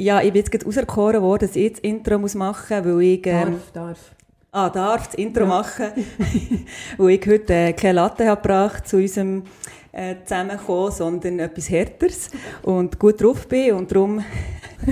Ja, 0.00 0.22
ich 0.22 0.32
bin 0.32 0.40
jetzt 0.40 0.50
gerade 0.50 0.66
auserkoren 0.66 1.20
worden, 1.20 1.46
dass 1.46 1.56
ich 1.56 1.72
das 1.72 1.80
Intro 1.80 2.18
muss 2.18 2.34
machen 2.34 2.78
muss, 2.78 2.86
weil 2.86 3.02
ich... 3.02 3.26
Ähm, 3.26 3.60
darf. 3.74 3.98
Ah, 4.50 4.70
darf 4.70 5.08
das 5.08 5.14
Intro 5.16 5.44
machen, 5.44 5.88
weil 6.96 7.10
ich 7.10 7.26
heute 7.26 7.52
äh, 7.52 7.72
keine 7.74 7.92
Latte 7.92 8.26
habe 8.26 8.40
gebracht 8.40 8.88
zu 8.88 8.96
unserem 8.96 9.42
äh, 9.92 10.14
Zusammenkommen, 10.24 10.90
sondern 10.90 11.38
etwas 11.38 11.68
Härteres. 11.68 12.30
Und 12.62 12.98
gut 12.98 13.22
drauf 13.22 13.46
bin 13.46 13.74
und 13.74 13.92
darum 13.92 14.24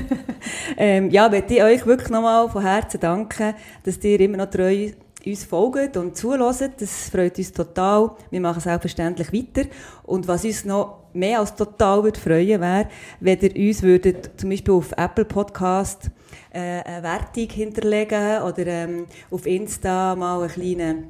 ähm, 0.77 1.09
ja, 1.09 1.31
möchte 1.31 1.55
ich 1.55 1.63
euch 1.63 1.87
wirklich 1.87 2.11
nochmal 2.11 2.47
von 2.51 2.63
Herzen 2.63 3.01
danken, 3.01 3.55
dass 3.85 4.05
ihr 4.05 4.21
immer 4.21 4.37
noch 4.37 4.51
treu 4.51 4.91
uns 5.27 5.45
folgt 5.45 5.97
und 5.97 6.17
zuhört. 6.17 6.73
Das 6.81 7.09
freut 7.11 7.37
uns 7.39 7.53
total. 7.53 8.11
Wir 8.31 8.41
machen 8.41 8.61
selbstverständlich 8.61 9.33
weiter. 9.33 9.69
Und 10.05 10.27
was 10.29 10.45
uns 10.45 10.65
noch 10.65 10.99
mehr 11.13 11.41
als 11.41 11.55
total 11.55 12.05
würde 12.05 12.19
freuen 12.21 12.61
wäre, 12.61 12.89
wenn 13.21 13.39
ihr 13.41 13.69
uns 13.69 13.83
würdet, 13.83 14.31
zum 14.37 14.51
Beispiel 14.51 14.75
auf 14.75 14.93
Apple 14.97 15.25
Podcast 15.25 16.11
äh, 16.53 16.59
eine 16.85 17.03
Wertung 17.03 17.49
hinterlegen 17.51 18.43
oder 18.43 18.67
ähm, 18.67 19.07
auf 19.31 19.47
Insta 19.47 20.15
mal 20.17 20.41
einen 20.43 20.51
kleinen 20.51 21.05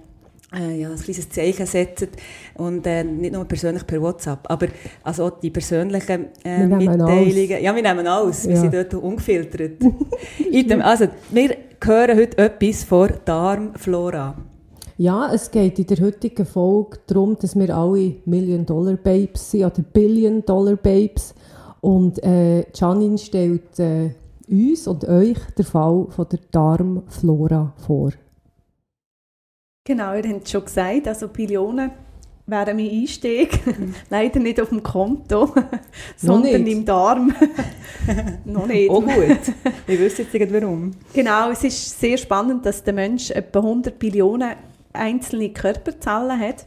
äh, 0.55 0.81
ja, 0.81 0.89
ein 0.89 0.97
kleines 0.99 1.29
Zeichen 1.29 1.67
setzen 1.67 2.09
und 2.55 2.87
äh, 2.87 3.05
nicht 3.05 3.35
nur 3.35 3.45
persönlich 3.45 3.87
per 3.87 4.01
WhatsApp, 4.01 4.39
aber 4.45 4.69
also 5.05 5.27
auch 5.27 5.41
die 5.41 5.51
persönlichen 5.51 6.29
äh, 6.43 6.61
Wir 6.61 6.67
Mitteilungen. 6.69 7.07
alles. 7.07 7.49
Ja, 7.63 7.75
wir 7.77 7.83
nehmen 7.83 8.07
alles. 8.07 8.49
Wir 8.49 8.55
Ja. 8.55 8.61
sind 8.63 8.73
dort 8.73 8.95
ungefiltert. 8.95 9.73
Item, 10.51 10.81
also, 10.81 11.09
wir 11.31 11.55
hören 11.87 12.19
heute 12.19 12.39
etwas 12.39 12.85
von 12.85 13.11
Darmflora. 13.25 14.37
Ja, 14.97 15.31
es 15.33 15.51
geht 15.51 15.79
in 15.79 15.87
der 15.87 15.99
heutigen 15.99 16.45
Folge 16.45 16.99
darum, 17.07 17.37
dass 17.39 17.57
wir 17.57 17.77
alle 17.77 18.17
Million-Dollar-Babes 18.25 19.53
sind 19.53 19.65
oder 19.65 19.83
Billion-Dollar-Babes. 19.83 21.35
Und 21.81 22.23
äh, 22.25 22.67
Janine 22.75 23.19
stellt 23.19 23.79
äh, 23.79 24.11
uns 24.49 24.89
und 24.89 25.05
euch 25.07 25.39
den 25.57 25.65
Fall 25.65 26.07
von 26.11 26.27
der 26.29 26.41
Darmflora 26.51 27.75
vor. 27.77 28.11
Genau, 29.85 30.15
ihr 30.15 30.29
habt 30.29 30.45
es 30.45 30.51
schon 30.51 30.65
gesagt, 30.65 31.07
also 31.07 31.29
Billionen 31.29 31.93
wären 32.49 32.77
mein 32.77 32.91
Einstieg. 32.91 33.61
Leider 34.11 34.41
nicht 34.41 34.61
auf 34.61 34.71
dem 34.71 34.83
Konto, 34.83 35.55
sondern 36.17 36.67
im 36.67 36.85
Darm. 36.85 37.35
Noch 38.45 38.67
nicht. 38.67 38.91
Oh 38.91 39.01
gut. 39.01 39.39
Ich 39.87 39.99
wüsste 39.99 40.23
jetzt 40.23 40.35
nicht 40.35 40.53
warum. 40.53 40.93
Genau, 41.13 41.51
es 41.51 41.63
ist 41.63 42.01
sehr 42.01 42.17
spannend, 42.17 42.67
dass 42.67 42.83
der 42.83 42.95
Mensch 42.95 43.31
etwa 43.31 43.61
100 43.61 43.99
Billionen 43.99 44.55
einzelne 44.93 45.51
Körperzellen 45.51 46.41
hat. 46.41 46.67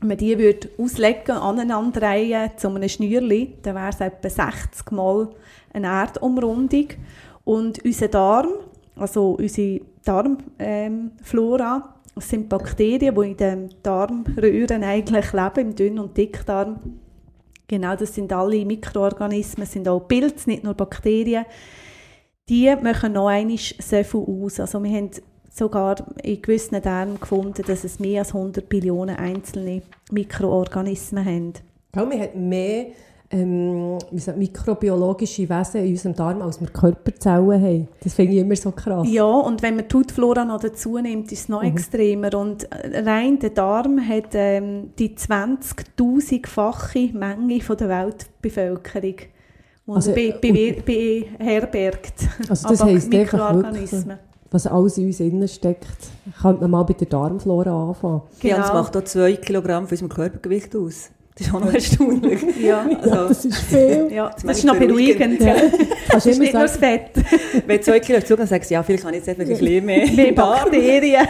Wenn 0.00 0.08
man 0.08 0.16
die 0.18 0.38
würde 0.38 0.68
auslegen, 0.78 1.36
aneinanderreihen 1.36 2.50
zu 2.56 2.68
einem 2.68 2.88
Schnürli, 2.88 3.54
dann 3.62 3.74
wäre 3.74 3.88
es 3.88 4.00
etwa 4.00 4.28
60 4.28 4.92
Mal 4.92 5.28
eine 5.72 5.86
Erdumrundung. 5.86 6.88
Und 7.44 7.84
unser 7.84 8.08
Darm, 8.08 8.50
also 8.94 9.32
unsere 9.32 9.80
Darmflora, 10.04 11.95
das 12.16 12.28
sind 12.28 12.48
Bakterien, 12.48 13.14
die 13.14 13.30
in 13.30 13.36
den 13.36 13.74
Darmröhren 13.82 14.82
eigentlich 14.82 15.32
leben, 15.32 15.60
im 15.60 15.74
Dünn- 15.76 15.98
und 16.00 16.16
Dickdarm. 16.16 16.98
Genau, 17.68 17.94
das 17.94 18.14
sind 18.14 18.32
alle 18.32 18.64
Mikroorganismen, 18.64 19.66
sind 19.66 19.88
auch 19.88 20.00
Pilze, 20.00 20.50
nicht 20.50 20.64
nur 20.64 20.74
Bakterien 20.74 21.44
die 22.48 22.74
machen 22.80 23.12
noch 23.12 23.28
einmal 23.28 23.58
so 23.58 24.02
viel 24.02 24.44
aus. 24.44 24.60
Also 24.60 24.82
wir 24.82 24.96
haben 24.96 25.10
sogar 25.50 25.96
in 26.22 26.42
gewissen 26.42 26.80
Darmen 26.80 27.18
gefunden, 27.18 27.62
dass 27.66 27.84
es 27.84 27.98
mehr 27.98 28.20
als 28.20 28.34
100 28.34 28.68
Billionen 28.68 29.16
einzelne 29.16 29.82
Mikroorganismen 30.10 31.24
haben. 31.24 31.52
Ja, 31.94 32.08
wir 32.08 32.20
haben 32.20 32.48
mehr 32.48 32.86
ähm, 33.30 33.98
wie 34.12 34.20
sagt, 34.20 34.38
mikrobiologische 34.38 35.48
Wesen 35.48 35.84
in 35.84 35.90
unserem 35.90 36.14
Darm, 36.14 36.42
als 36.42 36.60
wir 36.60 36.68
Körperzellen 36.68 37.60
haben. 37.62 37.88
Das 38.02 38.14
finde 38.14 38.34
ich 38.34 38.40
immer 38.40 38.54
so 38.56 38.70
krass. 38.70 39.06
Ja, 39.10 39.24
und 39.24 39.62
wenn 39.62 39.74
man 39.76 39.88
die 39.88 39.96
Hautflora 39.96 40.44
noch 40.44 40.60
dazu 40.60 40.96
nimmt, 40.98 41.32
ist 41.32 41.40
es 41.40 41.48
noch 41.48 41.62
extremer. 41.64 42.34
Und 42.38 42.68
rein 43.04 43.38
der 43.40 43.50
Darm 43.50 43.98
hat 44.08 44.28
ähm, 44.34 44.90
die 44.98 45.16
20'000-fache 45.16 47.12
Menge 47.12 47.60
von 47.60 47.76
der 47.76 47.88
Weltbevölkerung. 47.88 49.14
Und 49.86 49.96
Also, 49.96 50.12
be, 50.12 50.34
be, 50.40 50.76
beherbergt. 50.84 52.14
Also 52.48 52.68
das 52.68 52.82
heisst 52.82 53.08
Mikroorganismen. 53.10 54.18
Was 54.50 54.66
alles 54.66 54.96
in 54.98 55.06
uns 55.06 55.20
innen 55.20 55.48
steckt, 55.48 55.86
könnte 56.40 56.60
man 56.62 56.70
mal 56.70 56.82
bei 56.84 56.94
der 56.94 57.08
Darmflora 57.08 57.88
anfangen. 57.88 58.22
Ja, 58.42 58.56
und 58.56 58.62
es 58.62 58.68
Genau. 58.68 58.80
macht 58.82 58.96
auch 58.96 59.04
2 59.04 59.32
Kilogramm 59.36 59.84
von 59.86 59.92
unserem 59.92 60.08
Körpergewicht 60.08 60.74
aus. 60.76 61.10
Das 61.38 61.46
ist 61.48 61.54
auch 61.54 61.60
noch 61.60 61.72
erstaunlich. 61.72 62.40
Ja. 62.60 62.88
Also, 63.02 63.10
Das 63.28 63.44
ist 63.44 63.58
viel. 63.58 64.08
Ja, 64.10 64.30
Das 64.30 64.42
das 64.42 64.58
ist 64.58 64.64
noch 64.64 64.76
beruhigend. 64.78 65.40
Ja. 65.42 65.54
Das 65.54 65.62
Kannst 66.08 66.26
immer 66.28 66.38
nicht 66.38 66.52
nur 66.54 66.62
das 66.62 66.76
Fett. 66.78 67.10
wenn 67.66 67.82
zwei 67.82 68.00
Kilo 68.00 68.20
zu 68.20 68.36
dann 68.36 68.46
sagst 68.46 68.70
du, 68.70 68.74
ja, 68.74 68.82
vielleicht 68.82 69.04
kann 69.04 69.12
ich 69.14 69.18
jetzt 69.18 69.28
einfach 69.28 69.42
ein 69.42 69.48
bisschen 69.58 69.84
mehr. 69.84 70.10
mehr 70.10 70.32
Bakterien 70.32 71.26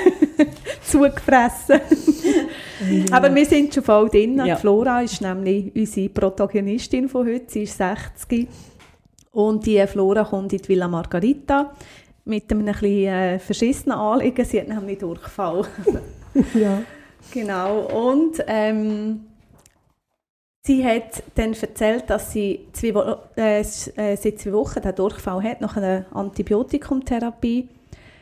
zugefressen. 0.84 1.80
Aber 3.10 3.34
wir 3.34 3.44
sind 3.46 3.74
schon 3.74 3.82
voll 3.82 4.08
drin. 4.08 4.36
Ja. 4.36 4.54
Die 4.54 4.60
Flora 4.60 5.02
ist 5.02 5.20
nämlich 5.20 5.74
unsere 5.74 6.08
Protagonistin 6.10 7.08
von 7.08 7.26
heute. 7.26 7.44
Sie 7.48 7.62
ist 7.64 7.76
60. 7.76 8.46
Und 9.32 9.66
die 9.66 9.84
Flora 9.86 10.24
kommt 10.24 10.52
in 10.52 10.60
die 10.60 10.68
Villa 10.68 10.86
Margarita 10.88 11.72
mit 12.26 12.50
einem 12.50 12.60
ein 12.60 12.66
bisschen 12.72 13.06
äh, 13.08 13.38
verschissenen 13.38 13.98
Anliegen. 13.98 14.44
Sie 14.44 14.60
hat 14.60 14.68
nämlich 14.68 14.98
Durchfall. 14.98 15.64
ja. 16.54 16.82
Genau. 17.32 17.80
Und 18.12 18.42
ähm, 18.46 19.20
sie 20.66 20.84
hat 20.84 21.22
dann 21.36 21.54
erzählt, 21.54 22.10
dass 22.10 22.32
sie 22.32 22.66
zwei, 22.72 23.16
äh, 23.36 23.60
äh, 23.60 23.62
seit 24.16 24.38
zwei 24.38 24.52
Wochen 24.52 24.82
den 24.82 24.94
Durchfall 24.94 25.42
hat 25.42 25.60
nach 25.60 25.76
einer 25.76 26.06
Antibiotikumtherapie. 26.12 27.68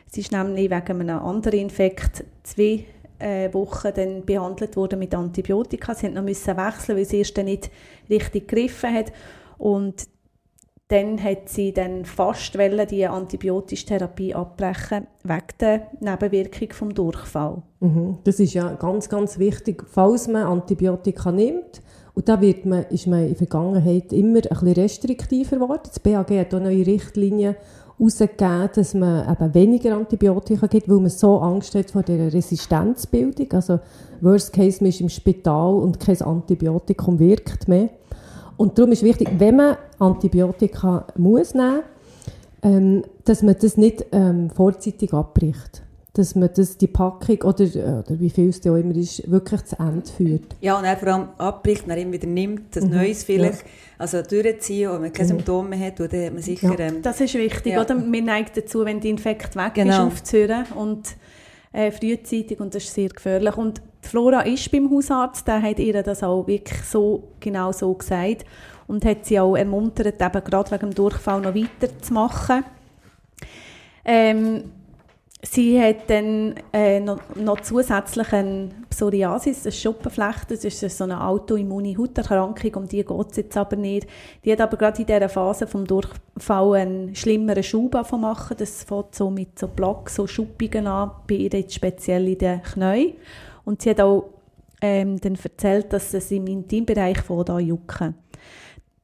Sie 0.07 0.21
ist 0.21 0.33
nämlich 0.33 0.71
wegen 0.71 1.01
einem 1.01 1.19
anderen 1.19 1.59
Infekt 1.59 2.25
zwei 2.43 2.85
äh, 3.19 3.53
Wochen 3.53 3.93
dann 3.95 4.25
behandelt 4.25 4.77
worden 4.77 4.99
mit 4.99 5.15
Antibiotika. 5.15 5.95
Sie 5.95 6.07
hat 6.07 6.15
noch 6.15 6.25
wechseln, 6.25 6.99
weil 6.99 7.05
sie 7.05 7.19
erst 7.19 7.39
dann 7.39 7.47
nicht 7.47 7.71
richtig 8.11 8.49
gegriffen 8.49 8.95
hat. 8.95 9.13
Und 9.57 10.07
dann 10.89 11.23
hat 11.23 11.49
sie 11.49 11.73
dann 11.73 12.05
fast 12.05 12.59
wollen, 12.59 12.87
die 12.87 13.07
antibiotische 13.07 13.87
Therapie 13.87 14.35
abbrechen 14.35 15.07
wegen 15.23 15.43
der 15.59 15.87
Nebenwirkung 16.01 16.73
vom 16.73 16.95
Durchfall. 16.95 17.63
Mhm. 17.81 18.19
Das 18.25 18.39
ist 18.39 18.53
ja 18.53 18.75
ganz, 18.75 19.09
ganz 19.09 19.39
wichtig, 19.39 19.83
falls 19.91 20.29
man 20.29 20.43
Antibiotika 20.43 21.33
nimmt. 21.33 21.81
Und 22.15 22.29
da 22.29 22.41
wird 22.41 22.65
man, 22.65 22.85
ist 22.91 23.07
man 23.07 23.23
in 23.23 23.29
der 23.29 23.37
Vergangenheit 23.37 24.13
immer 24.13 24.37
ein 24.37 24.43
bisschen 24.43 24.73
restriktiver 24.73 25.57
geworden. 25.57 25.83
Das 25.85 25.99
BAG 25.99 26.31
hat 26.31 26.55
auch 26.55 26.61
neue 26.61 26.87
Richtlinien 26.87 27.57
herausgegeben, 27.99 28.71
dass 28.75 28.95
man 28.95 29.31
eben 29.31 29.55
weniger 29.55 29.97
Antibiotika 29.97 30.67
gibt, 30.69 30.89
weil 30.89 31.01
man 31.01 31.11
so 31.11 31.39
Angst 31.39 31.75
hat 31.75 31.91
vor 31.91 32.03
der 32.03 32.33
Resistenzbildung. 32.33 33.53
Also 33.53 33.81
worst 34.21 34.53
case, 34.53 34.79
man 34.81 34.91
ist 34.91 35.01
im 35.01 35.09
Spital 35.09 35.75
und 35.75 35.99
kein 35.99 36.21
Antibiotikum 36.23 37.19
wirkt 37.19 37.67
mehr. 37.67 37.91
Und 38.57 38.79
darum 38.79 38.93
ist 38.93 39.03
wichtig, 39.03 39.29
wenn 39.39 39.57
man 39.57 39.77
Antibiotika 39.99 41.07
muss 41.17 41.55
nehmen, 41.55 41.83
ähm, 42.63 43.03
dass 43.25 43.43
man 43.43 43.57
das 43.61 43.77
nicht 43.77 44.07
ähm, 44.13 44.51
vorzeitig 44.51 45.13
abbricht. 45.13 45.83
Dass 46.17 46.37
man 46.37 46.49
das, 46.55 46.77
die 46.79 46.87
Packung 46.87 47.43
oder, 47.43 47.65
äh, 47.65 47.79
oder 47.99 48.21
wie 48.21 48.31
viel 48.31 48.49
es 48.49 48.61
da 48.61 48.71
auch 48.71 48.77
immer 48.77 48.95
ist, 48.95 49.29
wirklich 49.29 49.65
zu 49.65 49.77
Ende 49.81 50.07
führt. 50.09 50.55
Ja, 50.61 50.79
und 50.79 50.85
er 50.85 50.97
vor 50.97 51.09
allem 51.09 51.29
abbricht, 51.39 51.89
dann 51.89 51.99
immer 51.99 52.13
wieder 52.13 52.29
nimmt, 52.29 52.77
das 52.77 52.85
Mhm, 52.85 52.91
Neues 52.91 53.25
vielleicht, 53.25 53.63
ja. 53.63 53.69
also 53.99 54.23
durchziehen, 54.23 54.89
und 54.91 54.95
wenn 54.95 55.03
man 55.03 55.13
keine 55.13 55.29
Symptome 55.29 55.71
mehr 55.71 55.89
hat, 55.89 56.01
und 56.01 56.13
dann 56.13 56.27
hat 56.27 56.33
man 56.33 56.43
sicher... 56.43 56.73
Ja. 56.79 56.87
Ähm, 56.87 57.03
Das 57.03 57.21
ist 57.21 57.35
wichtig, 57.35 57.73
Ja. 57.73 57.83
oder? 57.83 57.97
Wir 58.13 58.23
neigen 58.23 58.51
dazu, 58.55 58.85
wenn 58.85 59.01
der 59.01 59.11
Infekt 59.11 59.57
weg 59.57 59.75
Genau. 59.75 59.91
ist, 60.07 60.13
aufzuhören 60.13 60.67
und 60.77 61.17
äh, 61.73 61.91
frühzeitig 61.91 62.61
und 62.61 62.73
das 62.77 62.85
ist 62.85 62.95
sehr 62.95 63.09
gefährlich. 63.09 63.57
Und 63.57 63.83
Flora 64.01 64.43
ist 64.43 64.71
beim 64.71 64.89
Hausarzt, 64.93 65.49
der 65.49 65.61
hat 65.63 65.81
ihr 65.81 66.01
das 66.05 66.23
auch 66.23 66.47
wirklich 66.47 66.81
so, 66.85 67.25
genau 67.41 67.73
so 67.73 67.93
gesagt 67.93 68.45
und 68.87 69.05
hat 69.05 69.27
sie 69.27 69.41
auch 69.41 69.57
ermuntert, 69.57 70.23
eben 70.23 70.45
gerade 70.45 70.71
wegen 70.71 70.91
dem 70.91 70.95
Durchfall 70.95 71.41
noch 71.41 71.57
weiterzumachen. 71.57 72.63
Ähm, 74.05 74.65
Sie 75.47 75.81
hat 75.81 76.09
dann 76.09 76.55
äh, 76.73 77.01
noch, 77.01 77.21
noch 77.37 77.61
zusätzlich 77.61 78.33
eine 78.33 78.71
Psoriasis, 78.89 79.65
eine 79.65 79.73
Schuppenflechte, 79.73 80.55
das 80.55 80.65
ist 80.65 80.97
so 80.97 81.05
eine 81.05 81.23
autoimmune 81.23 81.97
Hauterkrankung, 81.99 82.75
um 82.77 82.89
die 82.89 83.05
geht 83.05 83.31
es 83.31 83.37
jetzt 83.37 83.57
aber 83.57 83.77
nicht. 83.77 84.09
Die 84.45 84.53
hat 84.53 84.63
aber 84.63 84.77
gerade 84.79 85.01
in 85.01 85.07
dieser 85.07 85.29
Phase 85.29 85.67
vom 85.67 85.87
Durchfall 85.87 86.75
einen 86.75 87.15
schlimmeren 87.15 87.63
Schub 87.63 87.95
machen. 88.13 88.57
Das 88.59 88.85
fängt 88.85 89.15
so 89.15 89.29
mit 89.29 89.59
so 89.59 89.69
Block, 89.69 90.09
so 90.09 90.27
Schuppungen 90.27 90.87
an, 90.87 91.11
bei 91.29 91.35
ihr 91.35 91.51
jetzt 91.51 91.75
speziell 91.75 92.27
in 92.27 92.39
den 92.39 92.63
Knien. 92.63 93.15
Und 93.65 93.83
sie 93.83 93.91
hat 93.91 94.01
auch 94.01 94.31
ähm, 94.81 95.21
dann 95.21 95.37
erzählt, 95.43 95.93
dass 95.93 96.15
es 96.15 96.31
im 96.31 96.47
Intimbereich 96.47 97.21
von 97.21 97.45
da 97.45 97.59
jucken. 97.59 98.15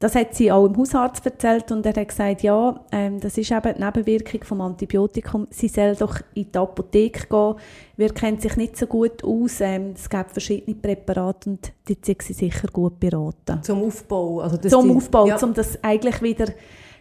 Das 0.01 0.15
hat 0.15 0.35
sie 0.35 0.51
auch 0.51 0.65
im 0.65 0.79
Hausarzt 0.79 1.27
erzählt 1.27 1.71
und 1.71 1.85
er 1.85 1.93
hat 1.95 2.09
gesagt, 2.09 2.43
ja, 2.43 2.81
ähm, 2.91 3.21
das 3.21 3.37
ist 3.37 3.51
eben 3.51 3.75
die 3.75 3.85
Nebenwirkung 3.85 4.43
vom 4.45 4.63
Antibiotikum. 4.63 5.47
Sie 5.51 5.69
soll 5.69 5.95
doch 5.95 6.21
in 6.33 6.51
die 6.51 6.59
Apotheke 6.59 7.27
gehen. 7.29 7.55
Wir 7.99 8.09
kennen 8.09 8.41
sich 8.41 8.57
nicht 8.57 8.79
so 8.79 8.87
gut 8.87 9.23
aus. 9.23 9.61
Ähm, 9.61 9.93
es 9.95 10.09
gibt 10.09 10.31
verschiedene 10.31 10.75
Präparate 10.75 11.51
und 11.51 11.73
die 11.87 11.99
sind 12.01 12.23
sie 12.23 12.33
sicher 12.33 12.69
gut 12.73 12.99
beraten. 12.99 13.63
Zum 13.63 13.83
Aufbau? 13.83 14.41
Also 14.41 14.57
Zum 14.57 14.89
die, 14.89 14.97
Aufbau, 14.97 15.27
ja. 15.27 15.37
um 15.37 15.53
das 15.53 15.79
eigentlich 15.85 16.23
wieder 16.23 16.47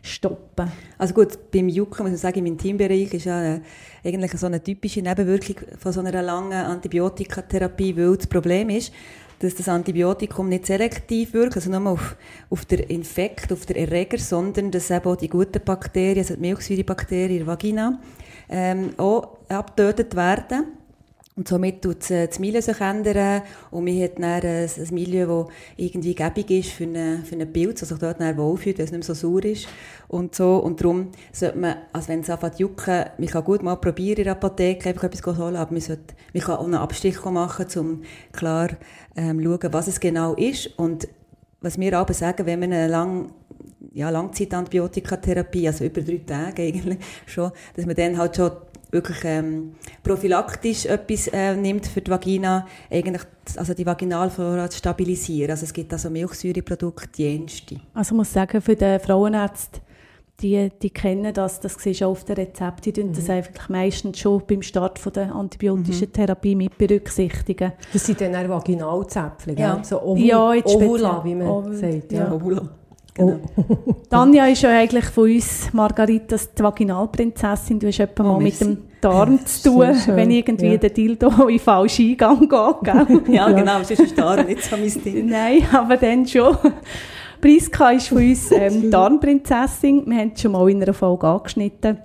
stoppen. 0.01 0.69
Also 0.97 1.13
gut, 1.13 1.51
beim 1.51 1.69
Jucken 1.69 2.05
muss 2.05 2.15
ich 2.15 2.21
sagen, 2.21 2.39
im 2.39 2.47
Intimbereich 2.47 3.13
ist 3.13 3.25
ja 3.25 3.37
eine, 3.37 3.61
eigentlich 4.03 4.31
so 4.33 4.45
eine 4.45 4.61
typische 4.61 5.01
Nebenwirkung 5.01 5.55
von 5.77 5.91
so 5.91 6.01
einer 6.01 6.21
langen 6.21 6.51
Antibiotikatherapie, 6.51 7.95
weil 7.95 8.17
das 8.17 8.27
Problem 8.27 8.69
ist, 8.69 8.91
dass 9.39 9.55
das 9.55 9.69
Antibiotikum 9.69 10.49
nicht 10.49 10.65
selektiv 10.65 11.33
wirkt, 11.33 11.55
also 11.55 11.69
nur 11.71 11.91
auf, 11.91 12.15
auf 12.49 12.65
den 12.65 12.79
Infekt, 12.79 13.51
auf 13.51 13.65
den 13.65 13.77
Erreger, 13.77 14.17
sondern 14.17 14.71
dass 14.71 14.91
eben 14.91 15.05
auch 15.05 15.15
die 15.15 15.29
guten 15.29 15.63
Bakterien, 15.63 16.19
also 16.19 16.35
die 16.35 16.41
Milchsäurebakterien 16.41 17.31
in 17.31 17.37
der 17.39 17.47
Vagina, 17.47 17.99
ähm, 18.49 18.91
auch 18.97 19.37
abgetötet 19.47 20.15
werden. 20.15 20.78
Und 21.39 21.47
somit 21.47 21.81
tut 21.81 22.11
äh, 22.11 22.27
das 22.27 22.37
Milieu 22.37 22.59
sich 22.59 22.81
ändern 22.81 23.43
und 23.71 23.85
man 23.85 24.03
hat 24.03 24.17
dann 24.17 24.25
ein, 24.25 24.43
ein 24.43 24.87
Milieu, 24.93 25.45
das 25.45 25.53
irgendwie 25.77 26.13
gäbig 26.13 26.51
ist 26.51 26.71
für 26.71 26.83
einen, 26.83 27.23
für 27.23 27.35
einen 27.35 27.53
Pilz, 27.53 27.81
also 27.81 27.95
sich 27.95 28.01
dort 28.01 28.19
dann 28.19 28.37
wohlfühlt, 28.37 28.77
weil 28.77 28.83
es 28.83 28.91
nicht 28.91 29.07
mehr 29.07 29.15
so 29.15 29.29
sauer 29.29 29.45
ist 29.45 29.65
und 30.09 30.35
so. 30.35 30.57
Und 30.57 30.81
darum 30.81 31.13
sollte 31.31 31.57
man, 31.57 31.75
also 31.93 32.09
wenn 32.09 32.19
es 32.19 32.29
anfängt 32.29 32.59
jucken, 32.59 33.05
man 33.17 33.27
kann 33.29 33.43
gut 33.45 33.63
mal 33.63 33.77
probieren 33.77 34.17
in 34.17 34.23
der 34.25 34.33
Apotheke, 34.33 34.89
einfach 34.89 35.05
etwas 35.05 35.37
holen, 35.37 35.55
aber 35.55 35.71
man, 35.71 35.79
sollte, 35.79 36.13
man 36.33 36.43
kann 36.43 36.57
auch 36.57 36.65
einen 36.65 36.73
Abstrich 36.73 37.23
machen, 37.23 37.67
um 37.77 38.01
klar 38.33 38.71
ähm, 39.15 39.41
schauen, 39.41 39.71
was 39.71 39.87
es 39.87 40.01
genau 40.01 40.33
ist. 40.33 40.77
Und 40.77 41.07
was 41.61 41.79
wir 41.79 41.97
aber 41.97 42.13
sagen, 42.13 42.45
wenn 42.47 42.59
man 42.59 42.73
eine 42.73 42.89
lang, 42.89 43.31
ja, 43.93 44.09
Langzeitantibiotikatherapie, 44.09 45.67
also 45.69 45.85
über 45.85 46.01
drei 46.01 46.19
Tage 46.25 46.63
eigentlich 46.63 46.99
schon, 47.25 47.51
dass 47.77 47.85
man 47.85 47.95
dann 47.95 48.17
halt 48.17 48.35
schon 48.35 48.51
wirklich 48.91 49.17
ähm, 49.23 49.75
prophylaktisch 50.03 50.85
etwas 50.85 51.27
äh, 51.27 51.55
nimmt 51.55 51.85
für 51.85 52.01
die 52.01 52.11
Vagina, 52.11 52.65
eigentlich 52.89 53.21
also 53.55 53.73
die 53.73 53.85
Vaginalflora 53.85 54.69
zu 54.69 54.79
stabilisieren. 54.79 55.51
Also 55.51 55.65
es 55.65 55.73
gibt 55.73 55.91
also 55.93 56.09
Milchsäureprodukte, 56.09 57.21
jenste. 57.21 57.77
Also 57.93 58.13
ich 58.13 58.17
muss 58.17 58.33
sagen, 58.33 58.61
für 58.61 58.75
den 58.75 58.99
Frauenarzt, 58.99 59.81
die, 60.41 60.69
die 60.81 60.89
kennen 60.89 61.33
das, 61.33 61.59
das 61.59 61.75
siehst 61.75 62.01
du 62.01 62.05
auf 62.05 62.23
den 62.23 62.35
Rezept, 62.35 62.85
die 62.85 63.03
mhm. 63.03 63.13
das 63.13 63.29
einfach 63.29 63.69
meistens 63.69 64.19
schon 64.19 64.41
beim 64.47 64.61
Start 64.61 64.97
von 64.97 65.11
der 65.13 65.35
antibiotischen 65.35 66.07
mhm. 66.07 66.13
Therapie 66.13 66.55
mit 66.55 66.77
berücksichtigen. 66.77 67.73
Das 67.91 68.05
sind 68.05 68.21
dann 68.21 68.35
auch 68.35 68.49
Vaginalzäpfchen, 68.49 69.57
ja. 69.57 69.83
So 69.83 70.01
Ovul, 70.01 70.25
ja, 70.25 70.51
Ovula, 70.63 71.23
wie 71.23 71.35
man 71.35 71.47
Ovul, 71.47 71.75
sagt. 71.75 72.11
Ja. 72.11 72.25
ja. 72.25 72.31
Ovula. 72.31 72.69
Genau. 73.19 73.39
Oh. 73.55 73.95
Tanja 74.09 74.47
ist 74.47 74.61
ja 74.61 74.69
eigentlich 74.69 75.05
von 75.05 75.29
uns, 75.29 75.73
Margaritas, 75.73 76.53
die 76.53 76.63
Vaginalprinzessin. 76.63 77.79
Du 77.79 77.87
hast 77.87 77.99
etwa 77.99 78.23
oh, 78.23 78.27
mal 78.33 78.41
mit 78.41 78.59
dem 78.61 78.77
Darm 79.01 79.39
zu 79.45 79.69
tun, 79.69 79.95
wenn 80.07 80.31
irgendwie 80.31 80.67
ja. 80.67 80.77
der 80.77 80.89
Dildo 80.89 81.29
in 81.43 81.47
den 81.47 81.59
falschen 81.59 82.09
Eingang 82.11 82.39
geht. 82.39 82.83
Gell? 82.83 83.35
ja, 83.35 83.51
genau, 83.51 83.83
sonst 83.83 83.99
ist 83.99 84.17
Darm 84.17 84.45
nicht 84.45 84.63
so 84.63 84.77
mein 84.77 85.03
Ding. 85.03 85.25
Nein, 85.27 85.63
aber 85.71 85.97
dann 85.97 86.25
schon. 86.25 86.57
Priska 87.41 87.91
ist 87.91 88.09
von 88.09 88.17
uns 88.17 88.51
ähm, 88.51 88.91
Darmprinzessin. 88.91 90.05
Wir 90.05 90.17
haben 90.17 90.31
es 90.33 90.41
schon 90.41 90.51
mal 90.51 90.69
in 90.69 90.81
einer 90.83 90.93
Folge 90.93 91.27
angeschnitten. 91.27 91.99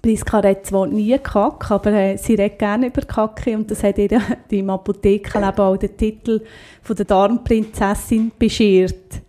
Priska 0.00 0.38
redet 0.40 0.66
zwar 0.66 0.86
nie 0.86 1.16
Kack, 1.18 1.70
aber 1.70 1.92
äh, 1.92 2.16
sie 2.16 2.34
redet 2.34 2.58
gerne 2.58 2.86
über 2.86 3.02
Kacke 3.02 3.54
und 3.54 3.70
das 3.70 3.82
hat 3.82 3.98
ihr 3.98 4.20
im 4.50 4.70
Apothekenleben 4.70 5.60
auch 5.60 5.76
den 5.76 5.94
Titel 5.96 6.40
von 6.82 6.96
der 6.96 7.04
Darmprinzessin 7.04 8.32
beschert. 8.38 9.20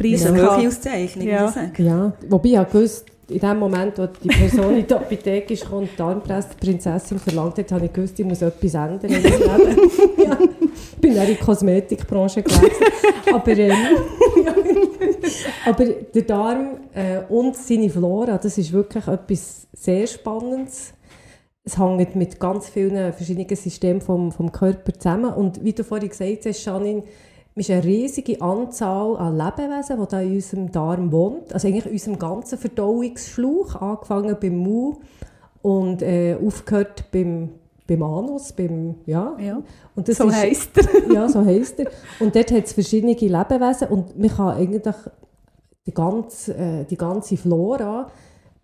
Ist 0.00 0.26
eine 0.26 0.42
hohe 0.42 0.68
Auszeichnung, 0.68 1.26
ja. 1.26 1.52
Ja, 1.78 2.12
wobei 2.28 2.48
ich 2.48 2.68
gewusst, 2.72 3.06
in 3.28 3.38
dem 3.38 3.58
Moment, 3.58 3.98
wo 3.98 4.06
die 4.06 4.28
Person 4.28 4.76
in 4.76 4.86
die 4.86 4.94
Apotheke 4.94 5.54
ist 5.54 5.70
und 5.70 5.88
die 5.96 6.02
Armpresse-Prinzessin 6.02 7.18
verlangt 7.18 7.58
hat, 7.58 7.72
habe 7.72 7.86
ich 7.86 7.92
gewusst, 7.92 8.18
ich 8.18 8.26
muss 8.26 8.42
etwas 8.42 8.74
ändern 8.74 9.10
in 9.10 9.22
meinem 9.22 9.66
Leben. 9.66 9.90
ja, 10.18 10.38
ich 10.40 10.98
bin 11.00 11.16
in 11.16 11.26
die 11.26 11.34
Kosmetikbranche 11.36 12.42
gewechselt. 12.42 12.72
Aber, 13.32 13.52
ähm, 13.52 13.72
aber 15.66 15.84
der 15.84 16.22
Darm 16.22 16.80
äh, 16.94 17.20
und 17.28 17.56
seine 17.56 17.88
Flora, 17.90 18.38
das 18.38 18.58
ist 18.58 18.72
wirklich 18.72 19.06
etwas 19.06 19.66
sehr 19.72 20.06
Spannendes. 20.06 20.92
Es 21.64 21.78
hängt 21.78 22.16
mit 22.16 22.40
ganz 22.40 22.68
vielen 22.68 23.12
verschiedenen 23.12 23.54
Systemen 23.54 24.00
vom, 24.00 24.32
vom 24.32 24.50
Körper 24.50 24.92
zusammen. 24.94 25.32
Und 25.32 25.62
wie 25.64 25.72
du 25.72 25.84
vorhin 25.84 26.08
gesagt 26.08 26.44
hast, 26.44 26.64
Janine, 26.64 27.04
ist 27.54 27.70
eine 27.70 27.84
riesige 27.84 28.40
Anzahl 28.40 29.16
an 29.16 29.36
Lebewesen, 29.36 30.00
die 30.00 30.08
da 30.08 30.20
in 30.20 30.34
unserem 30.34 30.72
Darm 30.72 31.12
wohnt. 31.12 31.52
Also 31.52 31.68
eigentlich 31.68 31.86
in 31.86 31.92
unserem 31.92 32.18
ganzen 32.18 32.58
Verdauungsschlauch, 32.58 33.74
angefangen 33.76 34.36
beim 34.40 34.56
Mu 34.56 34.96
und 35.60 36.02
äh, 36.02 36.34
aufgehört 36.34 37.10
beim, 37.12 37.50
beim 37.86 38.02
Anus, 38.02 38.52
beim, 38.52 38.94
ja. 39.04 39.36
ja. 39.38 39.62
Und 39.94 40.08
das 40.08 40.16
so 40.16 40.28
ist, 40.28 40.36
heisst 40.36 40.78
er. 40.78 41.12
ja, 41.12 41.28
so 41.28 41.44
heisst 41.44 41.78
er. 41.78 41.90
Und 42.20 42.34
dort 42.34 42.50
hat 42.50 42.64
es 42.64 42.72
verschiedene 42.72 43.12
Lebewesen 43.12 43.88
und 43.88 44.18
man 44.18 44.30
kann 44.30 44.56
eigentlich 44.56 44.96
die 45.86 45.92
ganze, 45.92 46.54
äh, 46.54 46.84
die 46.84 46.96
ganze 46.96 47.36
Flora 47.36 48.10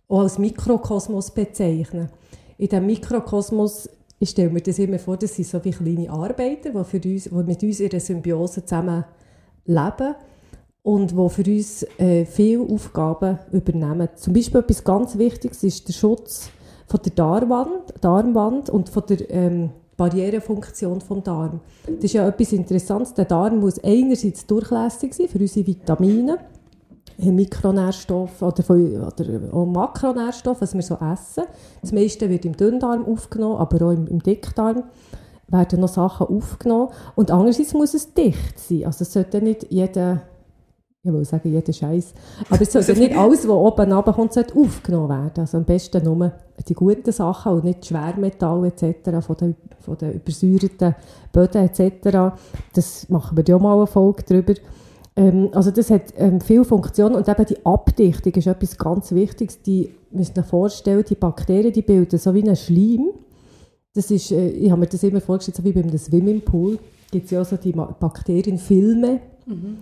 auch 0.08 0.20
als 0.20 0.38
Mikrokosmos 0.38 1.32
bezeichnen. 1.32 2.08
In 2.56 2.68
diesem 2.68 2.86
Mikrokosmos 2.86 3.90
ich 4.18 4.30
stelle 4.30 4.50
mir 4.50 4.60
das 4.60 4.78
immer 4.78 4.98
vor, 4.98 5.16
das 5.16 5.34
sind 5.36 5.46
so 5.46 5.64
wie 5.64 5.70
kleine 5.70 6.10
Arbeiter, 6.10 6.70
die, 6.70 6.84
für 6.84 7.08
uns, 7.08 7.24
die 7.24 7.30
mit 7.30 7.62
uns 7.62 7.80
in 7.80 7.88
der 7.88 8.00
Symbiose 8.00 8.64
zusammen 8.64 9.04
leben 9.64 10.14
und 10.82 11.10
die 11.12 11.28
für 11.28 11.50
uns 11.50 11.82
äh, 11.98 12.24
viele 12.24 12.62
Aufgaben 12.62 13.38
übernehmen. 13.52 14.08
Zum 14.16 14.32
Beispiel 14.32 14.60
etwas 14.60 14.82
ganz 14.82 15.16
Wichtiges 15.18 15.62
ist 15.62 15.86
der 15.86 15.92
Schutz 15.92 16.50
von 16.86 17.00
der 17.04 17.12
Darmwand, 17.12 17.94
Darmwand 18.00 18.70
und 18.70 18.88
von 18.88 19.04
der 19.08 19.30
ähm, 19.30 19.70
Barrierefunktion 19.96 21.00
vom 21.00 21.22
Darm. 21.22 21.60
Das 21.86 22.04
ist 22.04 22.14
ja 22.14 22.26
etwas 22.26 22.52
Interessantes. 22.52 23.14
Der 23.14 23.24
Darm 23.24 23.60
muss 23.60 23.82
einerseits 23.82 24.46
durchlässig 24.46 25.12
sein 25.14 25.28
für 25.28 25.38
unsere 25.38 25.66
Vitamine, 25.66 26.38
Mikronährstoffe 27.18 28.42
oder, 28.42 28.64
oder 28.70 29.52
auch 29.52 29.66
Makronährstoffe, 29.66 30.60
was 30.60 30.74
wir 30.74 30.82
so 30.82 30.94
essen. 30.94 31.44
Das 31.80 31.92
meiste 31.92 32.30
wird 32.30 32.44
im 32.44 32.56
Dünndarm 32.56 33.04
aufgenommen, 33.06 33.56
aber 33.56 33.86
auch 33.86 33.90
im, 33.90 34.06
im 34.06 34.22
Dickdarm 34.22 34.84
werden 35.48 35.80
noch 35.80 35.88
Sachen 35.88 36.28
aufgenommen. 36.28 36.90
Und 37.16 37.30
andererseits 37.30 37.74
muss 37.74 37.94
es 37.94 38.14
dicht 38.14 38.58
sein. 38.58 38.84
Also 38.84 39.02
es 39.02 39.12
sollte 39.12 39.42
nicht 39.42 39.66
jeder, 39.70 40.22
ich 41.02 41.12
will 41.12 41.24
sagen 41.24 41.50
jeder 41.50 41.72
Scheiß, 41.72 42.14
aber 42.50 42.62
es 42.62 42.72
sollte 42.72 42.92
nicht 42.94 43.16
alles, 43.16 43.48
was 43.48 43.54
oben 43.54 43.92
runterkommt, 43.92 44.32
sollte 44.32 44.54
aufgenommen 44.56 45.08
werden. 45.08 45.40
Also 45.40 45.56
am 45.58 45.64
besten 45.64 46.04
nur 46.04 46.32
die 46.68 46.74
guten 46.74 47.12
Sachen 47.12 47.52
und 47.52 47.64
nicht 47.64 47.86
Schwermetall 47.86 48.66
etc., 48.66 49.24
von 49.26 49.36
den, 49.36 49.56
von 49.80 49.96
den 49.98 50.12
übersäuerten 50.12 50.94
Böden 51.32 51.68
etc. 51.68 52.36
Das 52.74 53.08
machen 53.08 53.36
wir 53.36 53.44
ja 53.44 53.58
mal 53.58 53.76
eine 53.76 53.86
Folge 53.86 54.22
darüber. 54.28 54.54
Ähm, 55.18 55.48
also 55.52 55.72
das 55.72 55.90
hat 55.90 56.14
ähm, 56.16 56.40
viele 56.40 56.64
Funktionen 56.64 57.16
und 57.16 57.28
eben 57.28 57.44
die 57.44 57.66
Abdichtung 57.66 58.32
ist 58.32 58.46
etwas 58.46 58.78
ganz 58.78 59.10
Wichtiges. 59.12 59.60
Die 59.62 59.90
müsst 60.12 60.38
euch 60.38 60.46
vorstellen, 60.46 61.04
die 61.08 61.16
Bakterien, 61.16 61.72
die 61.72 61.82
bilden 61.82 62.18
so 62.18 62.32
wie 62.34 62.42
einen 62.42 62.54
Schleim. 62.54 63.10
Das 63.94 64.12
ist, 64.12 64.30
äh, 64.30 64.48
ich 64.48 64.70
habe 64.70 64.80
mir 64.80 64.86
das 64.86 65.02
immer 65.02 65.20
vorgestellt, 65.20 65.56
so 65.56 65.64
wie 65.64 65.72
beim 65.72 65.96
Swimmingpool 65.98 66.78
gibt 67.10 67.24
es 67.24 67.30
ja 67.32 67.44
so 67.44 67.56
die 67.56 67.72
Bakterienfilme. 67.72 69.20
Mhm. 69.46 69.78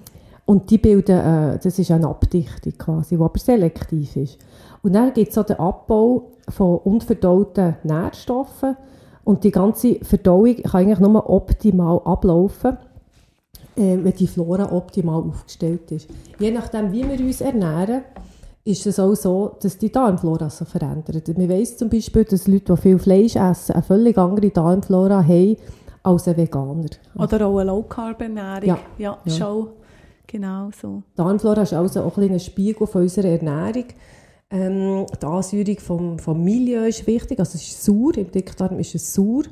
Und 0.47 0.71
die 0.71 0.79
bilden, 0.79 1.19
äh, 1.19 1.59
das 1.63 1.79
ist 1.79 1.91
eine 1.91 2.09
Abdichtung 2.09 2.73
quasi, 2.79 3.17
die 3.17 3.23
aber 3.23 3.39
selektiv 3.39 4.17
ist. 4.17 4.39
Und 4.83 4.95
dann 4.95 5.13
gibt 5.13 5.37
es 5.37 5.47
den 5.47 5.59
Abbau 5.59 6.31
von 6.49 6.79
unverdauten 6.79 7.77
Nährstoffen 7.83 8.77
und 9.25 9.45
die 9.45 9.51
ganze 9.51 9.97
Verdauung 9.97 10.55
kann 10.63 10.83
eigentlich 10.83 11.01
nur 11.01 11.29
optimal 11.29 12.01
ablaufen 12.05 12.79
wenn 13.77 14.15
die 14.15 14.27
Flora 14.27 14.73
optimal 14.73 15.23
aufgestellt 15.23 15.91
ist. 15.93 16.09
Je 16.39 16.51
nachdem, 16.51 16.93
wie 16.93 17.09
wir 17.09 17.21
uns 17.21 17.41
ernähren, 17.41 18.03
ist 18.65 18.85
es 18.87 18.99
auch 18.99 19.15
so, 19.15 19.57
dass 19.63 19.79
die 19.79 19.93
Darmflora 19.93 20.51
sich 20.51 20.67
verändert. 20.67 21.29
Man 21.39 21.49
weiss 21.49 21.77
zum 21.77 21.89
Beispiel, 21.89 22.25
dass 22.25 22.49
Leute, 22.49 22.75
die 22.75 22.81
viel 22.81 22.99
Fleisch 22.99 23.37
essen, 23.37 23.73
eine 23.73 23.83
völlig 23.83 24.19
andere 24.19 24.51
Darmflora 24.51 25.23
haben 25.23 25.57
als 26.03 26.27
ein 26.27 26.37
Veganer. 26.37 26.91
Oder 27.17 27.47
auch 27.47 27.59
eine 27.59 27.71
Low-Carb-Ernährung. 27.71 28.67
Ja, 28.67 28.79
ja, 28.99 29.19
ja. 29.25 29.33
schon. 29.33 29.69
Genau 30.27 30.71
so. 30.81 31.03
Darmflora 31.15 31.63
ist 31.63 31.75
also 31.75 32.03
auch 32.03 32.17
ein, 32.19 32.33
ein 32.33 32.41
Spiegel 32.41 32.87
von 32.89 33.03
unserer 33.03 33.29
Ernährung. 33.29 33.85
Ähm, 34.51 35.07
die 35.21 35.27
Ansäuerung 35.27 35.79
vom, 35.79 36.19
vom 36.19 36.43
Milieu 36.43 36.87
ist 36.87 37.07
wichtig, 37.07 37.39
also 37.39 37.57
es 37.57 37.63
ist 37.63 37.85
sauer, 37.85 38.17
im 38.17 38.31
Dickdarm 38.31 38.79
ist 38.79 38.95
es 38.95 39.15
sauer. 39.15 39.45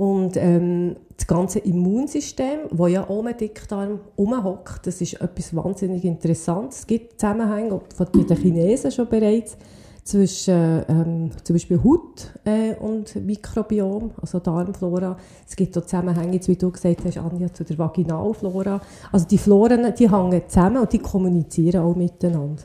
Und 0.00 0.38
ähm, 0.38 0.96
das 1.14 1.26
ganze 1.26 1.58
Immunsystem, 1.58 2.60
das 2.70 2.90
ja 2.90 3.02
den 3.02 3.36
Dickdarm 3.36 4.00
herumhockt, 4.16 4.86
das 4.86 5.02
ist 5.02 5.20
etwas 5.20 5.54
wahnsinnig 5.54 6.06
Interessantes. 6.06 6.78
Es 6.78 6.86
gibt 6.86 7.20
Zusammenhänge, 7.20 7.82
von 7.94 8.06
den 8.10 8.34
Chinesen 8.34 8.90
schon 8.92 9.10
bereits, 9.10 9.58
zwischen 10.02 10.84
ähm, 10.88 11.30
zum 11.44 11.54
Beispiel 11.54 11.84
Haut 11.84 12.32
äh, 12.46 12.76
und 12.76 13.14
Mikrobiom, 13.14 14.12
also 14.22 14.38
Darmflora. 14.38 15.18
Es 15.46 15.54
gibt 15.54 15.76
auch 15.76 15.84
Zusammenhänge, 15.84 16.40
wie 16.46 16.56
du 16.56 16.70
gesagt 16.70 17.04
hast, 17.04 17.18
Anja, 17.18 17.52
zu 17.52 17.64
der 17.64 17.76
Vaginalflora. 17.76 18.80
Also 19.12 19.26
die 19.26 19.36
Floren, 19.36 19.92
die 19.98 20.10
hängen 20.10 20.40
zusammen 20.48 20.78
und 20.78 20.90
die 20.94 21.00
kommunizieren 21.00 21.82
auch 21.82 21.94
miteinander. 21.94 22.62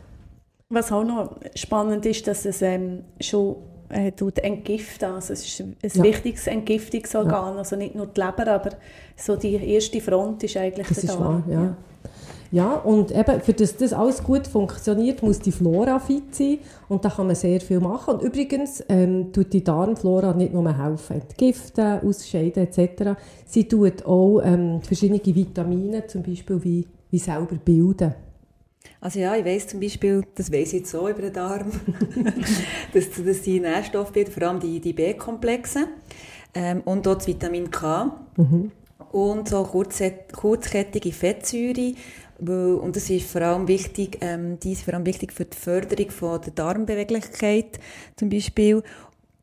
Was 0.69 0.89
auch 0.89 1.03
noch 1.03 1.35
spannend 1.53 2.05
ist, 2.05 2.25
dass 2.27 2.45
es 2.45 2.61
ähm, 2.61 3.03
schon 3.19 3.57
äh, 3.95 4.11
tut 4.11 4.39
entgiften. 4.39 5.11
Also 5.11 5.33
es 5.33 5.45
ist 5.45 5.61
ein 5.61 5.75
ja. 5.81 6.03
wichtiges 6.03 6.47
Entgiftungsorgan, 6.47 7.53
ja. 7.53 7.57
also 7.59 7.75
nicht 7.75 7.95
nur 7.95 8.07
die 8.07 8.19
Leber, 8.19 8.47
aber 8.51 8.71
so 9.15 9.35
die 9.35 9.55
erste 9.55 10.01
Front 10.01 10.43
ist 10.43 10.57
eigentlich 10.57 10.87
das 10.87 11.01
der 11.01 11.15
Darm. 11.15 11.23
Wahr, 11.23 11.43
ja. 11.47 11.63
ja. 11.63 11.77
Ja, 12.51 12.75
und 12.75 13.11
eben, 13.11 13.41
für 13.41 13.53
das 13.53 13.75
das 13.75 13.91
alles 13.91 14.23
gut 14.23 14.47
funktioniert, 14.47 15.21
muss 15.23 15.39
die 15.39 15.51
Flora 15.51 15.99
fit 15.99 16.33
sein 16.33 16.59
und 16.87 17.03
da 17.03 17.09
kann 17.09 17.27
man 17.27 17.35
sehr 17.35 17.59
viel 17.59 17.79
machen. 17.79 18.15
Und 18.15 18.23
übrigens 18.23 18.83
ähm, 18.87 19.33
tut 19.33 19.51
die 19.51 19.63
Darmflora 19.63 20.33
nicht 20.33 20.53
nur 20.53 20.65
helfen, 20.77 21.21
entgiften, 21.21 21.99
ausscheiden 22.01 22.63
etc. 22.67 23.19
Sie 23.45 23.67
tut 23.67 24.05
auch 24.05 24.39
ähm, 24.41 24.79
verschiedene 24.81 25.19
Vitamine, 25.25 26.07
zum 26.07 26.23
Beispiel 26.23 26.63
wie, 26.63 26.87
wie 27.09 27.19
selber 27.19 27.55
bilden. 27.55 28.13
Also 29.01 29.19
ja, 29.19 29.35
ich 29.35 29.45
weiß 29.45 29.67
zum 29.67 29.79
Beispiel, 29.79 30.23
das 30.35 30.51
weiß 30.51 30.73
ich 30.73 30.79
jetzt 30.79 30.91
so 30.91 31.07
über 31.07 31.21
den 31.21 31.33
Darm, 31.33 31.71
dass, 32.93 33.05
dass 33.11 33.41
die 33.41 33.59
Nährstoffe 33.59 34.11
bilden, 34.11 34.31
vor 34.31 34.43
allem 34.43 34.59
die, 34.59 34.79
die 34.79 34.93
B-Komplexe 34.93 35.87
ähm, 36.53 36.81
und 36.85 37.07
auch 37.07 37.15
das 37.15 37.27
Vitamin 37.27 37.69
K. 37.69 38.15
Mhm. 38.37 38.71
Und 39.11 39.47
so 39.47 39.63
kurzkettige 39.63 41.11
Fettsäure, 41.11 41.93
und 42.37 42.95
das 42.95 43.09
ist 43.09 43.29
vor 43.29 43.41
allem 43.41 43.67
wichtig, 43.67 44.17
ähm, 44.21 44.59
die 44.59 44.73
ist 44.73 44.83
vor 44.83 44.93
allem 44.93 45.05
wichtig 45.05 45.31
für 45.31 45.45
die 45.45 45.55
Förderung 45.55 46.09
von 46.09 46.41
der 46.41 46.51
Darmbeweglichkeit 46.51 47.79
zum 48.17 48.29
Beispiel. 48.29 48.83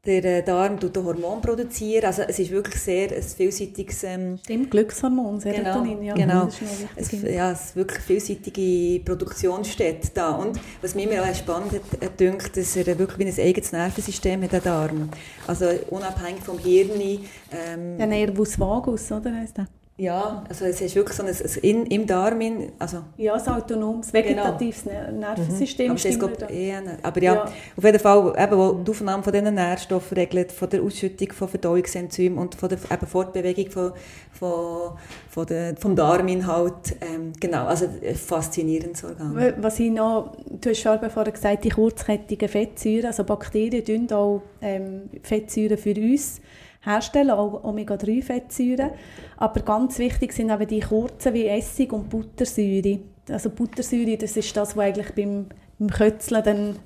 Der 0.05 0.25
äh, 0.25 0.43
Darm 0.43 0.81
tut 0.81 0.99
ein 0.99 1.05
Hormon 1.05 1.41
produzieren, 1.41 2.07
also 2.07 2.23
es 2.23 2.37
ist 2.41 2.51
wirklich 2.51 2.83
sehr 2.83 3.13
ein 3.13 3.23
vielseitiges... 3.23 4.03
Ähm, 4.03 4.37
Stimmt, 4.43 4.73
Glückshormon, 4.73 5.39
Serotonin, 5.39 6.01
genau, 6.01 6.03
ja. 6.03 6.15
Genau, 6.15 6.49
es, 6.97 7.13
ja, 7.23 7.53
es 7.53 7.67
ist 7.67 7.77
wirklich 7.77 8.01
vielseitige 8.01 9.05
Produktionsstätte 9.05 10.09
da. 10.13 10.31
Und 10.33 10.59
was 10.81 10.97
mir 10.97 11.09
immer 11.09 11.23
auch 11.23 11.33
spannend 11.37 11.75
äh, 12.01 12.09
dünkt, 12.19 12.57
dass 12.57 12.75
er 12.75 12.99
wirklich 12.99 13.17
wie 13.21 13.27
ein 13.27 13.47
eigenes 13.47 13.71
Nervensystem 13.71 14.43
hat, 14.43 14.51
der 14.51 14.61
Darm. 14.61 15.09
Also 15.47 15.67
unabhängig 15.91 16.43
vom 16.43 16.59
Hirn. 16.59 16.91
Ähm, 17.01 17.97
der 17.97 18.07
Nervus 18.09 18.59
vagus, 18.59 19.13
oder 19.13 19.33
heißt 19.33 19.59
der? 19.59 19.69
Ja, 20.03 20.43
also 20.49 20.65
es 20.65 20.81
ist 20.81 20.97
wirklich 20.97 21.17
so 21.17 21.23
ein, 21.23 21.63
in, 21.63 21.87
im 21.87 22.05
Darm, 22.09 22.41
in, 22.41 22.73
also... 22.77 23.05
Ja, 23.19 23.35
ein 23.35 23.49
autonomes, 23.49 24.13
vegetatives 24.13 24.83
genau. 24.83 25.13
Nervensystem. 25.13 25.93
Mhm. 25.93 25.99
Aber, 26.21 26.29
geht, 26.29 26.51
eher, 26.51 26.83
aber 27.05 27.23
ja, 27.23 27.35
ja, 27.35 27.45
auf 27.45 27.85
jeden 27.85 28.01
Fall, 28.01 28.35
eben, 28.37 28.59
wo 28.59 28.73
die 28.73 28.91
Aufnahme 28.91 29.23
von 29.23 29.33
diesen 29.33 29.55
Nährstoffen 29.55 30.19
regelt, 30.19 30.51
von 30.51 30.69
der 30.71 30.83
Ausschüttung 30.83 31.31
von 31.31 31.47
Verdauungsenzymen 31.47 32.37
und 32.37 32.57
von 32.57 32.69
der 32.69 32.79
eben 32.79 33.07
Fortbewegung 33.07 33.71
von, 33.71 33.93
von, 34.33 34.99
von 35.31 35.47
der, 35.47 35.77
vom 35.77 35.95
Darminhalt. 35.95 36.97
Ähm, 37.01 37.33
genau, 37.39 37.67
also 37.67 37.85
ein 37.85 38.17
faszinierendes 38.17 39.05
Organ. 39.05 39.55
Was 39.59 39.79
ich 39.79 39.93
noch, 39.93 40.33
du 40.51 40.71
hast 40.71 40.81
schon 40.81 40.99
vorher 41.11 41.33
gesagt, 41.33 41.63
die 41.63 41.69
kurzkettigen 41.69 42.49
Fettsäuren, 42.49 43.07
also 43.07 43.23
Bakterien 43.23 43.85
tun 43.85 44.11
auch 44.11 44.43
ähm, 44.61 45.03
Fettsäuren 45.23 45.79
für 45.79 45.95
uns 45.95 46.41
herstellen, 46.83 47.31
auch 47.31 47.65
Omega-3-Fettsäuren. 47.65 48.91
Aber 49.37 49.61
ganz 49.61 49.99
wichtig 49.99 50.33
sind 50.33 50.51
eben 50.51 50.67
die 50.67 50.81
kurzen 50.81 51.35
wie 51.35 51.47
Essig 51.47 51.93
und 51.93 52.09
Buttersäure. 52.09 52.99
Also 53.31 53.51
Buttersäure, 53.51 54.17
das 54.17 54.37
ist 54.37 54.57
das, 54.57 54.77
was 54.77 54.85
eigentlich 54.85 55.15
beim, 55.15 55.47
beim 55.79 55.91
Kötzeln 55.91 56.45
dann 56.45 56.77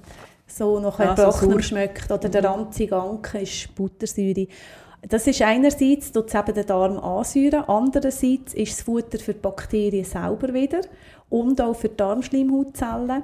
so 0.47 0.79
noch 0.81 0.99
ein 1.01 1.17
ja, 1.17 1.33
so 1.33 1.59
schmeckt. 1.61 2.11
Oder 2.11 2.29
der 2.29 2.43
mhm. 2.43 2.47
ranzige 2.47 2.97
Anke 2.97 3.41
ist 3.41 3.75
Buttersäure. 3.75 4.47
Das 5.09 5.27
ist 5.27 5.43
einerseits 5.43 6.11
tut 6.11 6.35
eben 6.35 6.55
den 6.55 6.67
Darm 6.67 6.99
ansäuern, 6.99 7.65
andererseits 7.69 8.55
ist 8.55 8.73
das 8.73 8.83
Futter 8.83 9.19
für 9.19 9.35
die 9.35 9.41
Bakterien 9.41 10.05
selber 10.05 10.53
wieder 10.53 10.81
und 11.29 11.61
auch 11.61 11.77
für 11.77 11.89
die 11.89 11.97
Darmschleimhautzellen. 11.97 13.23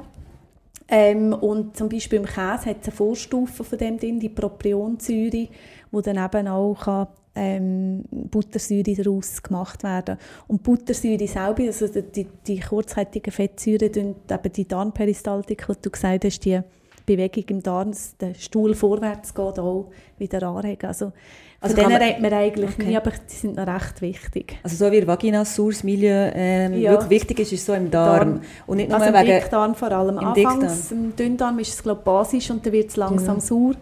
Ähm, 0.89 1.33
und 1.33 1.77
zum 1.77 1.89
Beispiel 1.89 2.19
im 2.19 2.27
Käse 2.27 2.67
hat 2.67 2.83
es 2.83 2.89
eine 2.89 2.97
Vorstufe 2.97 3.65
von 3.65 3.79
dem 3.79 3.99
drin, 3.99 4.21
die 4.21 4.29
Propionsäure, 4.29 5.49
wo 5.93 6.01
dann 6.01 6.17
eben 6.17 6.49
auch 6.49 6.75
kann, 6.81 7.07
ähm, 7.35 8.05
Buttersäure 8.11 8.95
daraus 8.95 9.43
gemacht 9.43 9.83
werden 9.85 10.19
Und 10.49 10.63
Buttersäure 10.63 11.27
selber, 11.27 11.63
also 11.63 11.87
die, 11.89 12.27
die 12.47 12.61
kurzkettigen 12.61 13.33
Fettsäuren, 13.33 13.91
eben 14.31 14.53
die 14.55 14.69
Darmperistaltik, 14.69 15.67
die 15.67 15.75
du 15.81 15.91
gesagt 15.91 16.25
hast, 16.25 16.45
die 16.45 16.61
Bewegung 17.07 17.45
im 17.49 17.63
Darm, 17.63 17.93
der 18.21 18.35
Stuhl 18.35 18.75
vorwärts 18.75 19.35
geht, 19.35 19.59
auch 19.59 19.91
wieder 20.19 20.43
anregen. 20.47 20.87
Also, 20.87 21.13
also 21.61 21.77
von 21.77 21.89
denen 21.89 22.03
redet 22.03 22.21
man 22.21 22.33
eigentlich 22.33 22.71
okay. 22.71 22.87
nie, 22.87 22.97
aber 22.97 23.11
die 23.11 23.35
sind 23.35 23.57
noch 23.57 23.67
recht 23.67 24.01
wichtig. 24.03 24.59
Also 24.63 24.77
so 24.77 24.93
wie 24.93 25.07
Vaginasurs 25.07 25.85
Milieu 25.85 26.31
ähm, 26.35 26.75
ja. 26.75 26.93
wirklich 26.93 27.11
wichtig 27.11 27.41
ist, 27.41 27.53
ist 27.53 27.67
so 27.67 27.73
im 27.73 27.91
Darm. 27.91 28.19
Darm. 28.19 28.41
Und 28.67 28.77
nicht 28.79 28.91
nur 28.91 29.01
also 29.01 29.17
im 29.17 29.27
Dickdarm 29.27 29.75
vor 29.75 29.93
allem. 29.93 30.19
Im 30.19 30.25
Anfangs, 30.25 30.89
Dickdarm. 30.89 31.05
im 31.05 31.17
Dünndarm 31.17 31.59
ist 31.61 31.75
es 31.75 31.83
glaube 31.83 32.03
basisch 32.05 32.51
und 32.51 32.65
dann 32.67 32.73
wird 32.73 32.91
es 32.91 32.97
langsam 32.97 33.39
genau. 33.39 33.41
sauer 33.41 33.75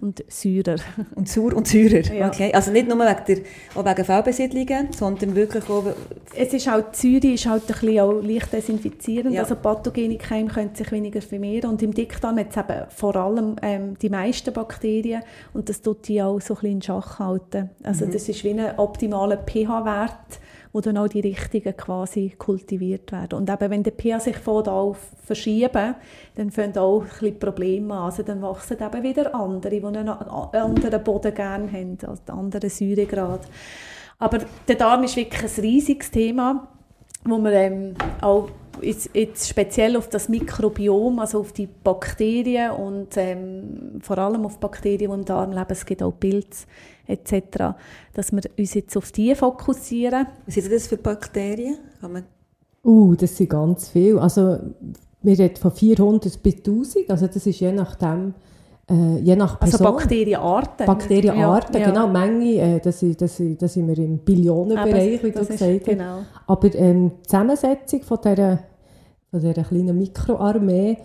und 0.00 0.24
säurer. 0.28 0.76
Und 1.14 1.28
sauer 1.28 1.54
und 1.54 1.66
säurer, 1.66 2.12
ja. 2.12 2.28
okay. 2.28 2.52
Also 2.52 2.70
nicht 2.70 2.88
nur 2.88 2.98
wegen, 2.98 3.24
der, 3.26 3.38
auch 3.74 3.84
wegen 3.84 4.04
Fehlbesiedlungen, 4.04 4.92
sondern 4.92 5.34
wirklich 5.34 5.68
auch... 5.68 5.84
Es 6.34 6.52
ist 6.52 6.70
halt, 6.70 7.02
die 7.02 7.20
Säure 7.20 7.34
ist 7.34 7.46
halt 7.46 7.62
ein 7.62 7.66
bisschen 7.66 8.00
auch 8.00 8.20
leicht 8.22 8.52
desinfizierend, 8.52 9.34
ja. 9.34 9.42
also 9.42 9.56
pathogene 9.56 10.16
Keime 10.18 10.48
können 10.48 10.74
sich 10.74 10.90
weniger 10.92 11.20
vermehren 11.20 11.70
und 11.70 11.82
im 11.82 11.92
Dickdarm 11.92 12.38
hat 12.38 12.50
es 12.50 12.56
eben 12.56 12.90
vor 12.90 13.16
allem 13.16 13.56
ähm, 13.62 13.98
die 13.98 14.08
meisten 14.08 14.52
Bakterien 14.52 15.22
und 15.52 15.68
das 15.68 15.82
tut 15.82 16.08
die 16.08 16.22
auch 16.22 16.40
so 16.40 16.54
ein 16.54 16.60
bisschen 16.60 16.72
in 16.72 16.82
Schach 16.82 17.18
halten. 17.18 17.70
Also 17.82 18.06
mhm. 18.06 18.12
das 18.12 18.28
ist 18.28 18.44
wie 18.44 18.50
ein 18.50 18.78
optimaler 18.78 19.38
pH-Wert, 19.38 20.40
wo 20.72 20.80
dann 20.80 20.98
auch 20.98 21.08
die 21.08 21.20
richtigen 21.20 21.76
quasi 21.76 22.34
kultiviert 22.38 23.12
werden. 23.12 23.38
Und 23.38 23.50
eben, 23.50 23.70
wenn 23.70 23.82
der 23.82 23.92
pH 23.92 24.20
sich 24.20 24.36
von 24.36 24.64
da 24.64 24.92
verschieben, 25.24 25.94
dann 26.34 26.50
fangen 26.50 26.76
auch 26.78 27.02
ein 27.02 27.08
bisschen 27.08 27.38
Probleme 27.38 27.94
an. 27.94 28.04
Also 28.04 28.22
dann 28.22 28.42
wachsen 28.42 28.76
eben 28.80 29.02
wieder 29.02 29.34
andere, 29.34 29.80
die 29.80 29.84
einen 29.84 30.08
anderen 30.08 31.04
Boden 31.04 31.34
gerne 31.34 31.72
haben, 31.72 31.98
also 32.06 32.22
einen 32.28 32.38
anderen 32.38 32.70
Säuregrad. 32.70 33.40
Aber 34.18 34.38
der 34.66 34.76
Darm 34.76 35.04
ist 35.04 35.16
wirklich 35.16 35.42
ein 35.42 35.60
riesiges 35.62 36.10
Thema, 36.10 36.68
wo 37.24 37.38
man 37.38 37.52
ähm, 37.52 37.94
auch 38.20 38.48
jetzt, 38.82 39.10
jetzt, 39.14 39.48
speziell 39.48 39.96
auf 39.96 40.08
das 40.08 40.28
Mikrobiom, 40.28 41.18
also 41.18 41.40
auf 41.40 41.52
die 41.52 41.66
Bakterien 41.66 42.72
und 42.72 43.16
ähm, 43.16 43.98
vor 44.00 44.18
allem 44.18 44.44
auf 44.44 44.58
Bakterien, 44.58 45.10
die 45.10 45.18
im 45.18 45.24
Darm 45.24 45.52
leben, 45.52 45.66
es 45.68 45.86
gibt 45.86 46.02
auch 46.02 46.12
Pilze, 46.12 46.66
etc., 47.08 47.74
dass 48.14 48.32
wir 48.32 48.42
uns 48.56 48.74
jetzt 48.74 48.96
auf 48.96 49.10
die 49.10 49.34
fokussieren. 49.34 50.26
Was 50.46 50.54
sind 50.54 50.72
das 50.72 50.86
für 50.86 50.96
Bakterien? 50.96 51.78
Uh, 52.84 53.14
das 53.14 53.36
sind 53.36 53.50
ganz 53.50 53.88
viele. 53.88 54.20
Also, 54.20 54.58
wir 55.22 55.38
reden 55.38 55.56
von 55.56 55.72
400 55.72 56.42
bis 56.42 56.56
1000, 56.56 57.10
also 57.10 57.26
das 57.26 57.46
ist 57.46 57.58
je 57.58 57.72
nachdem, 57.72 58.34
äh, 58.88 59.18
je 59.18 59.36
nach 59.36 59.60
also 59.60 59.78
Person. 59.78 59.86
Also 59.86 59.98
Bakterienarten? 59.98 60.86
Bakterienarten, 60.86 61.80
ja, 61.80 61.86
genau. 61.88 62.06
Ja. 62.06 62.12
Menge, 62.12 62.76
äh, 62.76 62.80
das, 62.80 63.04
das, 63.18 63.42
das 63.58 63.74
sind 63.74 63.88
wir 63.88 63.98
im 63.98 64.18
Billionenbereich, 64.18 65.22
wie 65.22 65.30
du 65.30 65.40
gesagt 65.40 65.60
hast. 65.60 65.84
Genau. 65.84 66.20
Aber 66.46 66.74
ähm, 66.74 67.10
die 67.10 67.22
Zusammensetzung 67.22 68.02
von 68.02 68.18
dieser, 68.24 68.60
von 69.30 69.40
dieser 69.40 69.64
kleinen 69.64 69.98
Mikroarmee, 69.98 70.98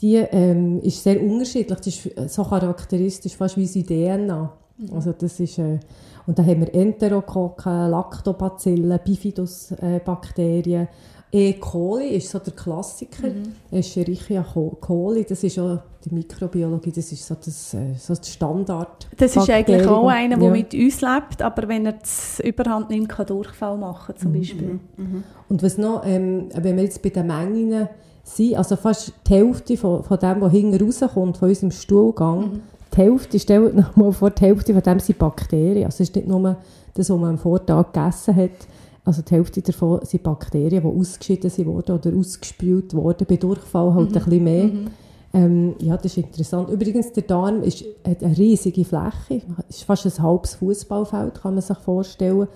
die 0.00 0.16
ähm, 0.16 0.80
ist 0.80 1.02
sehr 1.02 1.20
unterschiedlich. 1.20 1.78
Das 1.78 1.86
ist 1.86 2.34
so 2.34 2.44
charakteristisch, 2.44 3.36
fast 3.36 3.56
wie 3.56 3.62
unsere 3.62 3.84
DNA. 3.84 4.52
Mhm. 4.78 4.94
Also 4.94 5.12
das 5.12 5.40
ist, 5.40 5.58
äh, 5.58 5.78
und 6.26 6.38
dann 6.38 6.46
haben 6.46 6.60
wir 6.60 6.74
Enterokokken, 6.74 7.90
Lactobacillen, 7.90 8.98
Bifidusbakterien. 9.04 10.88
E. 11.32 11.54
coli 11.54 12.16
ist 12.16 12.30
so 12.30 12.38
der 12.38 12.52
Klassiker. 12.52 13.28
Mhm. 13.28 13.54
Escherichia 13.70 14.44
coli, 14.80 15.24
das 15.24 15.42
ist 15.42 15.58
auch 15.58 15.80
die 16.04 16.14
Mikrobiologie, 16.14 16.92
das 16.92 17.10
ist 17.10 17.26
so 17.26 17.34
das, 17.34 17.74
äh, 17.74 17.94
so 17.98 18.14
das 18.14 18.32
Standard. 18.32 19.08
Das 19.16 19.36
ist 19.36 19.50
eigentlich 19.50 19.86
auch 19.86 20.08
einer, 20.08 20.36
der 20.36 20.46
ja. 20.46 20.52
mit 20.52 20.72
uns 20.72 21.00
lebt, 21.00 21.42
aber 21.42 21.68
wenn 21.68 21.86
er 21.86 21.96
es 22.00 22.40
überhand 22.40 22.90
nimmt, 22.90 23.08
kann 23.08 23.26
Durchfall 23.26 23.76
machen 23.76 24.14
zum 24.16 24.32
mhm. 24.32 24.38
Beispiel. 24.38 24.80
Mhm. 24.96 25.24
Und 25.48 25.62
was 25.62 25.78
noch, 25.78 26.06
ähm, 26.06 26.48
wenn 26.54 26.76
wir 26.76 26.84
jetzt 26.84 27.02
bei 27.02 27.10
den 27.10 27.26
Mengen 27.26 27.88
sind, 28.22 28.56
also 28.56 28.76
fast 28.76 29.12
die 29.28 29.34
Hälfte 29.34 29.76
von, 29.76 30.04
von 30.04 30.18
dem, 30.18 30.40
was 30.40 30.52
hinten 30.52 30.82
rauskommt, 30.82 31.38
von 31.38 31.48
unserem 31.48 31.70
Stuhlgang, 31.72 32.40
mhm 32.40 32.62
die 32.96 33.02
Hälfte, 33.02 33.38
stellt 33.38 33.74
noch 33.74 33.96
mal 33.96 34.12
vor, 34.12 34.30
die 34.30 34.44
Hälfte 34.44 34.72
von 34.72 34.82
dem 34.82 34.98
sind 34.98 35.18
Bakterien. 35.18 35.84
Also 35.84 36.02
es 36.02 36.08
ist 36.08 36.16
nicht 36.16 36.28
nur 36.28 36.56
das, 36.94 37.10
was 37.10 37.18
man 37.18 37.30
am 37.30 37.38
Vortag 37.38 37.92
gegessen 37.92 38.36
hat. 38.36 38.66
Also 39.04 39.22
die 39.22 39.34
Hälfte 39.34 39.62
davon 39.62 40.00
sind 40.04 40.22
Bakterien, 40.22 40.82
die 40.82 41.00
ausgeschieden 41.00 41.50
wurden 41.66 41.98
oder 41.98 42.16
ausgespült 42.16 42.94
wurden. 42.94 43.26
Bei 43.26 43.36
Durchfall 43.36 43.94
halt 43.94 44.10
mhm. 44.10 44.16
ein 44.16 44.24
bisschen 44.24 44.44
mehr. 44.44 44.64
Mhm. 44.64 44.86
Ähm, 45.32 45.74
ja, 45.80 45.96
das 45.96 46.06
ist 46.06 46.16
interessant. 46.16 46.70
Übrigens, 46.70 47.12
der 47.12 47.24
Darm 47.24 47.62
ist, 47.62 47.84
hat 48.06 48.22
eine 48.22 48.36
riesige 48.36 48.84
Fläche, 48.84 49.42
ist 49.68 49.84
fast 49.84 50.06
ein 50.06 50.22
halbes 50.22 50.54
Fußballfeld, 50.54 51.42
kann 51.42 51.54
man 51.54 51.62
sich 51.62 51.76
vorstellen. 51.78 52.48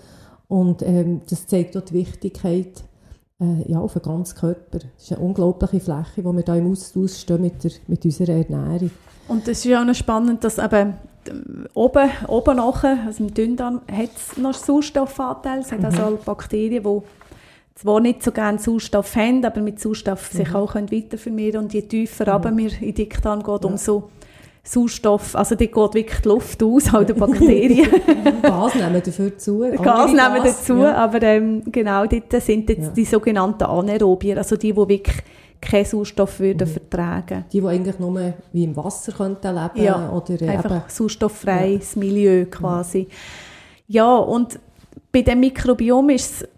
Und 0.47 0.81
ähm, 0.81 1.21
das 1.29 1.47
zeigt 1.47 1.77
auch 1.77 1.81
die 1.81 1.93
Wichtigkeit 1.93 2.83
äh, 3.39 3.71
ja, 3.71 3.79
auf 3.79 3.93
den 3.93 4.01
ganzen 4.01 4.37
Körper. 4.37 4.79
Es 4.97 5.03
ist 5.03 5.13
eine 5.13 5.25
unglaubliche 5.25 5.79
Fläche, 5.79 6.23
wo 6.23 6.33
wir 6.33 6.43
da 6.43 6.55
im 6.55 6.71
Austausch 6.71 7.17
stehen 7.17 7.41
mit, 7.41 7.63
der, 7.63 7.71
mit 7.87 8.03
unserer 8.03 8.33
Ernährung. 8.33 8.91
Und 9.27 9.47
es 9.47 9.59
ist 9.59 9.65
ja 9.65 9.81
auch 9.81 9.85
noch 9.85 9.95
spannend, 9.95 10.43
dass 10.43 10.57
eben 10.57 10.95
oben, 11.73 12.09
oben 12.27 12.57
nachher, 12.57 12.97
also 13.05 13.23
im 13.23 13.33
Dünndarm, 13.33 13.81
hat 13.91 14.09
es 14.15 14.37
noch 14.37 14.53
Sauerstoffanteil. 14.53 15.59
Es 15.59 15.71
hat 15.71 15.83
also 15.83 15.97
mhm. 15.97 16.03
also 16.03 16.17
Bakterien, 16.17 16.83
die 16.83 17.01
zwar 17.75 17.99
nicht 17.99 18.23
so 18.23 18.31
gerne 18.31 18.59
Sauerstoff 18.59 19.15
haben, 19.15 19.43
aber 19.45 19.61
mit 19.61 19.79
Sauerstoff 19.79 20.33
mhm. 20.33 20.37
sich 20.37 20.53
auch 20.53 20.73
können 20.73 20.91
weiter 20.91 21.17
vermehren 21.17 21.63
Und 21.63 21.73
je 21.73 21.81
tiefer 21.83 22.27
mhm. 22.51 22.57
wir 22.57 22.71
in 22.73 22.79
den 22.79 22.95
Dickdarm 22.95 23.43
geht, 23.43 23.63
ja. 23.63 23.69
umso 23.69 24.09
Sauerstoff, 24.63 25.35
also 25.35 25.55
die 25.55 25.67
geht 25.67 25.93
wirklich 25.93 26.19
die 26.19 26.29
Luft 26.29 26.61
aus, 26.61 26.93
auch 26.93 27.03
die 27.03 27.13
Bakterien. 27.13 27.89
Gas 28.43 28.75
nehmen 28.75 29.01
dafür 29.03 29.37
zu. 29.37 29.59
Gas 29.81 30.11
nehmen 30.11 30.43
dazu, 30.43 30.77
ja. 30.77 30.95
aber 30.95 31.21
ähm, 31.23 31.63
genau 31.65 32.05
dort 32.05 32.31
sind 32.43 32.69
jetzt 32.69 32.81
ja. 32.81 32.89
die 32.89 33.05
sogenannten 33.05 33.63
Anaerobier, 33.63 34.37
also 34.37 34.55
die, 34.55 34.71
die 34.71 34.77
wirklich 34.77 35.17
keinen 35.59 35.85
Sauerstoff 35.85 36.39
würden 36.39 36.67
mhm. 36.67 36.73
vertragen. 36.73 37.45
Die, 37.51 37.59
die 37.59 37.67
eigentlich 37.67 37.97
nur 37.97 38.33
wie 38.53 38.63
im 38.63 38.75
Wasser 38.75 39.11
könnten 39.11 39.55
leben 39.55 39.83
ja, 39.83 40.11
oder 40.11 40.47
einfach 40.47 40.71
eben, 40.71 40.83
sauerstofffreies 40.87 41.95
ja. 41.95 41.99
Milieu 41.99 42.45
quasi. 42.45 43.07
Ja, 43.87 44.15
und 44.15 44.59
bei 45.11 45.21
dem 45.23 45.39
Mikrobiom 45.39 46.09
ist 46.11 46.43
es 46.43 46.49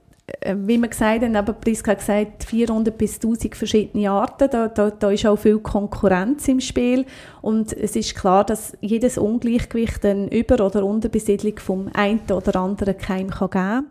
wie 0.56 0.78
wir 0.78 0.88
gesagt 0.88 1.22
haben, 1.22 1.36
aber 1.36 1.52
Priska 1.52 1.92
hat 1.92 2.00
gesagt, 2.00 2.46
400 2.46 2.98
bis 2.98 3.16
1000 3.16 3.56
verschiedene 3.56 4.10
Arten, 4.10 4.50
da, 4.50 4.70
da, 4.70 4.90
da 4.90 5.12
ist 5.12 5.26
auch 5.26 5.36
viel 5.36 5.60
Konkurrenz 5.60 6.48
im 6.48 6.62
Spiel 6.62 7.06
und 7.42 7.74
es 7.74 7.98
ist 7.98 8.16
klar, 8.16 8.46
dass 8.46 8.78
jedes 8.80 9.18
Ungleichgewicht 9.18 10.06
eine 10.06 10.34
Über- 10.34 10.66
oder 10.66 10.86
Unterbesiedlung 10.86 11.60
vom 11.60 11.90
einen 11.94 12.22
oder 12.32 12.56
anderen 12.56 12.98
Keim 12.98 13.30
kann 13.30 13.50
geben 13.50 13.52
kann. 13.52 13.86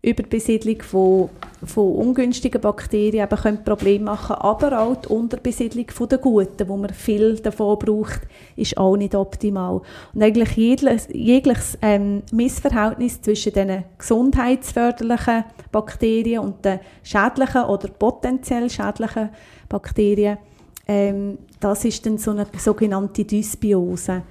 Überbesiedlung 0.00 0.80
von, 0.82 1.28
von 1.64 1.92
ungünstigen 1.92 2.60
Bakterien 2.60 3.24
eben 3.24 3.42
können 3.42 3.64
Probleme 3.64 4.04
machen, 4.04 4.36
aber 4.36 4.80
auch 4.80 4.96
die 4.96 5.08
Unterbesiedlung 5.08 5.90
von 5.90 6.08
den 6.08 6.20
guten, 6.20 6.68
wo 6.68 6.76
man 6.76 6.94
viel 6.94 7.36
davon 7.40 7.78
braucht, 7.80 8.20
ist 8.54 8.78
auch 8.78 8.96
nicht 8.96 9.16
optimal. 9.16 9.80
Und 10.14 10.22
eigentlich 10.22 10.52
jegliches, 10.52 11.08
jegliches 11.12 11.78
ähm, 11.82 12.22
Missverhältnis 12.30 13.20
zwischen 13.20 13.52
den 13.54 13.84
gesundheitsförderlichen 13.98 15.44
Bakterien 15.72 16.44
und 16.44 16.64
den 16.64 16.78
schädlichen 17.02 17.64
oder 17.64 17.88
potenziell 17.88 18.70
schädlichen 18.70 19.30
Bakterien, 19.68 20.38
ähm, 20.86 21.38
das 21.58 21.84
ist 21.84 22.06
dann 22.06 22.18
so 22.18 22.30
eine 22.30 22.46
sogenannte 22.56 23.24
Dysbiose. 23.24 24.22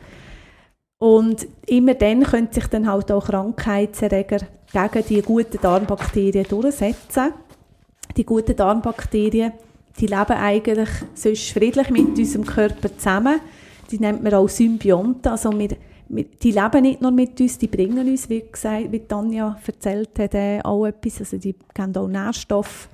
Und 0.99 1.47
immer 1.67 1.93
dann 1.93 2.23
können 2.23 2.51
sich 2.51 2.67
dann 2.67 2.89
halt 2.89 3.11
auch 3.11 3.25
Krankheitserreger 3.25 4.39
gegen 4.71 5.07
die 5.07 5.21
guten 5.21 5.61
Darmbakterien 5.61 6.45
durchsetzen. 6.47 7.33
Die 8.15 8.25
guten 8.25 8.55
Darmbakterien, 8.55 9.53
die 9.99 10.07
leben 10.07 10.31
eigentlich 10.31 10.89
sonst 11.13 11.51
friedlich 11.51 11.89
mit 11.91 12.17
unserem 12.17 12.45
Körper 12.45 12.95
zusammen. 12.97 13.39
Die 13.91 13.99
nennt 13.99 14.23
man 14.23 14.33
auch 14.33 14.49
Symbionten. 14.49 15.31
Also 15.31 15.51
wir, 15.57 15.77
die 16.09 16.51
leben 16.51 16.81
nicht 16.81 17.01
nur 17.01 17.11
mit 17.11 17.39
uns, 17.39 17.59
die 17.59 17.67
bringen 17.67 18.07
uns, 18.07 18.27
wie, 18.29 18.43
gesagt, 18.51 18.91
wie 18.91 18.99
Tanja 18.99 19.57
erzählt 19.65 20.17
hat, 20.17 20.33
äh, 20.33 20.61
auch 20.63 20.85
etwas. 20.85 21.19
Also 21.19 21.37
die 21.37 21.55
geben 21.73 21.95
auch 21.95 22.07
Nährstoffe 22.07 22.89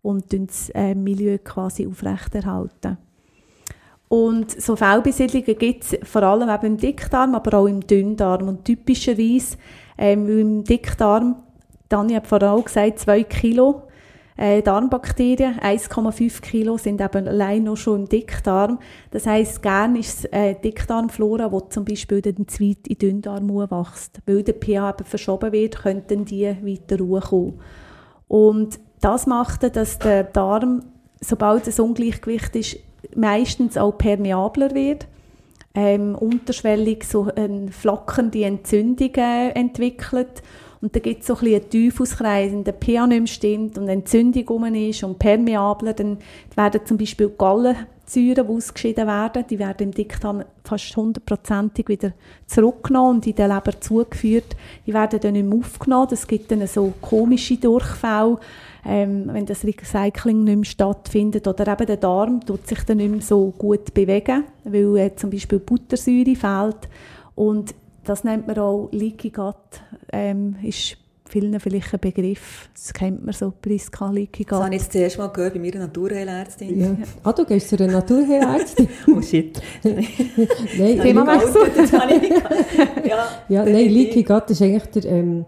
und 0.00 0.32
das 0.32 0.70
äh, 0.70 0.94
Milieu 0.94 1.38
quasi 1.38 1.86
aufrechterhalten. 1.86 2.96
Und 4.12 4.50
so 4.60 4.76
Fehlbesiedlungen 4.76 5.56
gibt 5.56 5.84
es 5.84 5.98
vor 6.06 6.22
allem 6.22 6.50
eben 6.50 6.66
im 6.66 6.76
Dickdarm, 6.76 7.34
aber 7.34 7.56
auch 7.56 7.66
im 7.66 7.80
Dünndarm. 7.80 8.46
Und 8.46 8.66
typischerweise 8.66 9.56
ähm, 9.96 10.28
im 10.38 10.64
Dickdarm, 10.64 11.36
Dani 11.88 12.12
hat 12.12 12.26
vorhin 12.26 12.48
auch 12.48 12.62
gesagt, 12.62 12.98
2 12.98 13.22
Kilo 13.22 13.84
äh, 14.36 14.60
Darmbakterien, 14.60 15.58
1,5 15.60 16.42
Kilo 16.42 16.76
sind 16.76 17.00
eben 17.00 17.26
allein 17.26 17.64
noch 17.64 17.78
schon 17.78 18.00
im 18.00 18.08
Dickdarm. 18.10 18.80
Das 19.12 19.26
heisst, 19.26 19.62
gern 19.62 19.96
ist 19.96 20.18
es 20.18 20.24
äh, 20.26 20.56
Dickdarmflora, 20.62 21.48
die 21.48 21.68
zum 21.70 21.86
Beispiel 21.86 22.20
dann 22.20 22.46
zu 22.46 22.64
weit 22.64 22.86
in 22.88 22.98
Dünndarm 22.98 23.48
wächst. 23.48 24.20
Weil 24.26 24.42
der 24.42 24.56
pH 24.56 24.90
eben 24.90 25.06
verschoben 25.06 25.52
wird, 25.52 25.78
könnten 25.78 26.26
die 26.26 26.44
weiter 26.48 26.98
kommen. 26.98 27.58
Und 28.28 28.78
das 29.00 29.26
macht, 29.26 29.74
dass 29.74 29.98
der 29.98 30.24
Darm, 30.24 30.82
sobald 31.22 31.66
es 31.66 31.80
Ungleichgewicht 31.80 32.54
ist, 32.56 32.76
meistens 33.14 33.76
auch 33.76 33.98
permeabler 33.98 34.74
wird, 34.74 35.06
ähm, 35.74 36.14
unterschwellig 36.14 37.04
so 37.04 37.28
eine 37.34 37.70
flackernde 37.70 38.44
Entzündung 38.44 39.14
äh, 39.14 39.50
entwickelt. 39.50 40.42
Und 40.80 40.96
da 40.96 41.00
gibt 41.00 41.20
es 41.20 41.28
so 41.28 41.34
ein 41.34 41.40
bisschen 41.40 41.62
einen 41.62 41.70
Teufelskreis, 41.70 42.52
wenn 42.52 42.64
der 42.64 42.74
pH 42.74 43.06
nicht 43.06 43.20
mehr 43.20 43.26
stimmt 43.28 43.78
und 43.78 43.88
Entzündung 43.88 44.48
rum 44.48 44.74
ist 44.74 45.04
und 45.04 45.18
permeabler, 45.18 45.92
dann 45.92 46.18
werden 46.56 46.80
zum 46.84 46.98
Beispiel 46.98 47.30
Gallensäuren, 47.38 47.86
die 48.14 48.40
ausgeschieden 48.40 49.06
werden, 49.06 49.44
die 49.48 49.60
werden 49.60 49.84
im 49.84 49.92
Dickdarm 49.92 50.42
fast 50.64 50.96
hundertprozentig 50.96 51.88
wieder 51.88 52.12
zurückgenommen 52.46 53.16
und 53.16 53.26
in 53.28 53.36
den 53.36 53.48
Leber 53.48 53.80
zugeführt. 53.80 54.56
Die 54.84 54.92
werden 54.92 55.20
dann 55.20 55.34
nicht 55.34 55.46
mehr 55.46 55.58
aufgenommen, 55.60 56.08
das 56.10 56.26
gibt 56.26 56.50
dann 56.50 56.66
so 56.66 56.92
komische 57.00 57.56
Durchfälle, 57.58 58.38
ähm, 58.84 59.30
wenn 59.32 59.46
das 59.46 59.64
Recycling 59.64 60.44
nicht 60.44 60.56
mehr 60.56 60.64
stattfindet. 60.64 61.46
Oder 61.46 61.72
eben 61.72 61.86
der 61.86 61.96
Darm 61.96 62.44
tut 62.44 62.66
sich 62.66 62.82
dann 62.84 62.98
nicht 62.98 63.10
mehr 63.10 63.20
so 63.20 63.52
gut 63.56 63.94
bewegen, 63.94 64.44
weil 64.64 64.96
äh, 64.96 65.14
zum 65.14 65.30
Beispiel 65.30 65.58
Buttersäure 65.58 66.34
fehlt. 66.34 66.88
Und 67.34 67.74
das 68.04 68.24
nennt 68.24 68.46
man 68.46 68.58
auch 68.58 68.88
Leaky 68.90 69.30
Gut, 69.30 69.54
ähm, 70.12 70.56
ist 70.62 70.96
vielen 71.28 71.58
vielleicht 71.60 71.94
ein 71.94 72.00
Begriff. 72.00 72.68
Das 72.74 72.92
kennt 72.92 73.24
man 73.24 73.32
so, 73.32 73.52
Priska 73.62 74.10
Leaky 74.10 74.42
Gut. 74.44 74.52
Das 74.52 74.64
habe 74.64 74.74
ich 74.74 74.82
jetzt 74.82 74.92
zuerst 74.92 75.18
mal 75.18 75.28
gehört 75.28 75.54
bei 75.54 75.60
meiner 75.60 75.78
Naturheilärztin. 75.78 76.80
Ja. 76.80 76.96
Ah, 77.22 77.32
du 77.32 77.44
gehst 77.44 77.68
zu 77.68 77.76
einer 77.76 77.92
Naturheilärztin? 77.92 78.88
oh 79.16 79.22
shit. 79.22 79.62
nein, 79.84 81.00
Themawechsel. 81.00 81.70
ja, 83.08 83.28
ja, 83.48 83.64
nein, 83.64 83.88
Leaky 83.88 84.24
Gut 84.24 84.50
ist 84.50 84.60
eigentlich 84.60 84.86
der... 84.86 85.04
Ähm, 85.04 85.44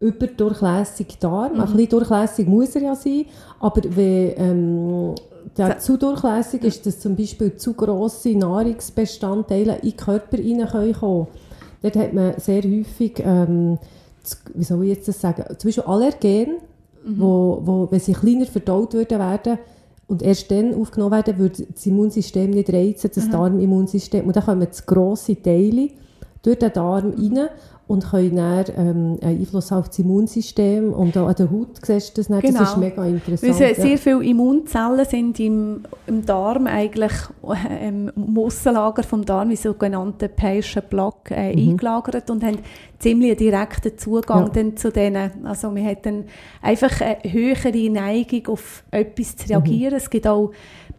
überdurchlässige 0.00 1.14
Darm. 1.20 1.54
Mhm. 1.54 1.60
Ein 1.60 1.66
bisschen 1.72 1.88
durchlässig 1.90 2.48
muss 2.48 2.74
er 2.74 2.82
ja 2.82 2.94
sein, 2.94 3.26
aber 3.60 3.82
wenn 3.84 4.34
ähm, 4.36 5.14
der 5.56 5.78
zu 5.78 5.96
durchlässig 5.96 6.64
ist, 6.64 6.86
dass 6.86 7.00
zum 7.00 7.16
Beispiel 7.16 7.56
zu 7.56 7.74
grosse 7.74 8.30
Nahrungsbestandteile 8.30 9.76
in 9.76 9.90
den 9.90 9.96
Körper 9.96 10.36
hineinkommen 10.36 10.94
können. 10.94 11.26
Dort 11.82 11.96
hat 11.96 12.12
man 12.12 12.34
sehr 12.38 12.62
häufig, 12.62 13.22
ähm, 13.24 13.78
wie 14.54 14.64
soll 14.64 14.84
ich 14.84 14.90
jetzt 14.90 15.08
das 15.08 15.20
sagen, 15.20 15.44
zum 15.58 15.68
Beispiel 15.68 15.84
Allergen, 15.84 16.58
mhm. 17.04 17.20
wo, 17.20 17.60
wo, 17.64 17.88
wenn 17.90 18.00
sie 18.00 18.12
kleiner 18.12 18.46
verdaut 18.46 18.92
würden 18.94 19.18
werden 19.18 19.58
und 20.06 20.22
erst 20.22 20.50
dann 20.50 20.74
aufgenommen 20.74 21.12
werden, 21.12 21.38
würde 21.38 21.66
das 21.72 21.86
Immunsystem 21.86 22.50
nicht 22.50 22.72
reizen, 22.72 23.10
das 23.14 23.26
mhm. 23.26 23.32
Darmimmunsystem. 23.32 24.26
Und 24.26 24.36
dann 24.36 24.44
kommen 24.44 24.68
grosse 24.86 25.40
Teile 25.40 25.88
durch 26.42 26.58
den 26.58 26.72
Darm 26.72 27.12
rein 27.12 27.48
und 27.90 28.08
können 28.08 28.36
dann 28.36 28.64
ähm, 28.76 29.18
Einfluss 29.20 29.72
auf 29.72 29.88
das 29.88 29.98
Immunsystem 29.98 30.92
und 30.92 31.18
auch 31.18 31.26
an 31.26 31.34
der 31.34 31.50
Haut 31.50 31.84
siehst 31.84 32.16
du 32.16 32.20
das 32.20 32.28
nicht. 32.28 32.42
Genau. 32.42 32.60
Das 32.60 32.70
ist 32.70 32.76
mega 32.76 33.04
interessant. 33.04 33.42
Weil 33.42 33.74
sehr 33.74 33.88
ja. 33.90 33.96
viele 33.96 34.24
Immunzellen 34.24 35.04
sind 35.04 35.40
im, 35.40 35.82
im 36.06 36.24
Darm 36.24 36.68
eigentlich 36.68 37.10
äh, 37.42 37.88
im 37.88 38.12
Mussellager 38.14 39.02
vom 39.02 39.24
Darm, 39.24 39.50
wie 39.50 39.56
sogenannte 39.56 40.28
Persian 40.28 40.84
Plaque, 40.88 41.32
äh, 41.32 41.52
mhm. 41.52 41.70
eingelagert 41.70 42.30
und 42.30 42.44
haben 42.44 42.58
ziemlich 43.00 43.36
direkten 43.38 43.98
Zugang 43.98 44.44
ja. 44.44 44.48
dann 44.50 44.76
zu 44.76 44.92
denen. 44.92 45.44
Also 45.44 45.74
hat 45.76 46.06
dann 46.06 46.26
einfach 46.62 47.00
eine 47.00 47.18
höhere 47.24 47.90
Neigung 47.90 48.54
auf 48.54 48.84
etwas 48.92 49.36
zu 49.36 49.48
reagieren. 49.48 49.94
Mhm. 49.94 49.96
Es 49.96 50.08
gibt 50.08 50.28
auch 50.28 50.52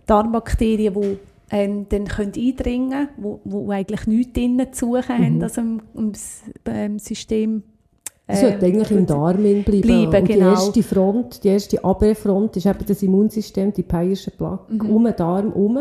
Darmbakterien, 0.08 0.94
die 0.94 1.20
ähm, 1.52 1.86
dann 1.90 2.06
können 2.06 2.32
eindringen 2.36 3.10
wo, 3.18 3.42
wo 3.44 3.70
eigentlich 3.72 4.08
nichts 4.08 4.34
drinnen 4.34 4.74
zu 4.74 4.86
suchen 4.88 5.18
mhm. 5.18 5.26
haben, 5.26 5.44
also 5.44 5.62
im, 5.62 5.82
im, 5.94 6.12
im 6.66 7.00
System. 7.00 7.64
Äh, 8.28 8.38
sollte 8.38 8.66
eigentlich 8.66 8.92
im 8.92 9.06
Darm 9.06 9.38
bleiben. 9.38 9.64
bleiben 9.64 10.06
und 10.06 10.12
genau. 10.12 10.26
die 10.28 10.40
erste 10.40 10.84
Front, 10.84 11.44
die 11.44 11.50
erste 11.50 11.84
Abwehrfront 11.84 12.56
ist 12.56 12.66
eben 12.66 12.86
das 12.88 13.04
Immunsystem, 13.04 13.74
die 13.74 13.84
Peyersche 13.84 14.32
Plaque, 14.32 14.74
mhm. 14.74 14.90
um 14.90 15.04
den 15.04 15.16
Darm 15.16 15.48
herum. 15.48 15.80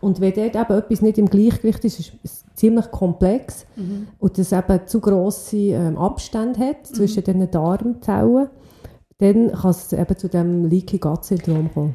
Und 0.00 0.20
wenn 0.20 0.32
dort 0.32 0.54
eben 0.54 0.78
etwas 0.78 1.02
nicht 1.02 1.18
im 1.18 1.26
Gleichgewicht 1.26 1.84
ist, 1.84 1.98
ist 1.98 2.12
es 2.22 2.44
ziemlich 2.54 2.90
komplex 2.90 3.66
mhm. 3.76 4.08
und 4.18 4.38
das 4.38 4.52
eben 4.52 4.86
zu 4.86 5.00
grosse 5.00 5.56
ähm, 5.56 5.96
Abstände 5.96 6.60
hat 6.60 6.86
zwischen 6.86 7.20
mhm. 7.26 7.40
den 7.40 7.50
Darmzellen, 7.50 8.48
dann 9.18 9.52
kann 9.52 9.70
es 9.70 9.92
eben 9.92 10.16
zu 10.16 10.28
dem 10.28 10.66
Leaky 10.66 10.98
Gut 10.98 11.24
Syndrom 11.24 11.70
kommen. 11.72 11.94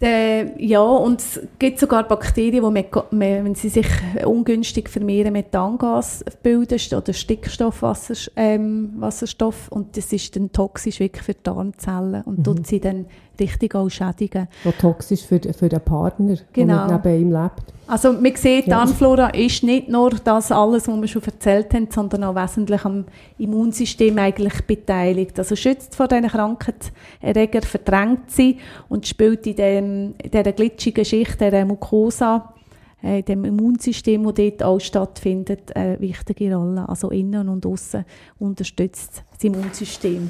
Äh, 0.00 0.64
ja, 0.64 0.80
und 0.80 1.20
es 1.20 1.40
gibt 1.58 1.80
sogar 1.80 2.06
Bakterien, 2.06 2.72
die, 2.72 2.84
wenn 3.10 3.54
sie 3.56 3.68
sich 3.68 3.88
ungünstig 4.24 4.88
vermehren, 4.88 5.32
Methangas 5.32 6.24
bilden 6.40 6.78
oder 6.96 7.12
Stickstoffwasserstoff. 7.12 8.32
Ähm, 8.36 8.92
Wasserstoff, 8.98 9.68
und 9.70 9.96
das 9.96 10.12
ist 10.12 10.36
dann 10.36 10.52
toxisch 10.52 11.00
wirklich 11.00 11.24
für 11.24 11.34
die 11.34 11.42
Darmzellen 11.42 12.22
und 12.22 12.38
mhm. 12.38 12.44
tut 12.44 12.66
sie 12.68 12.78
dann 12.80 13.06
richtig 13.40 13.74
auch 13.74 13.88
schädigen. 13.88 14.48
So 14.62 14.72
toxisch 14.72 15.22
für, 15.22 15.40
für 15.52 15.68
den 15.68 15.80
Partner, 15.80 16.36
genau. 16.52 16.86
der 16.86 17.00
neben 17.04 17.22
ihm 17.22 17.32
lebt. 17.32 17.78
Also 17.88 18.12
man 18.12 18.36
sieht, 18.36 18.66
die 18.66 18.70
Darmflora 18.70 19.30
ist 19.30 19.62
nicht 19.62 19.88
nur 19.88 20.10
das 20.10 20.52
alles, 20.52 20.86
was 20.88 21.00
wir 21.00 21.08
schon 21.08 21.22
erzählt 21.22 21.72
haben, 21.72 21.88
sondern 21.90 22.24
auch 22.24 22.34
wesentlich 22.34 22.84
am 22.84 23.06
Immunsystem 23.38 24.18
eigentlich 24.18 24.60
beteiligt. 24.66 25.38
Also 25.38 25.56
schützt 25.56 25.96
vor 25.96 26.06
diesen 26.06 26.28
Krankheitserregern, 26.28 27.62
verdrängt 27.62 28.30
sie 28.30 28.58
und 28.90 29.06
spielt 29.06 29.46
in, 29.46 29.56
dem, 29.56 29.87
in 29.88 30.14
dieser 30.30 30.52
glitschigen 30.52 31.04
Schicht, 31.04 31.40
dieser 31.40 31.64
Mucosa, 31.64 32.54
äh, 33.02 33.22
dem 33.22 33.44
Immunsystem, 33.44 34.24
das 34.24 34.34
dort 34.34 34.62
auch 34.62 34.78
stattfindet, 34.78 35.74
eine 35.76 36.00
wichtige 36.00 36.54
Rolle. 36.54 36.88
Also 36.88 37.10
innen 37.10 37.48
und 37.48 37.64
außen 37.64 38.04
unterstützt 38.38 39.22
das 39.32 39.44
Immunsystem. 39.44 40.28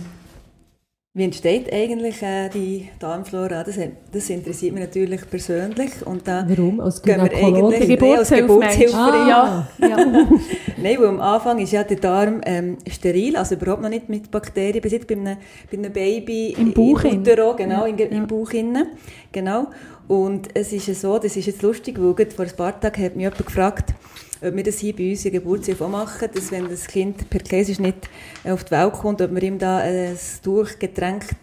Wie 1.19 1.25
entsteht 1.25 1.73
eigentlich 1.73 2.23
äh, 2.23 2.49
die 2.49 2.91
Darmflora? 3.01 3.65
Das, 3.65 3.77
das, 4.13 4.31
interessiert 4.31 4.73
mich 4.73 4.85
natürlich 4.85 5.29
persönlich. 5.29 5.91
Und 6.07 6.29
da 6.29 6.47
Warum? 6.49 6.79
Als 6.79 7.03
gehen 7.03 7.17
wir 7.17 7.37
eigentlich 7.37 7.89
Geburtshilfe, 7.89 8.43
Geburtshilfe 8.43 8.97
ah, 8.97 9.67
ja. 9.81 9.89
ja. 9.89 9.97
Nein, 10.77 10.97
weil 10.97 11.07
am 11.09 11.21
Anfang 11.21 11.59
ist 11.59 11.73
ja 11.73 11.83
der 11.83 11.97
Darm 11.97 12.41
ähm, 12.47 12.79
steril, 12.89 13.37
also 13.37 13.57
überhaupt 13.57 13.83
noch 13.83 13.89
nicht 13.89 14.09
mit 14.09 14.31
Bakterien 14.31 14.81
besetzt, 14.81 15.09
bei 15.09 15.17
einem, 15.17 15.39
bei 15.69 15.79
einem 15.79 15.93
Baby 15.93 16.55
im 16.57 16.73
Bauch 16.73 17.03
im 17.03 17.19
Utero, 17.19 17.57
genau, 17.57 17.87
ja. 17.87 17.97
im 17.97 18.29
Bauch 18.29 18.53
innen. 18.53 18.87
Genau. 19.33 19.67
Und 20.07 20.51
es 20.55 20.73
ist 20.73 21.01
so, 21.01 21.19
das 21.19 21.37
ist 21.37 21.47
jetzt 21.47 21.63
lustig, 21.63 21.99
weil 22.01 22.15
vor 22.31 22.45
ein 22.45 22.57
paar 22.57 22.81
Tagen 22.81 23.03
hat 23.03 23.17
mich 23.17 23.25
jemand 23.25 23.45
gefragt, 23.45 23.93
ob 24.43 24.55
wir 24.55 24.63
das 24.63 24.79
hier 24.79 24.95
bei 24.95 25.11
uns 25.11 25.25
in 25.25 25.33
Geburtshilfe 25.33 25.85
auch 25.85 25.89
machen, 25.89 26.29
dass 26.33 26.51
wenn 26.51 26.69
das 26.69 26.87
Kind 26.87 27.29
per 27.29 27.41
Kaiserschnitt 27.41 28.09
auf 28.45 28.65
die 28.65 28.71
Welt 28.71 28.93
kommt, 28.93 29.21
ob 29.21 29.35
wir 29.35 29.43
ihm 29.43 29.59
da 29.59 29.79
ein 29.79 30.17
Tuch 30.43 30.79
getränkt 30.79 31.37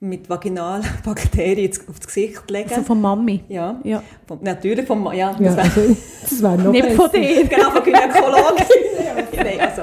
mit 0.00 0.28
Vaginalbakterien 0.28 1.72
aufs 1.88 2.06
Gesicht 2.06 2.50
legen. 2.50 2.68
Also 2.68 2.82
von 2.82 3.00
Mami? 3.00 3.44
Ja. 3.48 3.80
ja. 3.84 4.02
Von, 4.26 4.38
natürlich 4.42 4.86
von 4.86 5.02
Mami, 5.02 5.18
ja. 5.18 5.36
ja 5.40 5.54
das 5.54 5.76
wäre 5.76 5.96
also, 6.22 6.42
wär 6.42 6.56
noch 6.58 6.72
Nicht 6.72 6.88
besser. 6.88 6.96
von 6.96 7.12
dir. 7.12 7.44
Genau, 7.46 7.70
von 7.70 7.82
Gynäkologin. 7.84 8.66
nein, 9.36 9.60
also... 9.60 9.82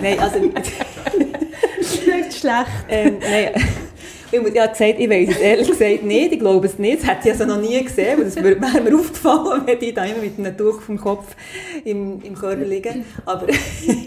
Nein, 0.00 0.18
also... 0.18 0.38
Nicht 0.40 2.34
schlecht. 2.34 2.66
Ähm, 2.88 3.18
nein, 3.20 3.50
ich 4.30 4.38
habe 4.38 4.50
gesagt, 4.50 4.80
ich 4.80 5.10
weiß 5.10 5.28
es 5.30 5.38
ehrlich 5.38 5.68
gesagt 5.68 6.02
nicht, 6.02 6.32
ich 6.32 6.38
glaube 6.38 6.66
es 6.66 6.78
nicht, 6.78 7.02
das 7.02 7.08
hätte 7.08 7.28
ich 7.28 7.32
also 7.32 7.46
noch 7.46 7.60
nie 7.60 7.82
gesehen, 7.82 8.18
weil 8.18 8.24
das 8.24 8.36
wäre 8.42 8.56
mir 8.56 8.98
aufgefallen, 8.98 9.62
wenn 9.64 9.80
ich 9.80 9.94
da 9.94 10.04
immer 10.04 10.20
mit 10.20 10.38
einem 10.38 10.56
Tuch 10.56 10.80
vom 10.80 10.98
Kopf 10.98 11.36
im, 11.84 12.20
im 12.22 12.34
Körper 12.34 12.64
liege. 12.64 13.04
Aber, 13.24 13.46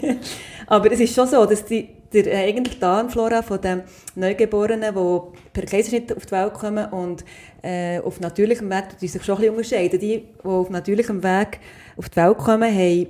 aber 0.66 0.92
es 0.92 1.00
ist 1.00 1.14
schon 1.14 1.26
so, 1.26 1.44
dass 1.46 1.64
die, 1.64 1.88
der 2.12 2.38
eigentlich 2.38 2.74
die 2.74 2.80
Darmflora 2.80 3.42
von 3.42 3.60
den 3.60 3.82
Neugeborenen, 4.14 4.94
die 4.94 5.20
per 5.52 5.64
Kaiserschnitt 5.64 6.14
auf 6.16 6.26
die 6.26 6.32
Welt 6.32 6.54
kommen 6.54 6.86
und 6.92 7.24
äh, 7.62 8.00
auf 8.00 8.20
natürlichem 8.20 8.68
Weg, 8.70 8.98
die 9.00 9.08
sich 9.08 9.24
schon 9.24 9.36
ein 9.36 9.40
bisschen 9.40 9.56
unterscheiden. 9.56 10.00
Die, 10.00 10.18
die 10.18 10.46
auf 10.48 10.70
natürlichem 10.70 11.22
Weg 11.22 11.60
auf 11.96 12.08
die 12.08 12.16
Welt 12.16 12.38
kommen, 12.38 12.72
haben 12.72 13.06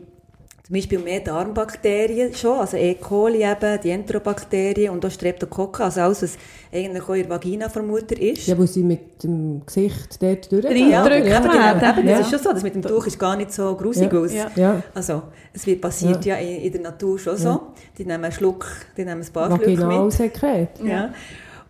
zum 0.70 0.76
Beispiel 0.76 0.98
mehr 1.00 1.18
Darmbakterien 1.18 2.33
schon, 2.33 2.61
also 2.61 2.76
E. 2.76 2.94
coli 2.94 3.42
eben, 3.42 3.80
die 3.83 3.90
Enterobakterien 3.90 4.92
und 4.92 5.04
auch 5.04 5.11
Streptokokken, 5.11 5.85
also 5.85 6.00
alles, 6.02 6.22
was 6.22 6.38
eigentlich 6.72 7.02
auch 7.02 7.14
in 7.14 7.22
der 7.22 7.30
Vagina 7.30 7.68
vermutet 7.68 8.20
ist. 8.20 8.46
Ja, 8.46 8.56
wo 8.56 8.64
sie 8.66 8.85
mit 8.85 9.20
dem 9.24 9.66
Gesicht 9.66 10.22
dort 10.22 10.52
durchdrücken. 10.52 10.90
Ja, 10.90 11.09
ja, 11.09 11.24
ja, 11.24 11.40
genau. 11.40 11.98
Eben, 11.98 12.06
das 12.06 12.20
ist 12.20 12.30
schon 12.30 12.38
so, 12.38 12.52
das 12.52 12.62
mit 12.62 12.76
dem 12.76 12.83
Tuch 12.83 13.04
ist 13.04 13.18
gar 13.18 13.37
nicht 13.37 13.52
so 13.52 13.74
grusig 13.74 14.14
aus. 14.14 14.33
Ja. 14.54 14.80
Also, 14.94 15.22
es 15.52 15.66
wird 15.66 15.80
passiert 15.80 16.24
ja, 16.24 16.37
in, 16.37 16.61
in, 16.62 16.72
der 16.72 16.83
Natur 16.83 17.18
schon 17.18 17.37
so. 17.37 17.62
Die 17.98 18.04
nehmen 18.04 18.22
einen 18.22 18.33
Schluck, 18.33 18.66
die 18.96 19.04
nehmen 19.04 19.22
ein 19.22 19.33
paar 19.33 19.50
Vaginalsekret. 19.50 20.80
mit. 20.80 20.92
Ja. 20.92 21.12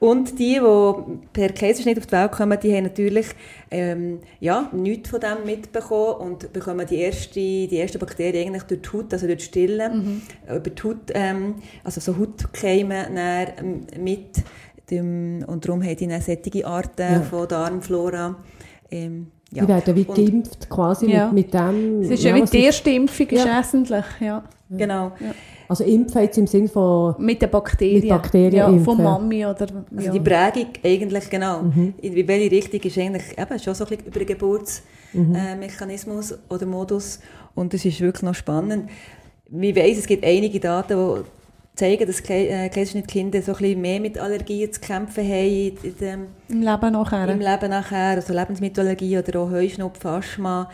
Und 0.01 0.39
die, 0.39 0.59
die 0.59 1.19
per 1.35 1.51
Kaiserschnitt 1.51 1.99
auf 1.99 2.07
die 2.07 2.13
Welt 2.13 2.33
kommen, 2.33 2.59
die 2.59 2.75
haben 2.75 2.85
natürlich 2.85 3.27
ähm, 3.71 4.21
ja, 4.41 4.71
nichts 4.73 5.11
von 5.11 5.21
dem 5.21 5.45
mitbekommen 5.45 6.33
und 6.33 6.53
bekommen 6.55 6.87
die 6.89 6.97
erste, 6.97 7.35
die 7.39 7.77
erste 7.77 7.99
Bakterie 7.99 8.41
eigentlich 8.41 8.63
durch 8.63 8.81
die 8.81 8.89
Haut, 8.89 9.13
also 9.13 9.27
durch 9.27 9.39
die 9.39 9.45
Stille, 9.45 9.91
mhm. 9.91 10.23
über 10.49 10.71
die 10.71 10.83
Haut, 10.83 11.11
ähm, 11.13 11.57
also 11.85 12.01
so 12.01 12.19
Hautkeime 12.19 13.09
ähm, 13.15 13.87
mit. 14.03 14.43
Und 14.91 15.65
darum 15.65 15.85
haben 15.85 15.97
die 15.97 16.07
dann 16.09 16.21
solche 16.23 16.67
Arten 16.67 17.13
ja. 17.13 17.21
von 17.21 17.47
Darmflora. 17.47 18.37
Ähm, 18.91 19.27
ja. 19.53 19.65
Die 19.65 19.69
werden 19.69 19.97
wie 19.97 20.05
geimpft 20.05 20.71
quasi 20.71 21.11
ja. 21.11 21.27
mit, 21.27 21.53
mit 21.53 21.55
dem. 21.55 22.01
Es 22.01 22.11
ist 22.11 22.25
ja, 22.25 22.35
wie 22.35 22.43
die 22.43 22.65
erste 22.65 22.91
Impfung, 22.91 23.27
ist 23.27 23.45
ja. 23.45 23.59
wesentlich. 23.59 24.05
Ja. 24.19 24.45
Genau. 24.71 25.13
Also 25.71 25.85
impfen 25.85 26.23
jetzt 26.23 26.37
im 26.37 26.49
Sinne 26.49 26.67
von... 26.67 27.15
Mit 27.19 27.41
den 27.41 27.49
Bakterien. 27.49 28.01
Mit 28.01 28.09
Bakterien 28.09 28.53
ja, 28.53 28.77
von 28.81 29.01
Mami 29.01 29.47
oder... 29.47 29.69
Also 29.97 30.07
ja. 30.07 30.13
die 30.13 30.19
Prägung 30.19 30.67
eigentlich, 30.83 31.31
genau. 31.31 31.63
Mhm. 31.63 31.95
In 32.03 32.27
welche 32.27 32.51
Richtung 32.51 32.81
ist 32.81 32.99
eigentlich 32.99 33.39
eben 33.39 33.59
schon 33.61 33.77
so 33.77 33.85
ein 33.85 33.91
bisschen 33.91 34.07
über 34.07 34.19
den 34.19 34.27
Geburtsmechanismus 34.27 36.33
mhm. 36.33 36.37
äh, 36.37 36.55
oder 36.55 36.67
Modus. 36.67 37.21
Und 37.55 37.73
das 37.73 37.85
ist 37.85 38.01
wirklich 38.01 38.25
noch 38.25 38.35
spannend. 38.35 38.91
Ich 39.49 39.77
weiss, 39.77 39.99
es 39.99 40.09
gibt 40.09 40.25
einige 40.25 40.59
Daten, 40.59 40.99
die 40.99 41.21
zeigen, 41.77 42.05
dass 42.05 42.19
äh, 42.29 42.69
Kaiserschnittkinder 42.69 43.41
so 43.41 43.53
ein 43.53 43.59
bisschen 43.59 43.81
mehr 43.81 44.01
mit 44.01 44.19
Allergien 44.19 44.73
zu 44.73 44.81
kämpfen 44.81 45.23
haben. 45.23 45.79
In 45.85 45.97
dem, 46.01 46.27
Im 46.49 46.63
Leben 46.63 46.93
nachher. 46.93 47.29
Im 47.29 47.39
Leben 47.39 47.71
nachher, 47.71 48.17
also 48.17 48.35
Lebensmittelallergie 48.35 49.19
oder 49.19 49.39
auch 49.39 49.53
Heuschnupfen, 49.53 50.11
Asthma. 50.11 50.69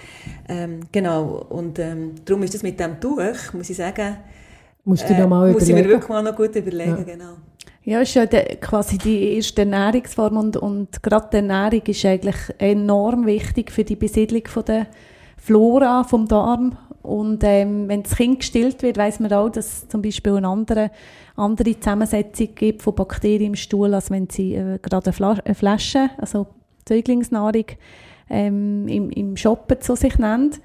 Ähm, 0.48 0.80
genau, 0.90 1.44
und 1.50 1.78
ähm, 1.78 2.12
darum 2.24 2.44
ist 2.44 2.54
das 2.54 2.62
mit 2.62 2.80
dem 2.80 2.98
Tuch, 2.98 3.52
muss 3.52 3.68
ich 3.68 3.76
sagen, 3.76 4.16
Musst 4.86 5.10
du 5.10 5.14
äh, 5.14 5.26
mal 5.26 5.52
muss 5.52 5.62
überlegen. 5.62 5.78
ich 5.78 5.84
mir 5.84 5.90
wirklich 5.90 6.08
mal 6.08 6.22
noch 6.22 6.36
gut 6.36 6.54
überlegen, 6.54 6.98
ja. 6.98 7.02
genau. 7.02 7.32
Ja, 7.82 8.00
ist 8.00 8.14
ja 8.14 8.24
de, 8.24 8.56
quasi 8.56 8.98
die 8.98 9.34
erste 9.34 9.62
Ernährungsform 9.62 10.36
und, 10.36 10.56
und 10.56 11.02
gerade 11.02 11.28
die 11.32 11.36
Ernährung 11.36 11.82
ist 11.86 12.04
eigentlich 12.04 12.36
enorm 12.58 13.26
wichtig 13.26 13.72
für 13.72 13.82
die 13.82 13.96
Besiedlung 13.96 14.46
von 14.46 14.64
der 14.64 14.86
Flora 15.36 16.04
vom 16.04 16.28
Darm. 16.28 16.78
Und 17.02 17.42
ähm, 17.42 17.88
wenn 17.88 18.04
das 18.04 18.16
Kind 18.16 18.40
gestillt 18.40 18.82
wird, 18.82 18.96
weiß 18.96 19.20
man 19.20 19.32
auch, 19.32 19.48
dass 19.48 19.66
es 19.66 19.88
zum 19.88 20.02
Beispiel 20.02 20.36
eine 20.36 20.48
andere, 20.48 20.90
andere 21.34 21.78
Zusammensetzung 21.78 22.54
gibt 22.54 22.82
von 22.82 22.94
Bakterien 22.94 23.52
im 23.52 23.54
Stuhl, 23.56 23.92
als 23.92 24.10
wenn 24.10 24.28
sie 24.28 24.54
äh, 24.54 24.78
gerade 24.80 25.06
eine, 25.06 25.12
Flas 25.12 25.40
eine 25.40 25.54
Flasche, 25.56 26.10
also 26.18 26.46
Säuglingsnahrung, 26.88 27.66
ähm, 28.30 28.86
im, 28.86 29.10
im 29.10 29.36
Shoppen 29.36 29.80
zu 29.80 29.96
sich 29.96 30.18
nennt. 30.18 30.60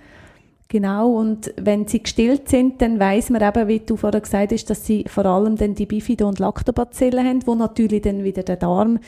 Genau, 0.71 1.11
und 1.17 1.53
wenn 1.57 1.85
sie 1.85 2.01
gestillt 2.01 2.47
sind, 2.47 2.81
dann 2.81 2.97
weiß 2.97 3.29
man 3.31 3.41
eben, 3.41 3.67
wie 3.67 3.81
du 3.81 3.97
vorher 3.97 4.21
gesagt 4.21 4.53
hast, 4.53 4.69
dass 4.69 4.85
sie 4.85 5.03
vor 5.05 5.25
allem 5.25 5.57
dann 5.57 5.75
die 5.75 5.85
Bifido- 5.85 6.29
und 6.29 6.39
Lactobacillen 6.39 7.27
haben, 7.27 7.45
wo 7.45 7.55
natürlich 7.55 8.03
dann 8.03 8.23
wieder 8.23 8.43
den 8.43 8.57
Darm 8.57 8.99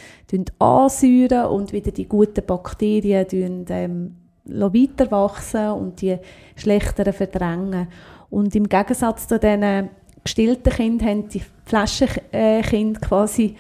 ansäuren 0.60 1.46
und 1.46 1.72
wieder 1.72 1.92
die 1.92 2.10
guten 2.10 2.46
Bakterien 2.46 3.66
ähm, 3.70 4.16
weiter 4.44 5.10
wachsen 5.10 5.70
und 5.70 6.02
die 6.02 6.18
schlechteren 6.58 7.14
verdrängen. 7.14 7.88
Und 8.30 8.54
im 8.58 8.68
Gegensatz 8.68 9.30
zu 9.30 9.40
diesen 9.40 9.88
gestillten 10.22 10.74
Kindern 10.74 11.08
haben 11.08 11.30
die 11.30 11.44
Flaschenkinder 11.64 13.00
quasi 13.00 13.56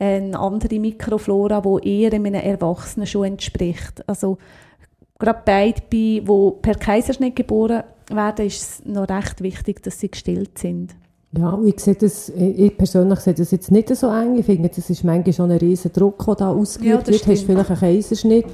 eine 0.00 0.36
andere 0.36 0.80
Mikroflora, 0.80 1.60
die 1.60 2.02
eher 2.02 2.14
einem 2.14 2.34
Erwachsenen 2.34 3.06
schon 3.06 3.26
entspricht. 3.26 4.02
Also 4.08 4.38
gerade 5.18 5.40
beide, 5.44 5.80
die 5.92 6.22
per 6.62 6.74
Kaiserschnitt 6.74 7.36
geboren 7.36 7.84
werden, 8.10 8.46
ist 8.46 8.62
es 8.62 8.84
noch 8.84 9.08
recht 9.08 9.42
wichtig, 9.42 9.82
dass 9.82 10.00
sie 10.00 10.10
gestillt 10.10 10.58
sind. 10.58 10.94
Ja, 11.36 11.58
ich, 11.64 11.80
sehe 11.80 11.96
das, 11.96 12.28
ich 12.28 12.76
persönlich 12.76 13.18
sehe 13.18 13.34
das 13.34 13.50
jetzt 13.50 13.72
nicht 13.72 13.94
so 13.96 14.08
eng. 14.08 14.38
Ich 14.38 14.46
finde, 14.46 14.68
das 14.68 14.88
ist 14.88 15.02
manchmal 15.02 15.32
schon 15.32 15.50
ein 15.50 15.58
riesen 15.58 15.92
Druck, 15.92 16.24
der 16.26 16.34
da 16.36 16.50
ausgeübt 16.50 17.08
ja, 17.08 17.12
wird. 17.12 17.26
Du 17.26 17.32
hast 17.32 17.42
vielleicht 17.42 17.70
einen 17.70 17.78
Kaiserschnitt, 17.80 18.46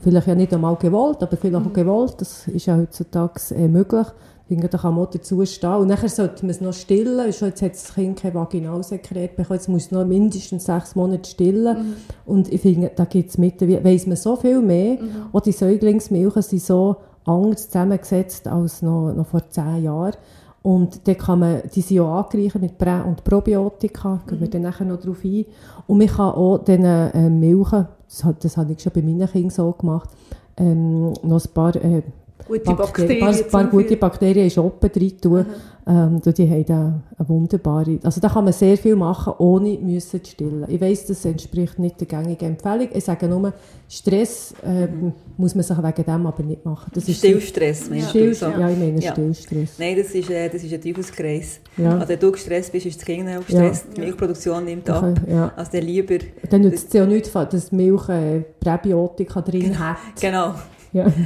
vielleicht 0.00 0.26
ja 0.26 0.34
nicht 0.34 0.52
einmal 0.52 0.74
gewollt, 0.76 1.22
aber 1.22 1.36
vielleicht 1.36 1.64
mhm. 1.64 1.70
auch 1.70 1.72
gewollt. 1.72 2.14
Das 2.18 2.48
ist 2.48 2.66
ja 2.66 2.76
heutzutage 2.76 3.40
äh, 3.54 3.68
möglich. 3.68 4.06
Finde, 4.54 4.68
da 4.68 4.78
kann 4.78 4.94
man 4.94 5.08
dazu 5.12 5.44
stehen. 5.44 5.74
Und 5.74 5.88
nachher 5.88 6.08
sollte 6.08 6.44
man 6.46 6.50
es 6.50 6.60
noch 6.60 6.72
stillen. 6.72 7.32
Schon 7.32 7.48
jetzt 7.48 7.62
hat 7.62 7.72
das 7.72 7.94
Kind 7.94 8.20
kein 8.20 8.34
Vaginalsekret 8.34 9.34
bekommen. 9.34 9.58
Jetzt 9.58 9.68
muss 9.68 9.86
es 9.86 9.90
noch 9.90 10.06
mindestens 10.06 10.66
sechs 10.66 10.94
Monate 10.94 11.28
stillen. 11.28 11.76
Mhm. 11.76 11.94
Und 12.24 12.52
ich 12.52 12.60
finde, 12.60 12.92
da 12.94 13.04
gibt 13.04 13.30
es 13.30 13.38
mit, 13.38 13.60
weiss 13.60 14.06
man 14.06 14.16
so 14.16 14.36
viel 14.36 14.60
mehr. 14.60 14.94
Mhm. 14.94 15.08
Auch 15.32 15.40
die 15.40 15.52
Säuglingsmilchen 15.52 16.42
sind 16.42 16.62
so 16.62 16.96
anders 17.24 17.66
zusammengesetzt 17.66 18.46
als 18.46 18.82
noch, 18.82 19.12
noch 19.12 19.26
vor 19.26 19.48
zehn 19.50 19.82
Jahren. 19.82 20.14
Und 20.62 21.06
dann 21.08 21.18
kann 21.18 21.40
man, 21.40 21.62
die 21.74 21.80
sind 21.80 22.00
auch 22.00 22.24
angereichert 22.24 22.62
mit 22.62 22.78
Prä- 22.78 23.02
und 23.02 23.24
Probiotika, 23.24 24.20
gehen 24.26 24.40
wir 24.40 24.46
mhm. 24.46 24.50
dann 24.50 24.62
nachher 24.62 24.86
noch 24.86 25.00
darauf 25.00 25.24
ein. 25.24 25.44
Und 25.86 25.98
man 25.98 26.06
kann 26.06 26.30
auch 26.30 26.58
diese 26.58 26.78
äh, 26.78 27.28
Milchen, 27.28 27.88
das, 28.08 28.24
das 28.38 28.56
habe 28.56 28.72
ich 28.72 28.80
schon 28.80 28.92
bei 28.92 29.02
meinen 29.02 29.28
Kindern 29.28 29.50
so 29.50 29.72
gemacht, 29.72 30.10
ähm, 30.56 31.12
noch 31.22 31.44
ein 31.44 31.52
paar 31.52 31.74
äh, 31.76 32.02
Gute 32.46 32.74
Bakterien, 32.74 33.26
ein 33.26 33.48
paar 33.48 33.66
gute. 33.66 33.96
Bakterien 33.96 34.44
in 34.44 34.50
Schoppen 34.50 34.90
drin 34.92 35.18
tun. 35.20 35.46
Ähm, 35.86 36.20
die 36.20 36.50
haben 36.50 36.64
da 36.64 37.02
eine 37.18 37.28
wunderbare... 37.28 37.98
Also 38.02 38.18
da 38.18 38.28
kann 38.30 38.44
man 38.44 38.54
sehr 38.54 38.76
viel 38.78 38.96
machen, 38.96 39.34
ohne 39.38 39.76
müssen 39.78 40.24
zu 40.24 40.30
stillen. 40.30 40.64
Ich 40.68 40.80
weiss, 40.80 41.04
das 41.06 41.24
entspricht 41.26 41.78
nicht 41.78 42.00
der 42.00 42.06
gängigen 42.06 42.52
Empfehlung. 42.52 42.88
Ich 42.94 43.04
sage 43.04 43.28
nur, 43.28 43.52
Stress 43.86 44.54
ähm, 44.64 45.12
muss 45.36 45.54
man 45.54 45.62
sich 45.62 45.76
wegen 45.76 46.04
dem 46.04 46.26
aber 46.26 46.42
nicht 46.42 46.64
machen. 46.64 46.90
Das 46.94 47.06
ist 47.06 47.18
Stillstress, 47.18 47.90
meinst 47.90 48.10
Still, 48.10 48.30
du? 48.30 48.34
So. 48.34 48.46
ja, 48.46 48.70
ich 48.70 48.78
meine 48.78 48.98
Ja. 48.98 49.12
Stillstress. 49.12 49.78
Nein, 49.78 49.96
das 49.98 50.14
ist, 50.14 50.30
äh, 50.30 50.48
das 50.48 50.64
ist 50.64 50.72
ein 50.72 50.80
Teufelskreis. 50.80 51.60
Ja. 51.76 51.98
Also 51.98 52.08
wenn 52.08 52.18
du 52.18 52.32
gestresst 52.32 52.72
bist, 52.72 52.86
ist 52.86 52.98
das 52.98 53.04
Kind 53.04 53.28
auch 53.28 53.44
gestresst. 53.46 53.86
Die 53.94 54.00
Milchproduktion 54.00 54.64
nimmt 54.64 54.88
ab. 54.88 55.02
Okay, 55.02 55.32
ja. 55.32 55.52
Also 55.54 55.72
dann 55.72 55.82
lieber... 55.82 56.14
Dann 56.48 56.62
nützt 56.62 56.88
es 56.88 56.94
ja 56.94 57.04
nichts, 57.04 57.30
dass 57.32 57.68
die 57.68 57.74
Milch 57.76 58.08
äh, 58.08 58.40
Präbiotika 58.58 59.42
drin 59.42 59.78
hat. 59.78 59.98
Genau. 60.18 60.54
Ja. 60.94 61.12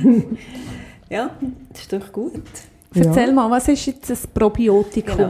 Ja, 1.10 1.30
das 1.72 1.80
ist 1.82 1.92
doch 1.92 2.12
gut. 2.12 2.42
Erzähl 2.94 3.28
Ja. 3.28 3.32
mal, 3.32 3.50
was 3.50 3.68
ist 3.68 3.86
jetzt 3.86 4.10
ein 4.10 4.18
Probiotikum? 4.34 5.16
Genau. 5.16 5.28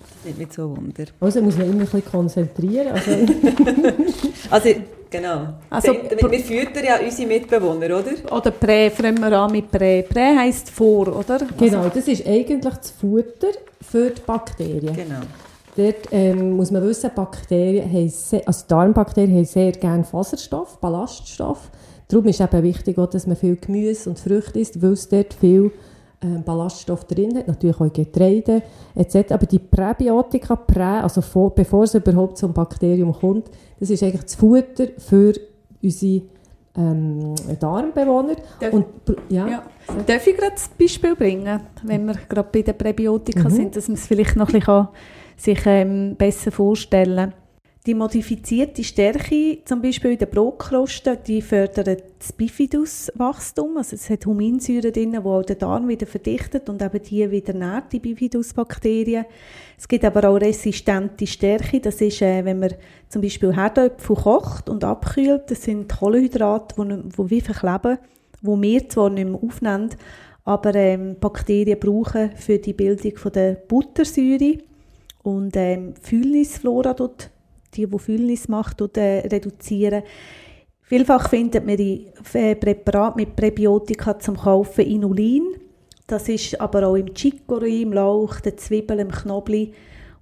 Das 0.00 0.24
nimmt 0.24 0.38
mich 0.38 0.52
so 0.52 0.70
Wunder. 0.76 1.04
Also 1.20 1.40
muss 1.42 1.56
man 1.56 1.66
immer 1.66 1.74
ein 1.74 1.80
bisschen 1.80 2.04
konzentrieren. 2.04 2.88
Also, 2.92 3.10
Also, 4.50 4.68
genau. 5.10 5.54
Also, 5.70 5.92
Also, 5.92 5.94
damit, 6.10 6.30
wir 6.30 6.40
füttern 6.40 6.84
ja 6.84 6.96
unsere 7.04 7.28
Mitbewohner, 7.28 7.86
oder? 7.86 8.32
Oder 8.36 8.50
Prä, 8.50 8.90
fangen 8.90 9.18
wir 9.20 9.32
an 9.32 9.52
mit 9.52 9.70
Prä. 9.70 10.02
Prä 10.02 10.36
heisst 10.36 10.70
vor, 10.70 11.08
oder? 11.16 11.38
genau, 11.58 11.88
das 11.88 12.08
ist 12.08 12.26
eigentlich 12.26 12.60
das 12.74 12.90
Futter 12.90 13.48
für 13.80 14.10
die 14.10 14.20
Bakterien. 14.26 14.94
Genau. 14.94 15.20
Dort 15.76 16.08
ähm, 16.10 16.52
muss 16.56 16.70
man 16.70 16.82
wissen, 16.82 17.10
Bakterien 17.14 17.90
haben 17.92 18.08
sehr, 18.08 18.42
also 18.46 18.64
Darmbakterien 18.66 19.36
haben 19.36 19.44
sehr 19.44 19.72
gerne 19.72 20.04
Faserstoff, 20.04 20.78
Ballaststoff. 20.80 21.70
Darum 22.08 22.26
ist 22.26 22.40
eben 22.40 22.62
wichtig, 22.62 22.98
auch, 22.98 23.08
dass 23.08 23.26
man 23.26 23.36
viel 23.36 23.56
Gemüse 23.56 24.08
und 24.10 24.18
Früchte 24.18 24.58
isst, 24.60 24.80
weil 24.80 24.92
es 24.92 25.08
dort 25.08 25.34
viel 25.34 25.72
ähm, 26.22 26.42
Ballaststoff 26.44 27.04
drin 27.04 27.36
hat, 27.36 27.48
natürlich 27.48 27.80
auch 27.80 27.92
Getreide 27.92 28.62
etc. 28.94 29.32
Aber 29.32 29.46
die 29.46 29.58
Präbiotika, 29.58 30.56
Prä, 30.56 31.00
also 31.02 31.20
vor, 31.20 31.54
bevor 31.54 31.84
es 31.84 31.94
überhaupt 31.94 32.38
zum 32.38 32.52
Bakterium 32.52 33.12
kommt, 33.12 33.50
das 33.80 33.90
ist 33.90 34.02
eigentlich 34.02 34.22
das 34.22 34.34
Futter 34.36 34.86
für 34.98 35.32
unsere 35.82 36.22
ähm, 36.76 37.34
Darmbewohner. 37.58 38.36
Darf- 38.60 38.72
Und, 38.72 38.86
ja, 39.28 39.48
Ja. 39.48 39.62
Darf 40.06 40.26
ich 40.26 40.36
gerade 40.36 40.52
ein 40.56 40.78
Beispiel 40.78 41.14
bringen, 41.16 41.60
wenn 41.84 42.06
wir 42.06 42.14
gerade 42.28 42.48
bei 42.52 42.62
den 42.62 42.76
Präbiotika 42.78 43.48
Mhm. 43.48 43.52
sind, 43.52 43.76
dass 43.76 43.88
man 43.88 43.96
es 43.96 44.06
vielleicht 44.06 44.36
noch 44.36 44.48
ein 44.48 44.58
bisschen 44.60 44.88
sich 45.36 45.60
ähm, 45.66 46.14
besser 46.16 46.50
vorstellen 46.52 47.30
kann. 47.30 47.34
Die 47.86 47.94
modifizierte 47.94 48.82
Stärke, 48.82 49.58
zum 49.64 49.80
Beispiel 49.80 50.10
in 50.10 50.18
der 50.18 50.26
Brotkruste, 50.26 51.16
die 51.16 51.40
fördert 51.40 52.02
das 52.18 52.32
Bifiduswachstum. 52.32 53.76
Also 53.76 53.94
es 53.94 54.10
hat 54.10 54.26
Huminsäure 54.26 54.90
drin, 54.90 55.12
die 55.12 55.18
auch 55.18 55.44
den 55.44 55.56
Darm 55.56 55.86
wieder 55.86 56.08
verdichtet 56.08 56.68
und 56.68 56.82
eben 56.82 57.00
die 57.00 57.30
wieder 57.30 57.52
nährt, 57.52 57.92
die 57.92 58.00
Bifidusbakterien. 58.00 59.26
Es 59.78 59.86
gibt 59.86 60.04
aber 60.04 60.28
auch 60.28 60.34
resistente 60.34 61.28
Stärke. 61.28 61.78
Das 61.78 62.00
ist, 62.00 62.22
äh, 62.22 62.44
wenn 62.44 62.58
man 62.58 62.74
zum 63.08 63.22
Beispiel 63.22 63.54
Herdöpfel 63.54 64.16
kocht 64.16 64.68
und 64.68 64.82
abkühlt. 64.82 65.48
Das 65.48 65.62
sind 65.62 65.88
Kohlenhydrate, 65.88 66.74
die, 66.84 67.08
die 67.08 67.30
wie 67.30 67.40
verkleben, 67.40 67.98
wo 68.42 68.60
wir 68.60 68.88
zwar 68.88 69.10
nicht 69.10 69.28
mehr 69.28 69.40
aufnehmen, 69.40 69.90
aber 70.44 70.74
ähm, 70.74 71.16
Bakterien 71.20 71.78
brauchen 71.78 72.32
für 72.34 72.58
die 72.58 72.72
Bildung 72.72 73.16
von 73.16 73.30
der 73.30 73.52
Buttersäure 73.52 74.58
und 75.22 75.56
ähm, 75.56 75.94
Fühlnisflora 76.02 76.92
dort, 76.92 77.30
die, 77.76 77.86
die 77.86 77.98
Fühlnis 77.98 78.48
macht, 78.48 78.80
äh, 78.96 79.26
reduzieren. 79.26 80.02
Vielfach 80.82 81.28
findet 81.28 81.66
man 81.66 81.76
in 81.76 82.06
äh, 82.34 82.54
Präparaten 82.54 83.20
mit 83.20 83.34
Präbiotika 83.34 84.18
zum 84.18 84.36
Kaufen 84.36 84.86
Inulin. 84.86 85.42
Das 86.06 86.28
ist 86.28 86.60
aber 86.60 86.86
auch 86.86 86.94
im 86.94 87.06
Chicorée, 87.06 87.82
im 87.82 87.92
Lauch, 87.92 88.40
der 88.40 88.56
Zwiebel, 88.56 89.00
im 89.00 89.10
Knoblauch. 89.10 89.68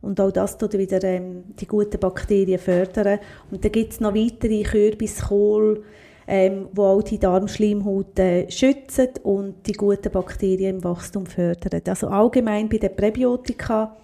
Und 0.01 0.21
auch 0.21 0.31
das 0.31 0.59
tut 0.59 0.75
wieder 0.75 1.03
ähm, 1.05 1.45
die 1.59 1.67
guten 1.67 1.99
Bakterien 1.99 2.59
fördern. 2.59 3.19
Und 3.51 3.65
dann 3.65 3.73
gibt 3.73 3.93
es 3.93 4.01
noch 4.01 4.15
weitere 4.15 4.63
Kürbiskohl, 4.63 5.83
ähm, 6.27 6.69
wo 6.73 6.85
auch 6.85 7.03
die 7.03 7.19
Darmschleimhaut 7.19 8.19
äh, 8.19 8.51
schützen 8.51 9.09
und 9.23 9.67
die 9.67 9.73
guten 9.73 10.11
Bakterien 10.11 10.77
im 10.77 10.85
Wachstum 10.85 11.27
fördern. 11.27 11.81
Also 11.89 12.09
allgemein 12.09 12.69
bei 12.69 12.79
den 12.79 12.95
Präbiotika 12.95 13.97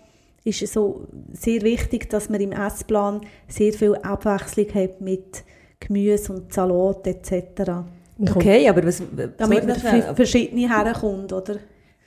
ist 0.44 0.62
es 0.62 0.72
so 0.72 1.06
sehr 1.32 1.62
wichtig, 1.62 2.08
dass 2.10 2.28
man 2.30 2.40
im 2.40 2.52
Essplan 2.52 3.20
sehr 3.48 3.72
viel 3.72 3.94
Abwechslung 3.96 4.66
hat 4.74 5.00
mit 5.00 5.44
Gemüse 5.78 6.32
und 6.32 6.52
Salat 6.52 7.06
etc. 7.06 7.82
Okay, 8.18 8.68
aber 8.68 8.84
was... 8.86 9.02
Damit 9.36 9.66
man 9.66 10.14
verschiedene 10.16 10.68
herkommt, 10.68 11.32
oder? 11.32 11.56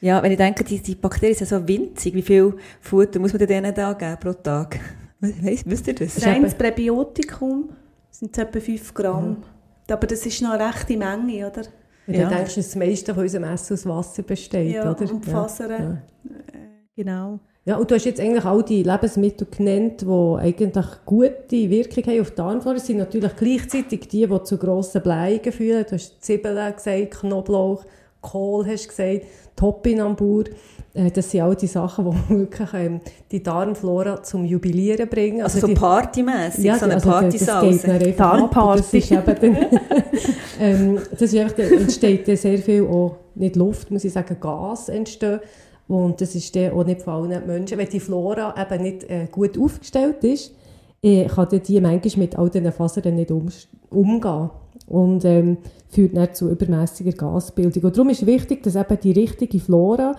Ja, 0.02 0.22
wenn 0.22 0.32
ich 0.32 0.38
denke, 0.38 0.64
die, 0.64 0.80
die 0.80 0.96
Bakterien 0.96 1.36
sind 1.36 1.48
so 1.48 1.66
winzig, 1.68 2.14
wie 2.14 2.22
viel 2.22 2.54
Futter 2.82 3.20
muss 3.20 3.34
man 3.34 3.48
denen 3.48 3.74
da 3.74 3.94
geben 3.94 4.18
pro 4.20 4.34
Tag? 4.34 4.80
Weißt, 5.20 5.70
wisst 5.70 5.88
ihr 5.88 5.96
das? 5.96 6.24
Reines 6.26 6.54
Präbiotikum 6.56 7.70
sind 8.12 8.36
es 8.38 8.44
etwa 8.44 8.60
5 8.60 8.94
Gramm. 8.94 9.38
Aber 9.90 10.08
das 10.08 10.26
ist 10.26 10.42
noch 10.42 10.52
eine 10.52 10.68
rechte 10.68 10.98
Menge, 10.98 11.48
oder? 11.48 11.64
Wenn 12.06 12.20
Ja. 12.20 12.28
du 12.30 12.36
denkst, 12.36 12.56
dass 12.56 12.66
das 12.66 12.76
meiste 12.76 13.14
von 13.14 13.24
unserem 13.24 13.46
Essen 13.46 13.74
aus 13.74 13.86
Wasser 13.86 14.24
besteht, 14.24 14.74
Ja, 14.74 14.92
oder? 14.92 15.10
und 15.10 15.26
Ja. 15.26 15.32
Fasern. 15.32 15.72
Ja. 15.72 15.98
Genau. 16.96 17.40
Ja, 17.66 17.78
und 17.78 17.90
du 17.90 17.96
hast 17.96 18.04
jetzt 18.04 18.20
eigentlich 18.20 18.44
all 18.44 18.62
die 18.64 18.84
Lebensmittel 18.84 19.48
genannt, 19.50 20.02
die 20.02 20.36
eigentlich 20.38 20.86
gute 21.06 21.70
Wirkung 21.70 22.04
haben 22.04 22.20
auf 22.20 22.32
die 22.32 22.36
Darmflora. 22.36 22.76
Es 22.76 22.88
sind 22.88 22.98
natürlich 22.98 23.36
gleichzeitig 23.38 24.10
die, 24.10 24.28
die 24.28 24.44
zu 24.44 24.58
grossen 24.58 25.02
Bleiungen 25.02 25.52
führen. 25.52 25.86
Du 25.88 25.96
hast 25.96 26.22
Zwiebeln 26.22 26.76
gesagt, 26.76 27.12
Knoblauch, 27.12 27.86
Kohl 28.20 28.68
hast 28.68 28.86
du 28.86 28.90
gesagt, 28.90 29.26
Topinambur. 29.56 30.44
Äh, 30.94 31.10
Das 31.12 31.32
sind 31.32 31.40
all 31.42 31.56
die 31.56 31.68
Sachen, 31.68 32.12
die 32.30 32.36
wirklich 32.40 32.74
ähm, 32.74 33.00
die 33.32 33.42
Darmflora 33.42 34.22
zum 34.24 34.44
Jubilieren 34.44 35.08
bringen. 35.08 35.42
Also, 35.42 35.60
so 35.60 35.68
die, 35.68 35.74
partymässig, 35.74 36.70
so 36.74 36.84
eine 36.84 36.96
also 36.96 37.12
ab. 37.12 37.32
Darmparty. 38.18 38.82
Das 38.82 38.94
ist 38.94 39.12
eben 39.12 39.24
dann, 39.26 39.58
ähm, 40.60 41.00
das 41.12 41.22
ist 41.22 41.36
einfach, 41.38 41.56
da 41.56 41.64
entsteht 41.64 42.26
sehr 42.38 42.58
viel 42.58 42.84
auch, 42.84 43.16
nicht 43.36 43.56
Luft, 43.56 43.90
muss 43.90 44.04
ich 44.04 44.12
sagen, 44.12 44.36
Gas 44.40 44.90
entstehen. 44.90 45.40
Und 45.94 46.22
das 46.22 46.34
ist 46.34 46.56
dann 46.56 46.72
auch 46.72 46.84
nicht 46.84 47.04
von 47.04 47.32
allen 47.32 47.46
Menschen. 47.46 47.78
Wenn 47.78 47.88
die 47.88 48.00
Flora 48.00 48.56
eben 48.60 48.82
nicht 48.82 49.04
äh, 49.04 49.28
gut 49.32 49.60
aufgestellt 49.60 50.24
ist, 50.24 50.52
äh, 51.04 51.26
kann 51.26 51.48
die 51.50 51.80
manchmal 51.80 52.18
mit 52.18 52.36
all 52.36 52.50
diesen 52.50 52.72
Fasern 52.72 53.16
nicht 53.16 53.30
um, 53.30 53.48
umgehen. 53.92 54.50
Und 54.88 55.24
ähm, 55.24 55.58
führt 55.90 56.18
dann 56.18 56.34
zu 56.34 56.50
übermäßiger 56.50 57.12
Gasbildung. 57.12 57.84
Und 57.84 57.96
darum 57.96 58.10
ist 58.10 58.26
wichtig, 58.26 58.64
dass 58.64 58.76
eben 58.76 59.00
die 59.04 59.12
richtige 59.12 59.60
Flora, 59.60 60.16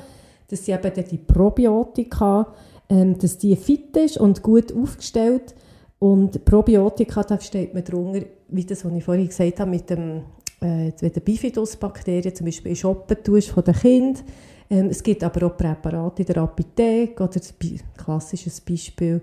dass 0.46 0.64
sie 0.64 0.70
eben 0.70 0.92
die 1.10 1.18
Probiotika, 1.18 2.54
ähm, 2.88 3.18
dass 3.18 3.38
die 3.38 3.56
fit 3.56 3.96
ist 3.96 4.18
und 4.18 4.44
gut 4.44 4.72
aufgestellt. 4.72 5.56
Und 5.98 6.44
Probiotika, 6.44 7.24
da 7.24 7.40
steht 7.40 7.74
man 7.74 7.82
drunter, 7.82 8.24
wie 8.46 8.64
das, 8.64 8.84
was 8.84 8.92
ich 8.92 9.02
vorhin 9.02 9.26
gesagt 9.26 9.58
habe, 9.58 9.70
mit 9.70 9.90
dem, 9.90 10.22
äh, 10.60 10.92
wenn 11.00 11.12
du 11.12 11.20
Bifidusbakterien 11.20 12.32
zum 12.32 12.44
Beispiel 12.44 12.70
in 12.70 12.76
Shoppen 12.76 13.16
tust 13.24 13.48
von 13.48 13.64
den 13.64 13.74
Kindern. 13.74 14.22
Ähm, 14.70 14.88
es 14.90 15.03
gibt 15.03 15.22
aber 15.22 15.46
auch 15.46 15.57
Präparate 15.57 16.22
in 16.22 16.27
der 16.27 16.38
Apotheke 16.38 17.22
oder 17.22 17.40
ein 17.40 17.81
klassisches 17.96 18.61
Beispiel 18.61 19.20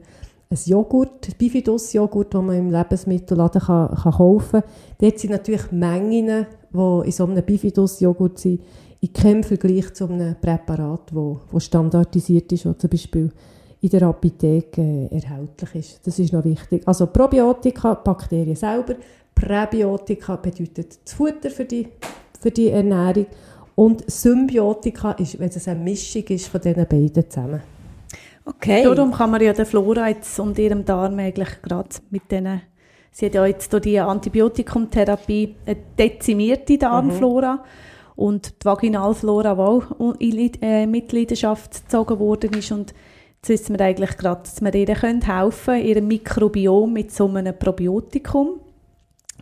ein 0.51 0.59
Joghurt, 0.65 1.29
ein 1.29 1.35
Bifidus-Joghurt, 1.37 2.33
den 2.33 2.45
man 2.45 2.57
im 2.57 2.71
Lebensmittelladen 2.71 3.61
kann, 3.61 3.95
kann 3.95 4.11
kaufen 4.11 4.61
kann. 4.61 4.69
Dort 4.99 5.19
sind 5.19 5.31
natürlich 5.31 5.71
Mengen, 5.71 6.45
die 6.73 7.01
in 7.05 7.11
so 7.11 7.25
einem 7.25 7.43
Bifidus-Joghurt 7.43 8.39
sind, 8.39 8.61
in 8.99 9.13
keinem 9.13 9.43
Vergleich 9.43 9.93
zu 9.93 10.07
einem 10.07 10.35
Präparat, 10.35 11.13
wo, 11.13 11.39
wo 11.49 11.59
standardisiert 11.59 12.51
ist, 12.51 12.65
das 12.65 12.77
zum 12.77 12.89
Beispiel 12.89 13.31
in 13.81 13.89
der 13.89 14.03
Apotheke 14.03 14.81
äh, 14.81 15.15
erhältlich 15.15 15.75
ist. 15.75 16.05
Das 16.05 16.19
ist 16.19 16.33
noch 16.33 16.43
wichtig. 16.43 16.83
Also 16.85 17.07
Probiotika, 17.07 17.95
Bakterien 17.95 18.55
selber, 18.55 18.95
Präbiotika 19.33 20.35
bedeutet 20.35 20.99
das 21.03 21.13
Futter 21.13 21.49
für 21.49 21.65
die, 21.65 21.87
für 22.39 22.51
die 22.51 22.69
Ernährung 22.69 23.25
und 23.81 24.03
Symbiotika 24.11 25.13
ist, 25.13 25.39
wenn 25.39 25.49
es 25.49 25.67
eine 25.67 25.79
Mischung 25.79 26.21
ist 26.25 26.49
von 26.49 26.61
diesen 26.61 26.85
beiden 26.85 27.27
zusammen. 27.27 27.61
Okay. 28.45 28.83
Darum 28.83 29.11
kann 29.11 29.31
man 29.31 29.41
ja 29.41 29.53
der 29.53 29.65
Flora 29.65 30.07
jetzt 30.07 30.39
und 30.39 30.59
ihrem 30.59 30.85
Darm 30.85 31.17
eigentlich 31.17 31.49
gerade 31.63 31.89
mit 32.11 32.31
denen, 32.31 32.61
sie 33.09 33.25
hat 33.25 33.33
ja 33.33 33.43
jetzt 33.43 33.73
durch 33.73 33.81
die 33.81 33.99
Antibiotikumtherapie 33.99 35.55
eine 35.65 35.77
dezimierte 35.97 36.77
Darmflora 36.77 37.63
und 38.15 38.61
die 38.61 38.65
Vaginalflora, 38.65 39.55
die 39.55 39.59
auch 39.59 40.15
in 40.19 40.51
äh, 40.61 40.85
Mitleidenschaft 40.85 41.83
gezogen 41.83 42.19
worden 42.19 42.53
ist 42.53 42.71
und 42.71 42.93
jetzt 43.37 43.49
wissen 43.49 43.79
wir 43.79 43.85
eigentlich 43.85 44.15
gerade, 44.15 44.41
dass 44.41 44.61
wir 44.61 44.75
ihr 44.75 44.93
können 44.93 45.23
helfen 45.23 45.83
ihrem 45.83 46.07
Mikrobiom 46.07 46.93
mit 46.93 47.11
so 47.11 47.27
einem 47.27 47.57
Probiotikum. 47.57 48.59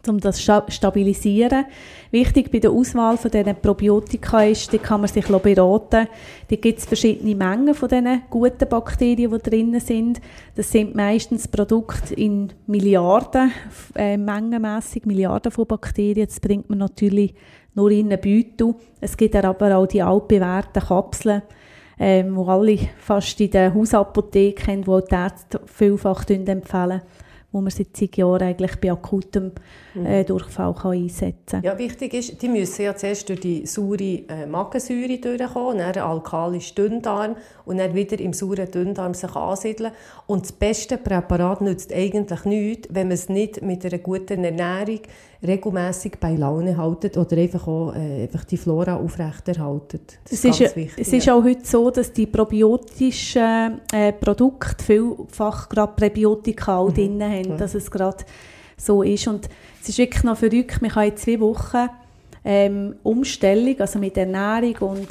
Um 0.07 0.19
das 0.19 0.41
stabilisieren. 0.41 1.65
Wichtig 2.11 2.51
bei 2.51 2.59
der 2.59 2.71
Auswahl 2.71 3.17
von 3.17 3.29
diesen 3.29 3.55
Probiotika 3.55 4.43
ist, 4.43 4.71
die 4.71 4.79
kann 4.79 5.01
man 5.01 5.09
sich 5.09 5.25
beraten. 5.25 6.07
Da 6.47 6.55
gibt 6.55 6.79
es 6.79 6.85
verschiedene 6.85 7.35
Mengen 7.35 7.75
von 7.75 7.89
diesen 7.89 8.23
guten 8.29 8.67
Bakterien, 8.67 9.31
die 9.31 9.49
drin 9.49 9.79
sind. 9.79 10.21
Das 10.55 10.71
sind 10.71 10.95
meistens 10.95 11.47
Produkte 11.47 12.13
in 12.15 12.51
Milliarden, 12.67 13.51
äh, 13.95 14.17
mengenmässig 14.17 15.05
Milliarden 15.05 15.51
von 15.51 15.67
Bakterien. 15.67 16.27
Das 16.27 16.39
bringt 16.39 16.69
man 16.69 16.79
natürlich 16.79 17.33
nur 17.75 17.91
in 17.91 18.11
einen 18.11 18.21
Beutel. 18.21 18.75
Es 18.99 19.15
gibt 19.15 19.35
aber 19.35 19.77
auch 19.77 19.85
die 19.85 20.01
altbewährten 20.01 20.83
Kapseln, 20.83 21.43
ähm, 21.99 22.35
die 22.35 22.49
alle 22.49 22.77
fast 22.97 23.39
in 23.39 23.51
der 23.51 23.73
Hausapotheke 23.73 24.71
haben, 24.71 24.83
die 24.83 25.07
die 25.09 25.15
Ärzte 25.15 25.61
vielfach 25.65 26.27
empfehlen 26.27 27.01
wo 27.51 27.61
man 27.61 27.71
seit 27.71 27.95
zig 27.95 28.15
Jahren 28.17 28.43
eigentlich 28.43 28.75
bei 28.79 28.91
akutem. 28.91 29.51
Äh, 29.95 30.23
Durchfall 30.23 30.73
kann 30.73 30.91
einsetzen 30.91 31.45
kann. 31.45 31.63
Ja, 31.63 31.77
wichtig 31.77 32.13
ist, 32.13 32.41
die 32.41 32.47
müssen 32.47 32.83
ja 32.83 32.95
zuerst 32.95 33.27
durch 33.29 33.39
die 33.39 33.65
saure 33.65 34.23
äh, 34.27 34.45
Magensäure 34.47 35.17
durchkommen, 35.17 35.79
dann 35.79 35.97
alkalisch 35.97 36.75
Dünndarm 36.75 37.35
und 37.65 37.77
dann 37.77 37.93
wieder 37.93 38.19
im 38.19 38.33
sauren 38.33 38.69
Dünndarm 38.69 39.13
sich 39.13 39.35
ansiedeln. 39.35 39.91
Und 40.27 40.43
das 40.43 40.51
beste 40.51 40.97
Präparat 40.97 41.61
nützt 41.61 41.93
eigentlich 41.93 42.45
nichts, 42.45 42.87
wenn 42.91 43.07
man 43.07 43.15
es 43.15 43.29
nicht 43.29 43.61
mit 43.61 43.85
einer 43.85 43.97
guten 43.97 44.43
Ernährung 44.43 45.01
regelmäßig 45.45 46.17
bei 46.19 46.35
Laune 46.35 46.75
haltet 46.77 47.17
oder 47.17 47.37
einfach 47.37 47.65
auch 47.67 47.93
äh, 47.95 48.23
einfach 48.23 48.43
die 48.43 48.57
Flora 48.57 48.97
aufrechterhaltet. 48.97 50.19
Das, 50.29 50.41
das 50.41 50.45
ist, 50.45 50.61
ist 50.61 50.75
wichtig. 50.75 51.07
Es 51.07 51.13
ist 51.13 51.29
auch 51.29 51.43
heute 51.43 51.65
so, 51.65 51.89
dass 51.89 52.11
die 52.11 52.25
probiotischen 52.25 53.79
äh, 53.93 54.11
Produkte 54.11 54.83
vielfach 54.83 55.69
gerade 55.69 55.93
Präbiotika 55.95 56.83
mhm. 56.83 56.93
drin 56.93 57.23
haben, 57.23 57.57
dass 57.57 57.73
es 57.73 57.89
gerade 57.89 58.25
so 58.79 59.03
ist. 59.03 59.27
Und 59.27 59.49
es 59.81 59.89
ist 59.89 59.97
wirklich 59.97 60.23
noch 60.23 60.37
verrückt, 60.37 60.81
man 60.81 60.91
kann 60.91 61.07
in 61.07 61.17
zwei 61.17 61.39
Wochen 61.39 61.89
ähm, 62.43 62.95
Umstellung, 63.03 63.79
also 63.79 63.99
mit 63.99 64.17
Ernährung 64.17 64.75
und 64.89 65.07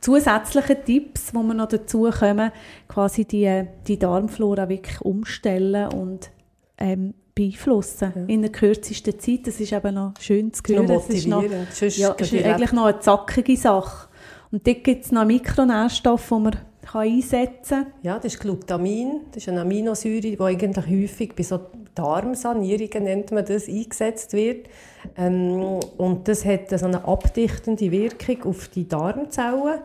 zusätzlichen 0.00 0.84
Tipps, 0.84 1.32
die 1.32 1.36
wir 1.36 1.54
noch 1.54 1.68
dazu 1.68 2.10
kommen, 2.10 2.52
quasi 2.88 3.24
die, 3.24 3.64
die 3.86 3.98
Darmflora 3.98 4.68
wirklich 4.68 5.00
umstellen 5.00 5.92
und 5.92 6.30
ähm, 6.78 7.14
beeinflussen 7.34 8.12
ja. 8.14 8.22
in 8.26 8.42
der 8.42 8.52
kürzesten 8.52 9.18
Zeit. 9.18 9.46
Das 9.46 9.60
ist 9.60 9.72
eben 9.72 9.94
noch 9.94 10.14
schön 10.20 10.52
zu 10.52 10.62
hören. 10.66 10.86
Das 10.88 11.08
ist, 11.08 11.26
noch, 11.26 11.42
ja, 11.42 12.12
ist 12.12 12.34
eigentlich 12.34 12.72
noch 12.72 12.86
eine 12.86 13.00
zackige 13.00 13.56
Sache. 13.56 14.08
Und 14.50 14.66
dort 14.66 14.84
gibt 14.84 15.06
es 15.06 15.12
noch 15.12 15.24
Mikronährstoffe, 15.24 16.28
die 16.28 16.34
man 16.34 16.56
kann 16.82 17.02
einsetzen 17.02 17.84
kann. 17.84 17.86
Ja, 18.02 18.16
das 18.16 18.34
ist 18.34 18.40
Glutamin. 18.40 19.20
Das 19.30 19.44
ist 19.44 19.48
eine 19.48 19.62
Aminosäure, 19.62 20.20
die 20.20 20.40
eigentlich 20.40 20.86
häufig 20.86 21.34
bei 21.34 21.42
so 21.42 21.60
Darmsanierungen 21.94 23.04
nennt 23.04 23.32
man 23.32 23.44
das, 23.44 23.68
eingesetzt 23.68 24.32
wird. 24.32 24.68
Ähm, 25.16 25.80
und 25.98 26.28
das 26.28 26.44
hat 26.44 26.70
so 26.70 26.86
eine 26.86 27.04
abdichtende 27.04 27.90
Wirkung 27.90 28.50
auf 28.50 28.68
die 28.68 28.88
Darmzellen, 28.88 29.80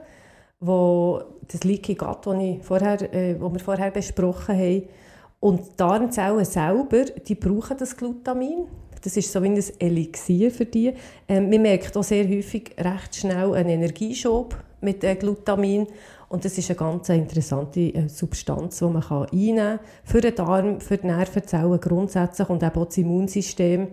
wo 0.60 1.22
das 1.52 1.64
Leaky 1.64 1.96
Gut, 1.96 2.26
das, 2.26 3.02
äh, 3.02 3.40
wir 3.40 3.60
vorher 3.60 3.92
besprochen 3.92 4.58
haben, 4.58 4.84
und 5.40 5.60
die 5.60 5.78
Darmzellen 5.78 6.46
selber, 6.46 7.06
die 7.06 7.36
brauchen 7.36 7.78
das 7.78 7.96
Glutamin. 7.96 8.66
Das 9.04 9.16
ist 9.16 9.32
so 9.32 9.44
wie 9.44 9.50
ein 9.50 9.64
Elixier 9.80 10.50
für 10.50 10.66
die. 10.66 10.94
Ähm, 11.28 11.50
man 11.50 11.62
merkt 11.62 11.96
auch 11.96 12.04
sehr 12.04 12.28
häufig 12.28 12.72
recht 12.78 13.16
schnell 13.16 13.54
einen 13.54 13.70
Energieschub 13.70 14.58
mit 14.82 15.04
äh, 15.04 15.16
Glutamin. 15.16 15.88
Und 16.30 16.44
das 16.44 16.58
ist 16.58 16.70
eine 16.70 16.78
ganz 16.78 17.10
interessante 17.10 17.80
äh, 17.80 18.10
Substanz, 18.10 18.80
die 18.80 18.86
man 18.86 19.02
kann 19.02 19.28
einnehmen 19.32 19.78
kann 19.78 19.80
für 20.04 20.22
den 20.22 20.36
Darm, 20.36 20.82
für 20.82 20.98
die 20.98 21.08
Nervenzellen 21.08 21.80
grundsätzlich 21.80 22.50
und 22.50 22.64
auch 22.64 22.86
das 22.86 22.98
Immunsystem 22.98 23.88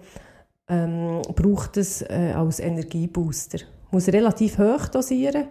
ähm, 0.68 1.22
braucht 1.34 1.76
es 1.76 2.02
äh, 2.02 2.32
als 2.34 2.58
Energiebooster. 2.58 3.58
Man 3.58 3.92
muss 3.92 4.08
relativ 4.08 4.58
hoch 4.58 4.88
dosieren, 4.88 5.46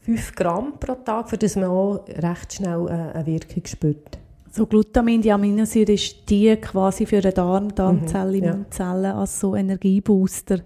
5 0.00 0.34
Gramm 0.36 0.74
pro 0.78 0.94
Tag, 0.94 1.28
für 1.28 1.38
das 1.38 1.56
man 1.56 1.64
auch 1.64 2.04
recht 2.08 2.52
schnell 2.52 2.86
äh, 2.86 3.16
eine 3.16 3.26
Wirkung 3.26 3.64
spürt. 3.66 4.18
So 4.50 4.66
Glutamin, 4.66 5.20
die 5.20 5.32
Aminosäure, 5.32 5.92
ist 5.92 6.28
die 6.28 6.56
quasi 6.56 7.04
für 7.04 7.20
den 7.20 7.34
Darm, 7.34 7.74
Darmzellen, 7.74 8.40
mhm, 8.40 8.48
Immunzellen 8.48 9.04
ja. 9.04 9.18
als 9.18 9.40
so 9.40 9.54
Energiebooster. 9.54 10.60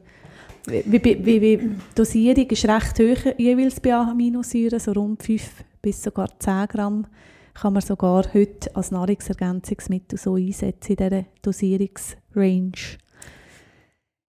Wie, 0.67 1.03
wie, 1.03 1.41
wie, 1.41 1.71
Dosierung 1.95 2.47
ist 2.47 2.69
recht 2.69 2.99
hoch 3.01 3.33
jeweils 3.37 3.81
bei 3.81 3.95
Aminosäuren, 3.95 4.79
so 4.79 4.93
rund 4.93 5.23
5 5.23 5.43
bis 5.81 6.03
sogar 6.03 6.29
10 6.39 6.69
Gramm 6.69 7.07
kann 7.55 7.73
man 7.73 7.83
sogar 7.83 8.25
heute 8.33 8.75
als 8.75 8.91
Nahrungsergänzungsmittel 8.91 10.19
so 10.19 10.37
einsetzen 10.37 10.93
in 10.93 10.97
dieser 10.97 11.25
Dosierungsrange. 11.43 12.99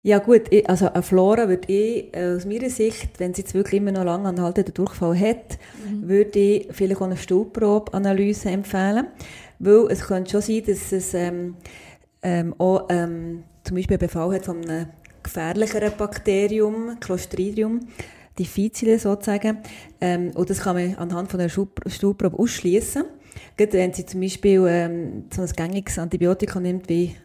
Ja 0.06 0.20
gut, 0.20 0.50
also 0.68 0.92
eine 0.92 1.02
Flora 1.02 1.48
würde 1.48 1.72
ich 1.72 2.14
äh, 2.14 2.36
aus 2.36 2.46
meiner 2.46 2.70
Sicht, 2.70 3.22
wenn 3.22 3.34
sie 3.34 3.44
jetzt 3.44 3.54
wirklich 3.54 3.80
immer 3.80 3.94
noch 3.94 4.04
lange 4.04 4.28
anhaltenden 4.28 4.74
Durchfall 4.74 5.18
hat, 5.18 5.58
mhm. 5.90 6.10
würde 6.10 6.40
ich 6.40 6.68
vielleicht 6.72 7.00
auch 7.00 7.06
eine 7.06 7.16
Stuhlprobe-Analyse 7.16 8.50
empfehlen. 8.50 9.08
Weil 9.60 9.88
es 9.90 10.02
könnte 10.02 10.32
schon 10.32 10.42
sein, 10.42 10.64
dass 10.68 10.92
es 10.92 11.14
ähm, 11.14 11.56
ähm, 12.22 12.54
auch 12.58 12.88
ähm, 12.90 13.44
zum 13.64 13.78
Beispiel 13.78 13.96
einen 13.96 14.08
Befall 14.08 14.36
hat 14.36 14.44
von 14.44 14.62
einem 14.70 14.88
gefährlicheren 15.24 15.94
Bakterium, 15.98 16.98
Clostridium 17.00 17.80
difficile 18.38 19.00
sozusagen. 19.00 19.60
Ähm, 20.02 20.32
und 20.36 20.50
das 20.50 20.60
kann 20.60 20.76
man 20.76 20.96
anhand 20.96 21.32
von 21.32 21.40
einer 21.40 21.50
Stuhlprobe 21.50 22.38
ausschließen. 22.38 23.04
Wenn 23.58 23.94
sie 23.94 24.06
zum 24.06 24.22
Beispiel 24.22 24.66
ähm, 24.68 25.26
so 25.34 25.42
ein 25.42 25.50
gängiges 25.56 25.98
Antibiotikum 26.00 26.64
nimmt 26.64 26.90
wie 26.90 27.16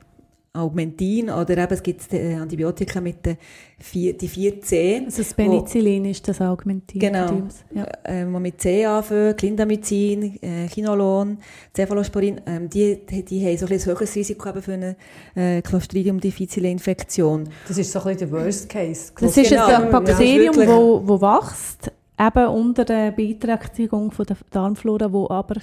Augmentin 0.58 1.30
oder 1.30 1.56
eben 1.56 1.72
es 1.72 1.82
gibt 1.82 2.12
äh, 2.12 2.34
Antibiotika 2.34 3.00
mit 3.00 3.24
den 3.24 3.36
vier, 3.78 4.16
die 4.16 4.28
4C. 4.28 5.04
Also 5.04 5.22
das 5.22 5.34
Penicillin 5.34 6.04
wo, 6.04 6.08
ist 6.08 6.26
das 6.28 6.40
Augmentin. 6.40 7.00
Genau, 7.00 7.42
ja. 7.74 7.86
äh, 8.04 8.26
wo 8.30 8.38
mit 8.38 8.60
C 8.60 8.84
anfangen, 8.84 9.36
Clindamycin, 9.36 10.38
äh, 10.42 10.68
Chinolon, 10.68 11.38
Cephalosporin, 11.74 12.40
ähm, 12.46 12.68
die, 12.68 12.98
die 13.06 13.46
haben 13.46 13.56
so 13.56 13.66
ein, 13.66 13.72
ein 13.72 13.84
höheres 13.84 14.14
Risiko 14.14 14.60
für 14.60 14.72
eine 14.72 14.96
äh, 15.34 15.62
Clostridium 15.62 16.20
difficile 16.20 16.70
Infektion. 16.70 17.48
Das 17.66 17.78
ist 17.78 17.92
so 17.92 18.00
ein 18.00 18.14
bisschen 18.14 18.30
der 18.30 18.44
Worst 18.44 18.68
Case. 18.68 19.12
Das 19.20 19.36
ist 19.36 19.50
genau. 19.50 19.66
ein 19.66 19.90
Bakterium, 19.90 20.60
ja, 20.60 20.68
wo, 20.68 21.02
wo 21.06 21.20
wächst, 21.20 21.92
eben 22.18 22.46
unter 22.48 22.84
der 22.84 23.12
Beeinträchtigung 23.12 24.10
von 24.10 24.26
der 24.26 24.36
Darmflora, 24.50 25.12
wo 25.12 25.28
aber 25.30 25.60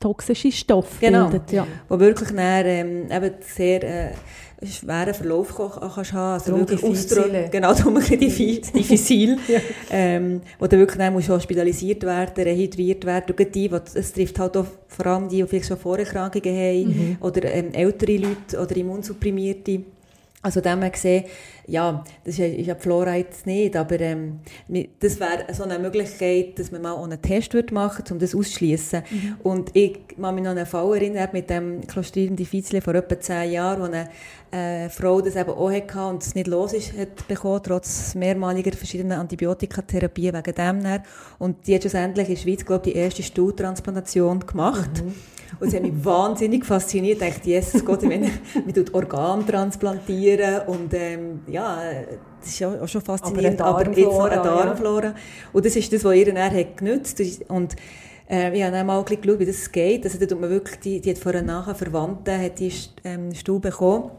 toxische 0.00 0.52
Stoffe 0.52 1.00
genau. 1.00 1.28
bildet. 1.28 1.52
Ja. 1.52 1.66
Wo 1.88 1.98
wirklich 1.98 2.30
dann, 2.30 2.66
ähm, 2.66 3.10
eben 3.10 3.34
sehr 3.40 3.82
äh, 3.82 4.10
schweren 4.66 5.14
Verlauf 5.14 5.54
kannst 5.56 6.12
haben. 6.12 6.34
Also 6.34 6.52
darum 6.52 6.68
wirklich 6.68 6.82
Ausdruck, 6.82 7.50
genau, 7.50 7.74
darum 7.74 8.00
diffizil. 8.00 9.38
ja. 9.48 9.60
ähm, 9.90 10.40
wo 10.58 10.66
du 10.66 10.78
wirklich 10.78 10.98
dann 10.98 11.12
musst 11.12 11.28
hospitalisiert 11.28 12.02
werden, 12.04 12.42
rehydriert 12.42 13.04
werden. 13.04 13.34
Und 13.36 13.54
die, 13.54 13.70
es 13.94 14.12
trifft 14.12 14.38
halt 14.38 14.56
auch 14.56 14.66
vor 14.86 15.06
allem 15.06 15.28
die, 15.28 15.42
die 15.42 15.46
vielleicht 15.46 15.66
schon 15.66 15.78
Vorerkrankungen 15.78 16.56
haben, 16.56 16.86
mhm. 16.86 17.16
oder 17.20 17.44
ähm, 17.44 17.72
ältere 17.72 18.16
Leute 18.16 18.60
oder 18.60 18.76
Immunsupprimierte. 18.76 19.82
Also 20.40 20.60
dem 20.60 20.82
her 20.82 20.90
gesehen, 20.90 21.24
ja, 21.66 22.04
das 22.24 22.38
ist 22.38 22.38
ja 22.38 22.74
die 22.74 22.80
Flora 22.80 23.16
jetzt 23.16 23.44
nicht, 23.44 23.74
aber 23.74 23.98
ähm, 23.98 24.38
das 25.00 25.18
wäre 25.18 25.52
so 25.52 25.64
eine 25.64 25.80
Möglichkeit, 25.80 26.56
dass 26.58 26.70
man 26.70 26.82
mal 26.82 26.94
einen 26.94 27.20
Test 27.20 27.52
machen 27.72 27.98
würde, 27.98 28.14
um 28.14 28.20
das 28.20 28.36
auszuschließen. 28.36 29.02
Mhm. 29.10 29.36
Und 29.42 29.70
ich 29.74 29.98
kann 30.16 30.36
mich 30.36 30.44
noch 30.44 30.52
an 30.52 30.58
einen 30.58 30.66
Fall 30.66 30.94
erinnern 30.94 31.28
mit 31.32 31.50
dem 31.50 31.84
Clostridium 31.86 32.36
difficile 32.36 32.80
vor 32.80 32.94
etwa 32.94 33.18
zehn 33.18 33.50
Jahren, 33.50 33.80
wo 33.80 33.84
eine 33.86 34.08
äh, 34.52 34.88
Frau 34.88 35.20
das 35.20 35.34
eben 35.34 35.50
auch 35.50 35.72
hatte 35.72 36.06
und 36.06 36.22
es 36.22 36.36
nicht 36.36 36.46
los 36.46 36.72
ist, 36.72 36.96
hat 36.96 37.26
bekommen, 37.26 37.60
trotz 37.64 38.14
mehrmaliger 38.14 38.72
verschiedener 38.72 39.18
Antibiotikatherapie 39.18 40.32
wegen 40.32 40.54
dem. 40.54 40.54
Dann. 40.54 41.02
Und 41.40 41.66
die 41.66 41.74
hat 41.74 41.82
schlussendlich 41.82 42.28
in 42.28 42.34
der 42.36 42.40
Schweiz, 42.40 42.64
glaube 42.64 42.88
ich, 42.88 42.94
die 42.94 42.98
erste 43.00 43.24
Stuhltransplantation 43.24 44.46
gemacht. 44.46 45.02
Mhm. 45.04 45.14
Und 45.60 45.68
es 45.68 45.74
hat 45.74 45.82
mich 45.82 46.04
wahnsinnig 46.04 46.64
fasziniert. 46.64 47.20
Ich 47.22 47.34
dachte, 47.34 47.48
Jesus 47.48 47.84
Gott, 47.84 48.02
ich 48.02 48.08
meine, 48.08 48.30
man 48.54 48.74
tut 48.74 48.92
Organ 48.94 49.46
transplantieren 49.46 50.66
und 50.66 50.92
ähm, 50.94 51.40
ja, 51.46 51.80
das 52.40 52.48
ist 52.48 52.58
ja 52.58 52.68
auch 52.68 52.88
schon 52.88 53.02
faszinierend. 53.02 53.60
Aber, 53.60 53.80
aber 53.80 53.90
jetzt 53.90 54.04
noch 54.04 54.24
eine 54.24 54.42
Darmflora. 54.42 55.06
Ja. 55.06 55.14
Und 55.52 55.64
das 55.64 55.74
ist 55.76 55.92
das, 55.92 56.04
was 56.04 56.14
ihr 56.14 56.32
dann 56.32 56.38
hat 56.38 56.76
genützt 56.76 57.20
und 57.48 57.76
äh, 58.30 58.54
ich 58.56 58.62
habe 58.62 58.72
dann 58.72 58.86
mal 58.86 59.02
geschaut, 59.02 59.38
wie 59.38 59.46
das 59.46 59.72
geht. 59.72 60.04
Also 60.04 60.18
da 60.18 60.26
tut 60.26 60.40
man 60.40 60.50
wirklich, 60.50 60.78
die, 60.80 61.00
die 61.00 61.10
hat 61.10 61.18
vorher 61.18 61.42
nachher 61.42 61.74
Verwandte, 61.74 62.38
hat 62.38 62.58
die 62.58 62.72
ähm, 63.04 63.34
Stuhl 63.34 63.60
bekommen. 63.60 64.10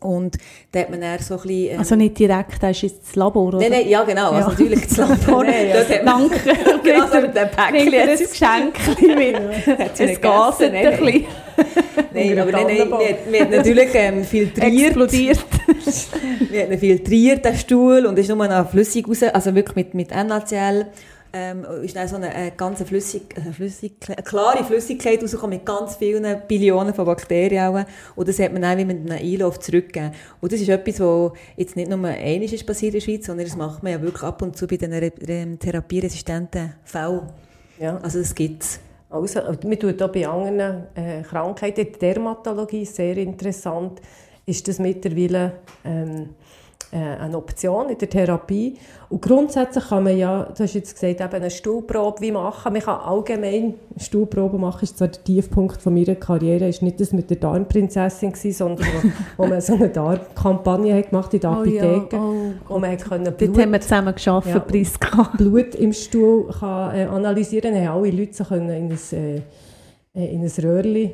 Und 0.00 0.36
da 0.72 0.80
hat 0.80 0.90
man 0.90 1.00
dann 1.00 1.18
so 1.18 1.34
ein 1.34 1.40
bisschen... 1.40 1.72
Ähm, 1.72 1.78
also 1.78 1.96
nicht 1.96 2.18
direkt, 2.18 2.62
da 2.62 2.70
ist 2.70 2.82
jetzt 2.82 3.08
das 3.08 3.16
Labor, 3.16 3.46
oder? 3.48 3.58
Nein, 3.58 3.70
nein, 3.70 3.88
ja 3.88 4.02
genau, 4.04 4.30
also 4.30 4.50
natürlich 4.50 4.86
das 4.88 4.96
Labor. 4.96 5.44
nein, 5.44 5.72
also, 5.72 5.94
Danke. 6.04 6.38
genau, 6.82 7.06
so 7.06 7.20
mit 7.20 7.36
dem 7.36 7.48
Päckchen. 7.48 7.94
ein 7.94 8.18
Geschenk 8.18 8.98
mit. 9.16 9.98
es 9.98 10.20
Gas 10.20 10.60
ein 10.60 10.72
bisschen. 10.72 11.24
Nein, 12.14 12.38
aber 12.38 12.52
nein, 12.52 12.66
nein, 12.66 12.90
wir 13.30 13.40
haben 13.40 13.50
natürlich 13.50 13.88
ähm, 13.94 14.24
filtriert. 14.24 14.86
Explodiert. 14.86 15.44
wir 16.50 16.62
haben 16.62 16.78
filtriert, 16.78 17.44
den 17.44 17.56
Stuhl, 17.56 18.06
und 18.06 18.18
ist 18.18 18.28
nur 18.28 18.46
noch 18.46 18.70
flüssig 18.70 19.08
raus, 19.08 19.22
also 19.22 19.54
wirklich 19.54 19.76
mit, 19.76 19.94
mit 19.94 20.10
NaCl 20.10 20.86
ähm, 21.32 21.64
ist 21.82 21.96
dann 21.96 22.08
so 22.08 22.16
eine, 22.16 22.30
eine 22.30 22.50
ganz 22.52 22.82
flüssig, 22.82 23.34
flüssig, 23.52 23.94
eine 24.06 24.22
klare 24.22 24.64
Flüssigkeit 24.64 25.22
rausgekommen 25.22 25.58
mit 25.58 25.66
ganz 25.66 25.96
vielen 25.96 26.42
Billionen 26.46 26.94
von 26.94 27.04
Bakterien. 27.04 27.84
Und 28.16 28.28
das 28.28 28.38
hat 28.38 28.52
man 28.52 28.62
dann 28.62 28.78
wie 28.78 28.84
mit 28.84 28.98
einem 28.98 29.18
Einlauf 29.18 29.60
zurückgegeben. 29.60 30.12
Und 30.40 30.52
das 30.52 30.60
ist 30.60 30.68
etwas, 30.68 31.00
was 31.00 31.32
jetzt 31.56 31.76
nicht 31.76 31.90
nur 31.90 31.98
einmal 32.08 32.42
ist 32.42 32.66
passiert 32.66 32.94
in 32.94 33.00
der 33.00 33.04
Schweiz, 33.04 33.26
sondern 33.26 33.46
das 33.46 33.56
macht 33.56 33.82
man 33.82 33.92
ja 33.92 34.00
wirklich 34.00 34.22
ab 34.22 34.42
und 34.42 34.56
zu 34.56 34.66
bei 34.66 34.76
den 34.76 35.58
therapieresistenten 35.58 36.74
Fällen. 36.84 37.22
Ja. 37.78 37.98
Also 37.98 38.18
das 38.20 38.34
gibt 38.34 38.62
es. 38.62 38.80
Also, 39.10 39.40
man 39.40 39.78
tut 39.78 40.02
auch 40.02 40.12
bei 40.12 40.28
anderen 40.28 40.84
äh, 40.94 41.22
Krankheiten, 41.22 41.86
die 41.92 41.98
Dermatologie, 41.98 42.84
sehr 42.84 43.16
interessant, 43.16 44.02
ist 44.44 44.68
das 44.68 44.78
mittlerweile 44.78 45.52
ähm, 45.84 46.10
äh, 46.10 46.47
eine 46.96 47.36
Option 47.36 47.90
in 47.90 47.98
der 47.98 48.08
Therapie. 48.08 48.78
Und 49.10 49.22
grundsätzlich 49.22 49.88
kann 49.88 50.04
man 50.04 50.16
ja, 50.16 50.44
du 50.44 50.62
hast 50.62 50.74
jetzt 50.74 50.94
gesagt, 50.94 51.20
eben 51.20 51.42
eine 51.42 51.50
Stuhlprobe 51.50 52.20
wie 52.20 52.32
machen. 52.32 52.72
Man 52.72 52.82
kann 52.82 53.00
allgemein 53.00 53.74
Stuhlprobe 53.96 54.58
machen. 54.58 54.80
Das 54.80 54.90
ist 54.90 54.98
zwar 54.98 55.08
der 55.08 55.22
Tiefpunkt 55.22 55.82
von 55.82 55.94
meiner 55.94 56.14
Karriere. 56.14 56.68
ist 56.68 56.82
nicht 56.82 57.00
das 57.00 57.12
mit 57.12 57.28
der 57.28 57.38
Darmprinzessin 57.38 58.32
gewesen, 58.32 58.52
sondern 58.52 58.86
wo, 58.86 59.42
wo 59.42 59.46
man 59.48 59.60
so 59.60 59.74
eine 59.74 59.88
Darmkampagne 59.88 60.96
hat 60.96 61.10
gemacht 61.10 61.34
in 61.34 61.40
der 61.40 61.50
Apotheke. 61.50 62.08
Oh 62.12 62.16
ja, 62.16 62.18
oh. 62.18 62.52
Wo 62.68 62.78
man 62.78 62.96
können 62.96 63.24
Blut, 63.24 63.40
Dort 63.40 63.58
haben 63.58 63.72
wir 63.72 63.80
zusammen 63.80 64.14
geschafft, 64.14 64.48
ja, 64.48 64.58
Priska. 64.58 65.32
Blut 65.36 65.74
im 65.74 65.92
Stuhl 65.92 66.50
kann, 66.58 66.94
äh, 66.94 67.04
analysieren. 67.04 67.74
Haben 67.74 68.02
alle 68.02 68.10
Leute 68.10 68.34
so 68.34 68.44
können 68.44 68.70
in 68.70 68.92
ein, 68.92 69.42
äh, 70.14 70.34
in 70.34 70.42
ein 70.42 70.52
Röhrchen 70.64 71.10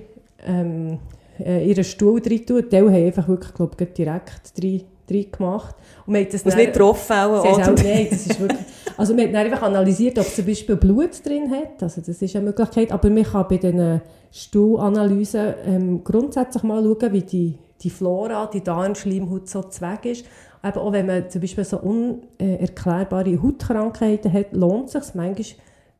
ähm, 0.46 0.98
äh, 1.38 1.68
ihren 1.68 1.84
Stuhl 1.84 2.20
rein 2.24 2.46
tun. 2.46 2.64
Die 2.70 2.76
haben 2.76 2.94
einfach 2.94 3.28
wirklich, 3.28 3.54
glaube 3.54 3.74
ich, 3.78 3.92
direkt 3.92 4.52
rein 4.62 4.82
drin 5.06 5.26
gemacht. 5.30 5.74
Und 6.06 6.12
man 6.12 6.22
hat 6.22 6.34
das 6.34 6.44
nicht 6.44 6.72
getroffen 6.72 7.12
auch, 7.12 7.44
oder? 7.44 7.72
Auch, 7.72 7.82
nein, 7.82 8.08
das 8.10 8.26
ist 8.26 8.40
wirklich... 8.40 8.60
Also 8.96 9.14
man 9.14 9.24
hat 9.24 9.34
dann 9.34 9.46
einfach 9.46 9.62
analysiert, 9.62 10.18
ob 10.18 10.26
es 10.26 10.36
zum 10.36 10.46
Beispiel 10.46 10.76
Blut 10.76 11.26
drin 11.26 11.50
hat, 11.50 11.82
also 11.82 12.00
das 12.00 12.22
ist 12.22 12.36
eine 12.36 12.44
Möglichkeit, 12.44 12.92
aber 12.92 13.10
man 13.10 13.24
kann 13.24 13.46
bei 13.48 13.56
diesen 13.56 14.00
Stuhlanalysen 14.30 15.54
ähm, 15.66 16.04
grundsätzlich 16.04 16.62
mal 16.62 16.82
schauen, 16.82 17.12
wie 17.12 17.22
die, 17.22 17.58
die 17.80 17.90
Flora, 17.90 18.46
die 18.46 18.62
Darmschleimhaut 18.62 19.48
so 19.48 19.62
zweck 19.62 20.04
ist. 20.04 20.26
Aber 20.62 20.80
auch 20.80 20.92
wenn 20.92 21.06
man 21.06 21.28
zum 21.28 21.40
Beispiel 21.40 21.64
so 21.64 21.78
unerklärbare 21.78 23.42
Hautkrankheiten 23.42 24.32
hat, 24.32 24.52
lohnt 24.52 24.94
es 24.94 25.06
sich 25.06 25.14
manchmal, 25.14 25.46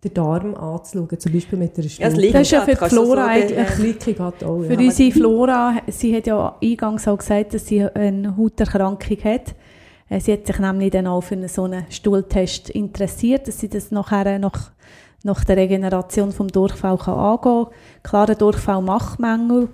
den 0.04 0.14
Darm 0.14 0.54
anzuschauen, 0.54 1.18
zum 1.18 1.32
Beispiel 1.32 1.58
mit 1.58 1.78
einer 1.78 1.88
Stuhl. 1.88 2.04
Ja, 2.04 2.32
das 2.32 2.42
ist 2.42 2.50
ja 2.50 2.60
für 2.60 2.74
die 2.74 2.88
Flora 2.88 3.26
eigentlich. 3.26 4.18
Hat 4.18 4.44
auch, 4.44 4.62
für 4.62 4.74
ja. 4.74 4.78
unsere 4.78 5.10
Flora, 5.10 5.74
sie 5.88 6.16
hat 6.16 6.26
ja 6.26 6.56
eingangs 6.62 7.08
auch 7.08 7.18
gesagt, 7.18 7.54
dass 7.54 7.66
sie 7.66 7.82
eine 7.82 8.36
Hauterkrankung 8.36 9.18
hat. 9.24 9.54
Äh, 10.08 10.20
sie 10.20 10.32
hat 10.32 10.46
sich 10.46 10.58
nämlich 10.58 10.90
dann 10.90 11.06
auch 11.06 11.22
für 11.22 11.48
so 11.48 11.64
einen 11.64 11.86
Stuhltest 11.90 12.70
interessiert, 12.70 13.48
dass 13.48 13.60
sie 13.60 13.68
das 13.68 13.90
nachher 13.90 14.38
nach, 14.38 14.70
nach 15.22 15.44
der 15.44 15.56
Regeneration 15.56 16.32
vom 16.32 16.48
Durchfall 16.48 16.98
kann 16.98 17.14
angehen 17.14 17.64
kann. 17.64 17.72
Klarer 18.02 18.34
Durchfall 18.34 18.82
macht 18.82 19.18
Mängel, 19.18 19.68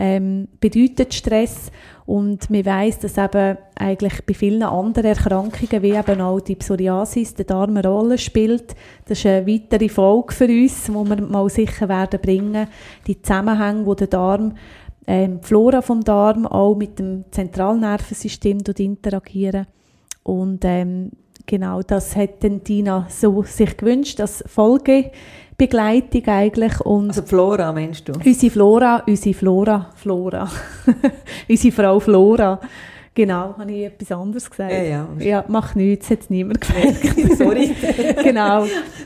ähm, 0.00 0.48
bedeutet 0.60 1.12
Stress 1.12 1.70
und 2.06 2.48
man 2.48 2.64
weiss, 2.64 2.98
dass 3.00 3.18
eben 3.18 3.58
eigentlich 3.78 4.24
bei 4.24 4.32
vielen 4.32 4.62
anderen 4.62 5.08
Erkrankungen, 5.08 5.82
wie 5.82 5.90
eben 5.90 6.20
auch 6.22 6.40
die 6.40 6.56
Psoriasis, 6.56 7.34
der 7.34 7.44
Darm 7.44 7.76
eine 7.76 7.86
Rolle 7.86 8.16
spielt. 8.16 8.74
Das 9.04 9.18
ist 9.18 9.26
eine 9.26 9.46
weitere 9.46 9.90
Folge 9.90 10.32
für 10.32 10.46
uns, 10.46 10.84
die 10.86 10.92
wir 10.92 11.20
mal 11.20 11.50
sicher 11.50 11.90
werden 11.90 12.18
bringen. 12.18 12.66
Die 13.06 13.20
Zusammenhänge, 13.20 13.84
wo 13.84 13.94
der 13.94 14.06
Darm, 14.06 14.54
ähm, 15.06 15.40
die 15.42 15.46
Flora 15.46 15.82
vom 15.82 16.02
Darm 16.02 16.46
auch 16.46 16.74
mit 16.74 16.98
dem 16.98 17.26
Zentralnervensystem 17.30 18.60
interagieren. 18.78 19.66
Und 20.22 20.64
ähm, 20.64 21.10
genau 21.44 21.82
das 21.82 22.16
hat 22.16 22.42
dann 22.42 22.64
Dina 22.64 23.06
so 23.10 23.42
sich 23.42 23.76
gewünscht, 23.76 24.18
dass 24.18 24.42
Folge 24.46 25.10
Begleitung 25.60 26.26
eigentlich. 26.26 26.80
Und 26.80 27.08
also 27.10 27.22
Flora 27.22 27.70
meinst 27.72 28.08
du? 28.08 28.12
Unsere 28.12 28.50
Flora, 28.50 29.02
unsere 29.06 29.34
Flora, 29.34 29.90
Flora. 29.94 30.50
unsere 31.48 31.74
Frau 31.74 32.00
Flora. 32.00 32.58
Genau, 33.12 33.54
habe 33.58 33.70
ich 33.70 33.84
etwas 33.84 34.12
anderes 34.12 34.48
gesagt? 34.48 34.72
Ja, 34.72 34.82
ja. 34.82 35.08
ja 35.18 35.44
macht 35.48 35.76
nichts, 35.76 36.08
hat 36.08 36.20
es 36.20 36.30
niemand 36.30 36.62
gemerkt. 36.62 37.36
Sorry. 37.36 37.70
genau. 38.22 38.62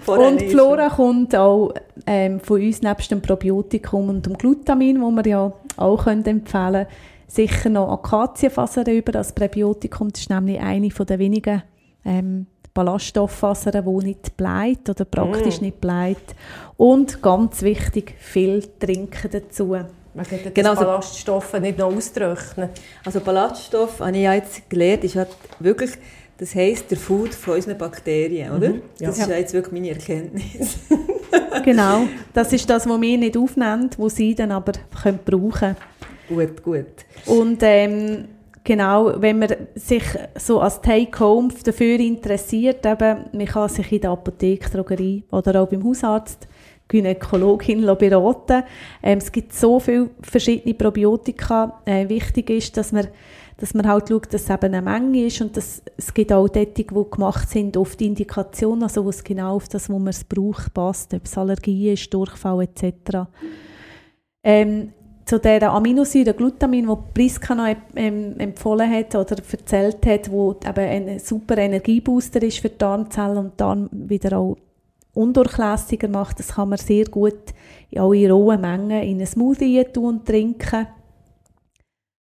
und 0.07 0.43
Flora 0.43 0.91
kommt 0.91 1.35
auch 1.35 1.73
ähm, 2.07 2.39
von 2.39 2.61
uns 2.63 2.83
nebst 2.83 3.11
dem 3.11 3.21
Probiotikum 3.21 4.11
und 4.11 4.27
dem 4.27 4.35
Glutamin, 4.35 5.01
wo 5.01 5.11
wir 5.11 5.27
ja 5.27 5.53
auch 5.77 6.05
können 6.05 6.25
empfehlen 6.25 6.73
können, 6.73 6.87
sicher 7.27 7.69
noch 7.71 7.91
Akazienfasern 7.91 8.87
über 8.87 9.11
das 9.11 9.33
Präbiotikum. 9.35 10.13
Das 10.13 10.21
ist 10.21 10.31
nämlich 10.31 10.61
eine 10.61 10.89
der 10.89 11.19
wenigen 11.19 11.63
ähm, 12.05 12.47
Ballaststofffasern, 12.75 13.85
die 13.85 14.05
nicht 14.07 14.37
bleibt 14.37 14.91
oder 14.91 15.05
praktisch 15.05 15.61
mm. 15.61 15.65
nicht 15.65 15.81
bleibt. 15.81 16.35
Und 16.77 17.23
ganz 17.23 17.63
wichtig, 17.63 18.15
viel 18.19 18.63
trinken 18.81 19.31
dazu. 19.31 19.77
Man 20.15 20.27
kann 20.27 20.39
genau, 20.53 20.71
also, 20.71 20.83
Ballaststoffe 20.83 21.61
nicht 21.61 21.79
noch 21.79 21.95
austrocknen. 21.95 22.71
Also 23.05 23.21
Ballaststoff, 23.21 24.01
habe 24.01 24.17
ich 24.17 24.23
ja 24.25 24.35
jetzt 24.35 24.69
gelernt, 24.69 25.05
ist 25.05 25.17
halt 25.17 25.29
wirklich, 25.61 25.93
das 26.39 26.55
heisst 26.55 26.91
der 26.91 26.99
Food 26.99 27.35
von 27.35 27.55
unseren 27.55 27.79
Bakterien, 27.79 28.53
oder? 28.53 28.71
Mhm, 28.71 28.83
ja. 29.01 29.09
Das 29.09 29.19
ist 29.19 29.29
ja 29.29 29.37
jetzt 29.37 29.55
wirklich 29.55 29.73
meine 29.73 29.91
Erkenntnis. 29.91 30.79
genau, 31.65 32.03
das 32.33 32.53
ist 32.53 32.69
das, 32.69 32.89
was 32.89 33.01
wir 33.01 33.19
nicht 33.19 33.37
aufnehmen, 33.37 33.91
was 33.99 34.17
sie 34.17 34.35
dann 34.35 34.53
aber 34.53 34.73
können 35.01 35.21
brauchen 35.25 35.53
können. 35.53 35.77
Gut, 36.29 36.63
gut. 36.63 36.87
Und 37.27 37.59
ähm, 37.63 38.29
genau, 38.65 39.13
wenn 39.21 39.39
man 39.39 39.55
sich 39.75 40.03
so 40.37 40.61
als 40.61 40.81
Take-Home 40.81 41.53
dafür 41.63 42.01
interessiert, 42.01 42.85
eben, 42.85 43.27
man 43.33 43.47
kann 43.47 43.69
sich 43.69 43.93
in 43.93 44.01
der 44.01 44.11
Apotheke, 44.11 44.71
Drogerie 44.71 45.25
oder 45.31 45.63
auch 45.63 45.69
beim 45.69 45.85
Hausarzt 45.85 46.49
Gynäkologin 46.89 47.87
beraten. 47.99 48.63
Ähm, 49.03 49.19
es 49.19 49.33
gibt 49.33 49.53
so 49.53 49.81
viele 49.81 50.11
verschiedene 50.21 50.75
Probiotika. 50.75 51.81
Äh, 51.85 52.09
wichtig 52.09 52.51
ist, 52.51 52.77
dass 52.77 52.93
man, 52.93 53.09
dass 53.57 53.73
man 53.75 53.89
halt 53.89 54.09
schaut, 54.09 54.33
dass 54.33 54.43
es 54.43 54.51
eben 54.51 54.75
eine 54.75 54.83
Menge 54.83 55.27
ist 55.27 55.41
und 55.41 55.57
dass, 55.57 55.83
es 55.97 56.13
gibt 56.13 56.33
auch 56.33 56.49
dort, 56.49 56.77
die 56.77 56.87
gemacht 56.87 57.49
sind 57.49 57.77
auf 57.77 57.97
die 57.97 58.07
Indikation, 58.07 58.83
also 58.83 59.05
wo 59.05 59.09
es 59.09 59.25
genau 59.25 59.57
auf 59.57 59.69
das, 59.69 59.89
wo 59.89 59.99
man 59.99 60.09
es 60.09 60.25
braucht, 60.25 60.75
passt, 60.75 61.15
ob 61.15 61.25
es 61.25 61.39
Allergie 61.39 61.93
ist, 61.93 62.13
Durchfall 62.13 62.63
etc. 62.65 63.29
Ähm, 64.43 64.93
zu 65.35 65.41
der 65.41 65.73
Aminosäure 65.73 66.35
Glutamin, 66.35 66.87
die 66.87 66.97
Priska 67.13 67.55
noch 67.55 67.75
ähm, 67.97 68.39
empfohlen 68.39 68.91
hat 68.91 69.15
oder 69.15 69.37
erzählt 69.51 70.07
hat, 70.07 70.31
wo 70.31 70.53
eben 70.53 70.79
ein 70.79 71.19
super 71.19 71.59
Energiebooster 71.59 72.43
ist 72.43 72.59
für 72.59 72.69
die 72.69 72.79
Darmzellen 72.79 73.39
und 73.39 73.61
Darm 73.61 73.89
wieder 73.91 74.39
auch 74.39 74.57
undurchlässiger 75.13 76.09
macht. 76.09 76.39
Das 76.39 76.55
kann 76.55 76.69
man 76.69 76.79
sehr 76.79 77.07
gut 77.07 77.53
auch 77.97 78.13
in 78.13 78.31
rohen 78.31 78.61
Mengen 78.61 79.03
in 79.03 79.17
einen 79.17 79.27
Smoothie 79.27 79.85
tun 79.93 80.17
und 80.17 80.27
trinken. 80.27 80.87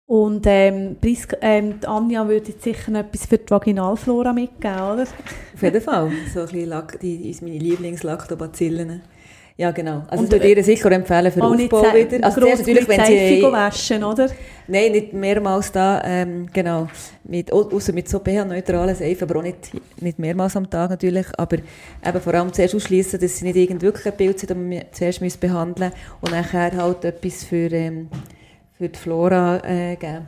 Und 0.06 0.46
ähm, 0.48 0.96
Priska, 1.00 1.38
ähm, 1.42 1.76
Anja 1.86 2.28
würde 2.28 2.50
jetzt 2.50 2.64
sicher 2.64 2.92
noch 2.92 3.02
etwas 3.02 3.28
für 3.28 3.38
die 3.38 3.50
Vaginalflora 3.50 4.34
mitgeben, 4.34 4.82
oder? 4.82 5.04
Auf 5.04 5.62
jeden 5.62 5.82
Fall. 5.82 6.12
So 6.34 6.40
ein 6.40 6.46
bisschen 6.48 6.70
Lack, 6.70 7.00
die, 7.00 7.36
meine 7.42 7.60
Lieblingslaktobacillen. 7.60 9.02
Ja, 9.60 9.72
genau. 9.72 10.04
Also 10.08 10.24
und, 10.24 10.34
ich 10.34 10.42
würde 10.42 10.54
ihr 10.54 10.64
sicher 10.64 10.90
empfehlen 10.90 11.30
für 11.34 11.42
den 11.42 11.44
Aufbau 11.44 11.94
wieder. 11.94 12.24
Also 12.24 12.40
zuerst 12.40 12.60
natürlich, 12.66 12.88
wenn 12.88 13.06
sie... 13.06 13.42
waschen, 13.44 14.06
oder? 14.06 14.30
Nein, 14.68 14.94
nicht 14.94 15.12
mehrmals 15.12 15.70
da, 15.74 16.02
ähm, 16.06 16.48
genau. 16.54 16.88
Mit, 17.26 17.52
außer 17.52 17.92
mit 17.92 18.08
so 18.08 18.20
pH-neutralen 18.20 18.96
Seifen, 18.96 19.30
aber 19.30 19.40
auch 19.40 19.44
nicht, 19.44 19.72
nicht 20.00 20.18
mehrmals 20.18 20.56
am 20.56 20.70
Tag 20.70 20.92
natürlich. 20.92 21.26
Aber 21.38 21.58
eben 21.58 22.22
vor 22.22 22.34
allem 22.36 22.54
zuerst 22.54 22.74
ausschließen, 22.74 23.20
dass 23.20 23.36
sie 23.36 23.44
nicht 23.44 23.58
irgend 23.58 23.82
wirklich 23.82 24.06
ein 24.06 24.16
Bild 24.16 24.40
sind, 24.40 24.52
das 24.52 24.58
wir 24.58 24.86
zuerst 24.94 25.22
müssen 25.22 25.42
behandeln 25.42 25.92
und 26.22 26.32
nachher 26.32 26.72
halt 26.78 27.04
etwas 27.04 27.44
für, 27.44 27.70
ähm, 27.70 28.08
für 28.78 28.88
die 28.88 28.98
Flora 28.98 29.58
äh, 29.66 29.98
geben. 29.98 30.26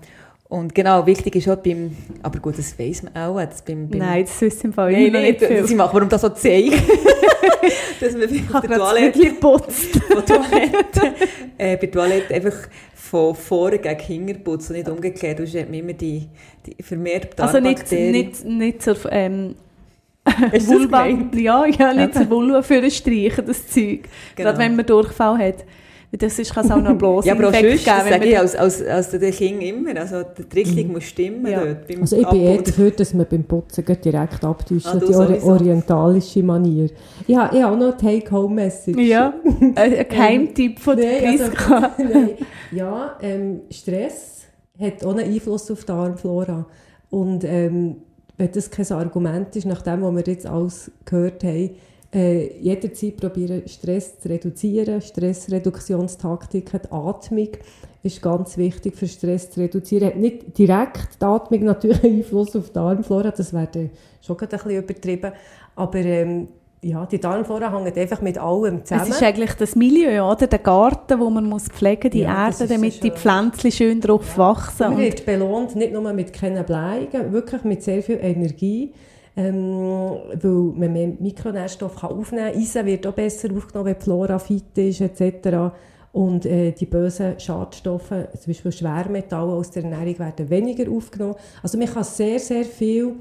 Und 0.52 0.76
genau, 0.76 1.06
wichtig 1.06 1.38
ist 1.38 1.48
auch 1.48 1.56
beim, 1.56 1.96
aber 2.22 2.40
gut, 2.40 2.58
das 2.58 2.78
weiss 2.78 3.04
man 3.04 3.16
auch. 3.16 3.40
Jetzt 3.40 3.64
beim, 3.66 3.88
beim 3.88 4.00
Nein, 4.00 4.26
das 4.26 4.42
wissen 4.42 4.66
im 4.66 4.74
Fall 4.74 4.92
nein, 4.92 5.10
nein, 5.10 5.24
nicht 5.24 5.40
viel. 5.42 5.66
Sie 5.66 5.76
machen, 5.76 5.92
warum 5.94 6.10
das 6.10 6.20
so 6.20 6.28
zeigen. 6.28 6.74
dass 8.02 8.12
man 8.12 8.28
bei 8.62 8.68
der 8.68 8.78
Toilette 8.78 9.34
putzt. 9.40 9.94
Toilette, 10.10 11.14
äh, 11.58 11.78
bei 11.78 11.88
Toilette 11.88 12.34
einfach 12.34 12.68
von 12.94 13.34
vorne 13.34 13.80
gegen 13.80 14.00
hinten 14.02 14.44
putzt 14.44 14.70
und 14.70 14.76
nicht 14.76 14.90
umgekehrt. 14.90 15.40
Du 15.40 15.44
hast 15.44 15.56
immer 15.56 15.94
die, 15.94 16.28
die 16.66 16.84
vermehrt 16.84 17.40
Also 17.40 17.62
nicht, 17.62 17.90
nicht, 17.90 18.44
nicht 18.44 18.82
zur 18.82 18.98
ähm, 19.10 19.56
Vulva, 20.66 21.08
ja, 21.34 21.66
ja, 21.66 21.94
nicht 21.94 22.14
zur 22.14 22.30
Vulva 22.30 22.62
für 22.62 22.92
Streichen, 22.92 23.46
das 23.46 23.68
Zeug. 23.68 24.02
Genau. 24.36 24.50
Gerade 24.50 24.58
wenn 24.58 24.76
man 24.76 24.86
Durchfall 24.86 25.38
hat. 25.38 25.64
Das 26.18 26.38
ist, 26.38 26.54
kann 26.54 26.66
es 26.66 26.72
auch 26.72 26.82
noch 26.82 26.98
bloß 26.98 27.26
Ja, 27.26 27.34
aber 27.34 27.48
auch 27.48 27.54
sonst, 27.54 27.88
das 27.88 28.10
sage 28.10 28.26
ich 28.26 28.38
als, 28.38 28.56
als, 28.56 28.84
als 28.86 29.12
der 29.12 29.32
Kind 29.32 29.62
immer. 29.64 29.98
Also 29.98 30.24
die 30.24 30.60
Richtung 30.60 30.88
mhm. 30.88 30.94
muss 30.94 31.04
stimmen. 31.06 31.48
Ja. 31.48 31.64
Dort 31.64 32.02
also 32.02 32.18
ich 32.18 32.28
bin 32.28 32.42
eher 32.42 32.62
dafür, 32.62 32.92
dass 32.92 33.14
man 33.14 33.26
beim 33.30 33.44
Putzen 33.46 33.86
direkt 33.86 34.44
abtäuscht. 34.44 34.88
Ah, 34.88 35.00
die 35.00 35.14
ori 35.14 35.40
orientalische 35.42 36.44
Manier. 36.44 36.90
Ich 37.26 37.36
habe, 37.36 37.56
ich 37.56 37.64
habe 37.64 37.74
auch 37.74 37.80
noch 37.80 37.98
eine 37.98 37.98
Take-Home-Message. 37.98 39.00
Ja, 39.00 39.34
ein 39.76 40.06
Geheimtipp 40.10 40.80
von 40.80 40.98
der 40.98 41.22
nein, 41.22 41.42
also. 41.42 41.54
Ja, 42.74 43.18
ähm, 43.22 43.62
Stress 43.70 44.42
hat 44.80 45.06
auch 45.06 45.12
einen 45.16 45.32
Einfluss 45.32 45.72
auf 45.72 45.82
die 45.82 45.86
Darmflora. 45.86 46.66
Und 47.10 47.44
ähm, 47.46 47.98
wenn 48.38 48.52
das 48.52 48.70
kein 48.70 48.90
Argument 48.92 49.56
ist, 49.56 49.66
nach 49.66 49.82
dem, 49.82 50.02
was 50.02 50.16
wir 50.16 50.34
jetzt 50.34 50.46
alles 50.46 50.92
gehört 51.06 51.44
haben, 51.44 51.72
äh, 52.14 52.58
jederzeit 52.60 53.18
probieren, 53.18 53.64
Stress 53.68 54.20
zu 54.20 54.30
reduzieren. 54.30 55.02
Stressreduktionstaktiken, 55.02 56.82
die 56.84 56.92
Atmung 56.92 57.50
ist 58.04 58.22
ganz 58.22 58.58
wichtig 58.58 58.96
für 58.96 59.08
Stress 59.08 59.52
zu 59.52 59.62
reduzieren. 59.62 60.08
Hat 60.08 60.18
nicht 60.18 60.58
direkt 60.58 61.22
die 61.22 61.26
Atmung 61.26 61.64
natürlich 61.64 62.04
Einfluss 62.04 62.56
auf 62.56 62.68
die 62.68 62.74
Darmflora, 62.74 63.32
das 63.32 63.54
wäre 63.54 63.90
schon 64.22 64.38
ein 64.40 64.48
bisschen 64.48 64.72
übertrieben, 64.72 65.32
aber 65.76 66.00
ähm, 66.00 66.48
ja, 66.84 67.06
die 67.06 67.20
Darmflora 67.20 67.72
hängt 67.72 67.96
einfach 67.96 68.22
mit 68.22 68.40
allem 68.40 68.84
zusammen. 68.84 69.04
Es 69.04 69.16
ist 69.16 69.24
eigentlich 69.24 69.54
das 69.54 69.76
Milieu, 69.76 70.32
oder? 70.32 70.48
Der 70.48 70.60
Garten, 70.60 71.20
wo 71.20 71.30
man 71.30 71.46
muss 71.46 71.68
pflegen 71.68 72.10
die 72.10 72.22
ja, 72.22 72.48
Erde, 72.48 72.68
damit 72.68 72.94
so 72.94 73.02
die 73.02 73.12
Pflänzchen 73.12 73.72
schön 73.72 74.02
drauf 74.02 74.38
wachsen. 74.38 74.90
Man 74.90 74.98
wird 74.98 75.26
belohnt, 75.26 75.76
nicht 75.76 75.94
nur 75.94 76.12
mit 76.12 76.34
keinen 76.34 76.66
Bleigen, 76.66 77.32
wirklich 77.32 77.64
mit 77.64 77.84
sehr 77.84 78.02
viel 78.02 78.18
Energie. 78.20 78.94
Ähm, 79.38 79.78
weil 80.42 80.52
man 80.52 80.94
mehr 80.94 81.14
Mikronährstoffe 81.20 82.04
aufnehmen 82.04 82.52
kann. 82.52 82.62
Eisen 82.62 82.86
wird 82.86 83.08
auch 83.08 83.14
besser 83.14 83.50
aufgenommen, 83.56 83.88
wenn 83.88 83.96
die 83.98 84.04
Flora 84.04 84.40
fit 84.40 84.78
ist, 84.78 85.00
etc. 85.00 85.74
Und 86.12 86.46
äh, 86.46 86.74
die 86.74 86.86
bösen 86.86 87.40
Schadstoffe, 87.40 88.10
zum 88.10 88.48
Beispiel 88.48 88.72
Schwermetalle 88.72 89.54
aus 89.54 89.72
der 89.72 89.86
Ernährung, 89.86 90.20
werden 90.20 90.50
weniger 90.50 90.92
aufgenommen. 90.92 91.36
Also 91.64 91.78
man 91.78 91.88
kann 91.88 92.04
sehr, 92.04 92.40
sehr 92.40 92.66
viel 92.66 93.16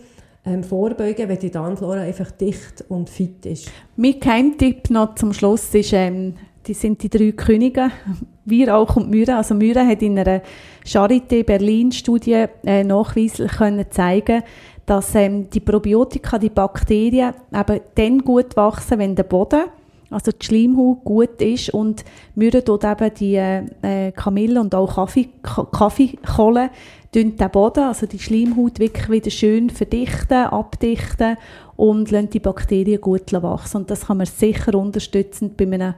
ähm, 0.45 0.65
vorbeugen, 0.65 1.29
wenn 1.29 1.39
die 1.39 1.51
Darmflora 1.51 2.01
einfach 2.01 2.31
dicht 2.33 2.85
und 2.89 3.09
fit 3.09 3.47
ist. 3.47 3.71
Mein 3.97 4.19
Keimtipp 4.19 4.91
noch 4.91 5.15
zum 5.15 5.33
Schluss 5.33 5.73
ist, 5.75 5.93
ähm, 5.93 6.35
die 6.67 6.75
sind 6.75 7.03
die 7.03 7.11
drei 7.11 7.33
Könige, 7.33 7.91
wir 8.45 8.77
auch 8.77 8.97
und 8.97 9.11
Müre. 9.11 9.37
Also 9.37 9.55
Müre 9.55 9.87
hat 9.87 10.03
in 10.03 10.19
einer 10.19 10.43
Charité 10.85 11.45
Berlin 11.45 11.93
Studie 11.93 12.47
äh, 12.65 12.85
nachweislich 12.85 13.53
können 13.53 13.87
zeigen, 13.91 14.43
dass 14.91 15.15
ähm, 15.15 15.49
die 15.49 15.61
Probiotika, 15.61 16.37
die 16.37 16.51
Bakterien 16.51 17.33
eben 17.55 17.81
dann 17.95 18.19
gut 18.19 18.57
wachsen, 18.57 18.99
wenn 18.99 19.15
der 19.15 19.23
Boden 19.23 19.67
also 20.11 20.33
die 20.33 20.45
Schleimhaut 20.45 21.05
gut 21.05 21.41
ist 21.41 21.73
und 21.73 22.05
Müre 22.35 22.63
dort 22.63 22.83
eben 22.83 23.15
die 23.15 23.37
äh, 23.37 24.11
Kamille 24.11 24.61
und 24.61 24.75
auch 24.75 24.93
Kaffee, 24.93 25.29
Kaffeekohle 25.43 26.71
den 27.15 27.37
Boden, 27.37 27.85
also 27.85 28.07
die 28.07 28.19
Schleimhaut 28.19 28.81
wirklich 28.81 29.09
wieder 29.09 29.31
schön 29.31 29.71
verdichten, 29.71 30.47
abdichten 30.47 31.37
und 31.77 32.11
lassen 32.11 32.31
die 32.31 32.41
Bakterien 32.41 33.01
gut 33.01 33.33
wachsen. 33.33 33.77
Und 33.77 33.91
das 33.93 34.09
kann 34.09 34.17
man 34.17 34.27
sicher 34.27 34.75
unterstützend 34.75 35.57
bei 35.57 35.67
einem 35.67 35.95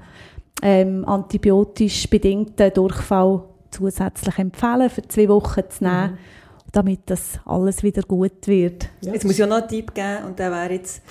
ähm, 0.63 1.07
antibiotisch 1.07 2.11
bedingten 2.11 2.75
Durchfall 2.75 3.45
zusätzlich 3.71 4.39
empfehlen, 4.39 4.91
für 4.91 5.09
zwei 5.09 5.31
Wochen 5.31 5.63
zu 5.71 5.85
nehmen. 5.85 6.11
Mhm 6.11 6.42
damit 6.73 7.01
das 7.07 7.39
alles 7.45 7.83
wieder 7.83 8.03
gut 8.03 8.47
wird. 8.47 8.89
Ja. 9.03 9.13
Jetzt 9.13 9.25
muss 9.25 9.35
ich 9.35 9.45
auch 9.45 9.49
noch 9.49 9.59
einen 9.59 9.69
Tipp 9.69 9.95
geben 9.95 10.25
und 10.27 10.39
der 10.39 10.51
wäre 10.51 10.73
jetzt, 10.73 11.03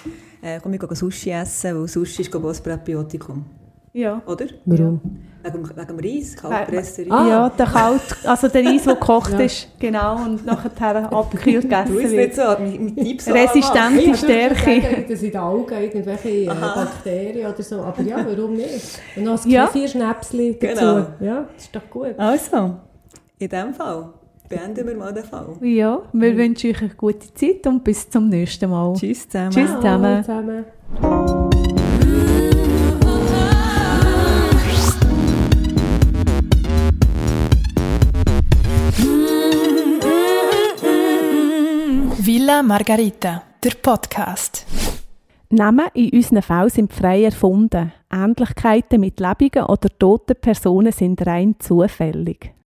äh, 0.41 0.59
komm, 0.61 0.73
ich 0.73 0.81
Sushi 0.81 1.29
essen, 1.29 1.79
weil 1.79 1.87
Sushi 1.87 2.23
ist, 2.23 2.35
ein 2.35 2.41
Präbiotikum. 2.41 3.45
Ja. 3.93 4.21
Oder? 4.25 4.45
Warum? 4.65 5.01
Wegen, 5.43 5.69
wegen 5.69 5.87
dem 5.87 5.99
Reis, 5.99 6.35
kaltgepresster 6.35 7.03
Reis. 7.03 7.11
Ah. 7.11 7.27
Ja, 7.27 7.49
der 7.49 7.65
kalt, 7.65 8.01
also 8.25 8.47
der 8.47 8.63
Reis, 8.63 8.83
der 8.83 8.93
gekocht 8.93 9.31
ja. 9.33 9.39
ist, 9.39 9.67
genau, 9.79 10.23
und 10.23 10.45
nachher 10.45 11.11
abgekühlt 11.11 11.63
gegessen 11.63 11.95
wird. 11.95 12.11
Du 12.11 12.15
nicht 12.15 12.35
so, 12.35 12.77
mit, 12.79 12.95
Tipps 12.95 13.27
Resistente 13.27 14.15
Stärke. 14.15 14.71
Ich 14.71 14.83
würde 14.83 15.05
das 15.09 15.23
in 15.23 15.31
den 15.31 15.41
Augen 15.41 15.73
irgendwelche 15.73 16.29
äh, 16.29 16.45
Bakterien 16.45 17.51
oder 17.51 17.63
so, 17.63 17.81
aber 17.81 18.01
ja, 18.03 18.25
warum 18.25 18.53
nicht? 18.53 18.99
Und 19.15 19.23
noch 19.23 19.43
ein 19.43 19.49
ja. 19.49 19.65
Kefir-Schnäpsli 19.65 20.57
dazu. 20.59 20.75
Genau. 20.79 21.07
Ja, 21.19 21.47
das 21.53 21.63
ist 21.63 21.75
doch 21.75 21.89
gut. 21.89 22.17
Also, 22.17 22.75
in 23.39 23.49
dem 23.49 23.73
Fall 23.73 24.13
beenden 24.51 24.85
wir 24.85 24.95
mal 24.95 25.13
den 25.13 25.23
Fall. 25.23 25.55
Ja, 25.61 26.01
wir 26.11 26.33
mhm. 26.33 26.37
wünschen 26.37 26.71
euch 26.71 26.81
eine 26.81 26.89
gute 26.95 27.33
Zeit 27.33 27.65
und 27.65 27.83
bis 27.83 28.09
zum 28.09 28.27
nächsten 28.29 28.69
Mal. 28.69 28.93
Tschüss 28.93 29.27
zusammen. 29.27 29.51
Tschüss 29.51 29.71
zusammen. 29.75 30.23
zusammen. 30.23 30.65
Villa 42.23 42.61
Margarita, 42.61 43.43
der 43.63 43.71
Podcast. 43.81 44.65
Namen 45.49 45.87
in 45.93 46.11
unseren 46.11 46.41
Fällen 46.41 46.69
sind 46.69 46.93
frei 46.93 47.23
erfunden. 47.23 47.91
Ähnlichkeiten 48.11 48.99
mit 48.99 49.19
lebenden 49.19 49.63
oder 49.63 49.89
toten 49.97 50.35
Personen 50.39 50.91
sind 50.91 51.25
rein 51.25 51.55
zufällig. 51.59 52.53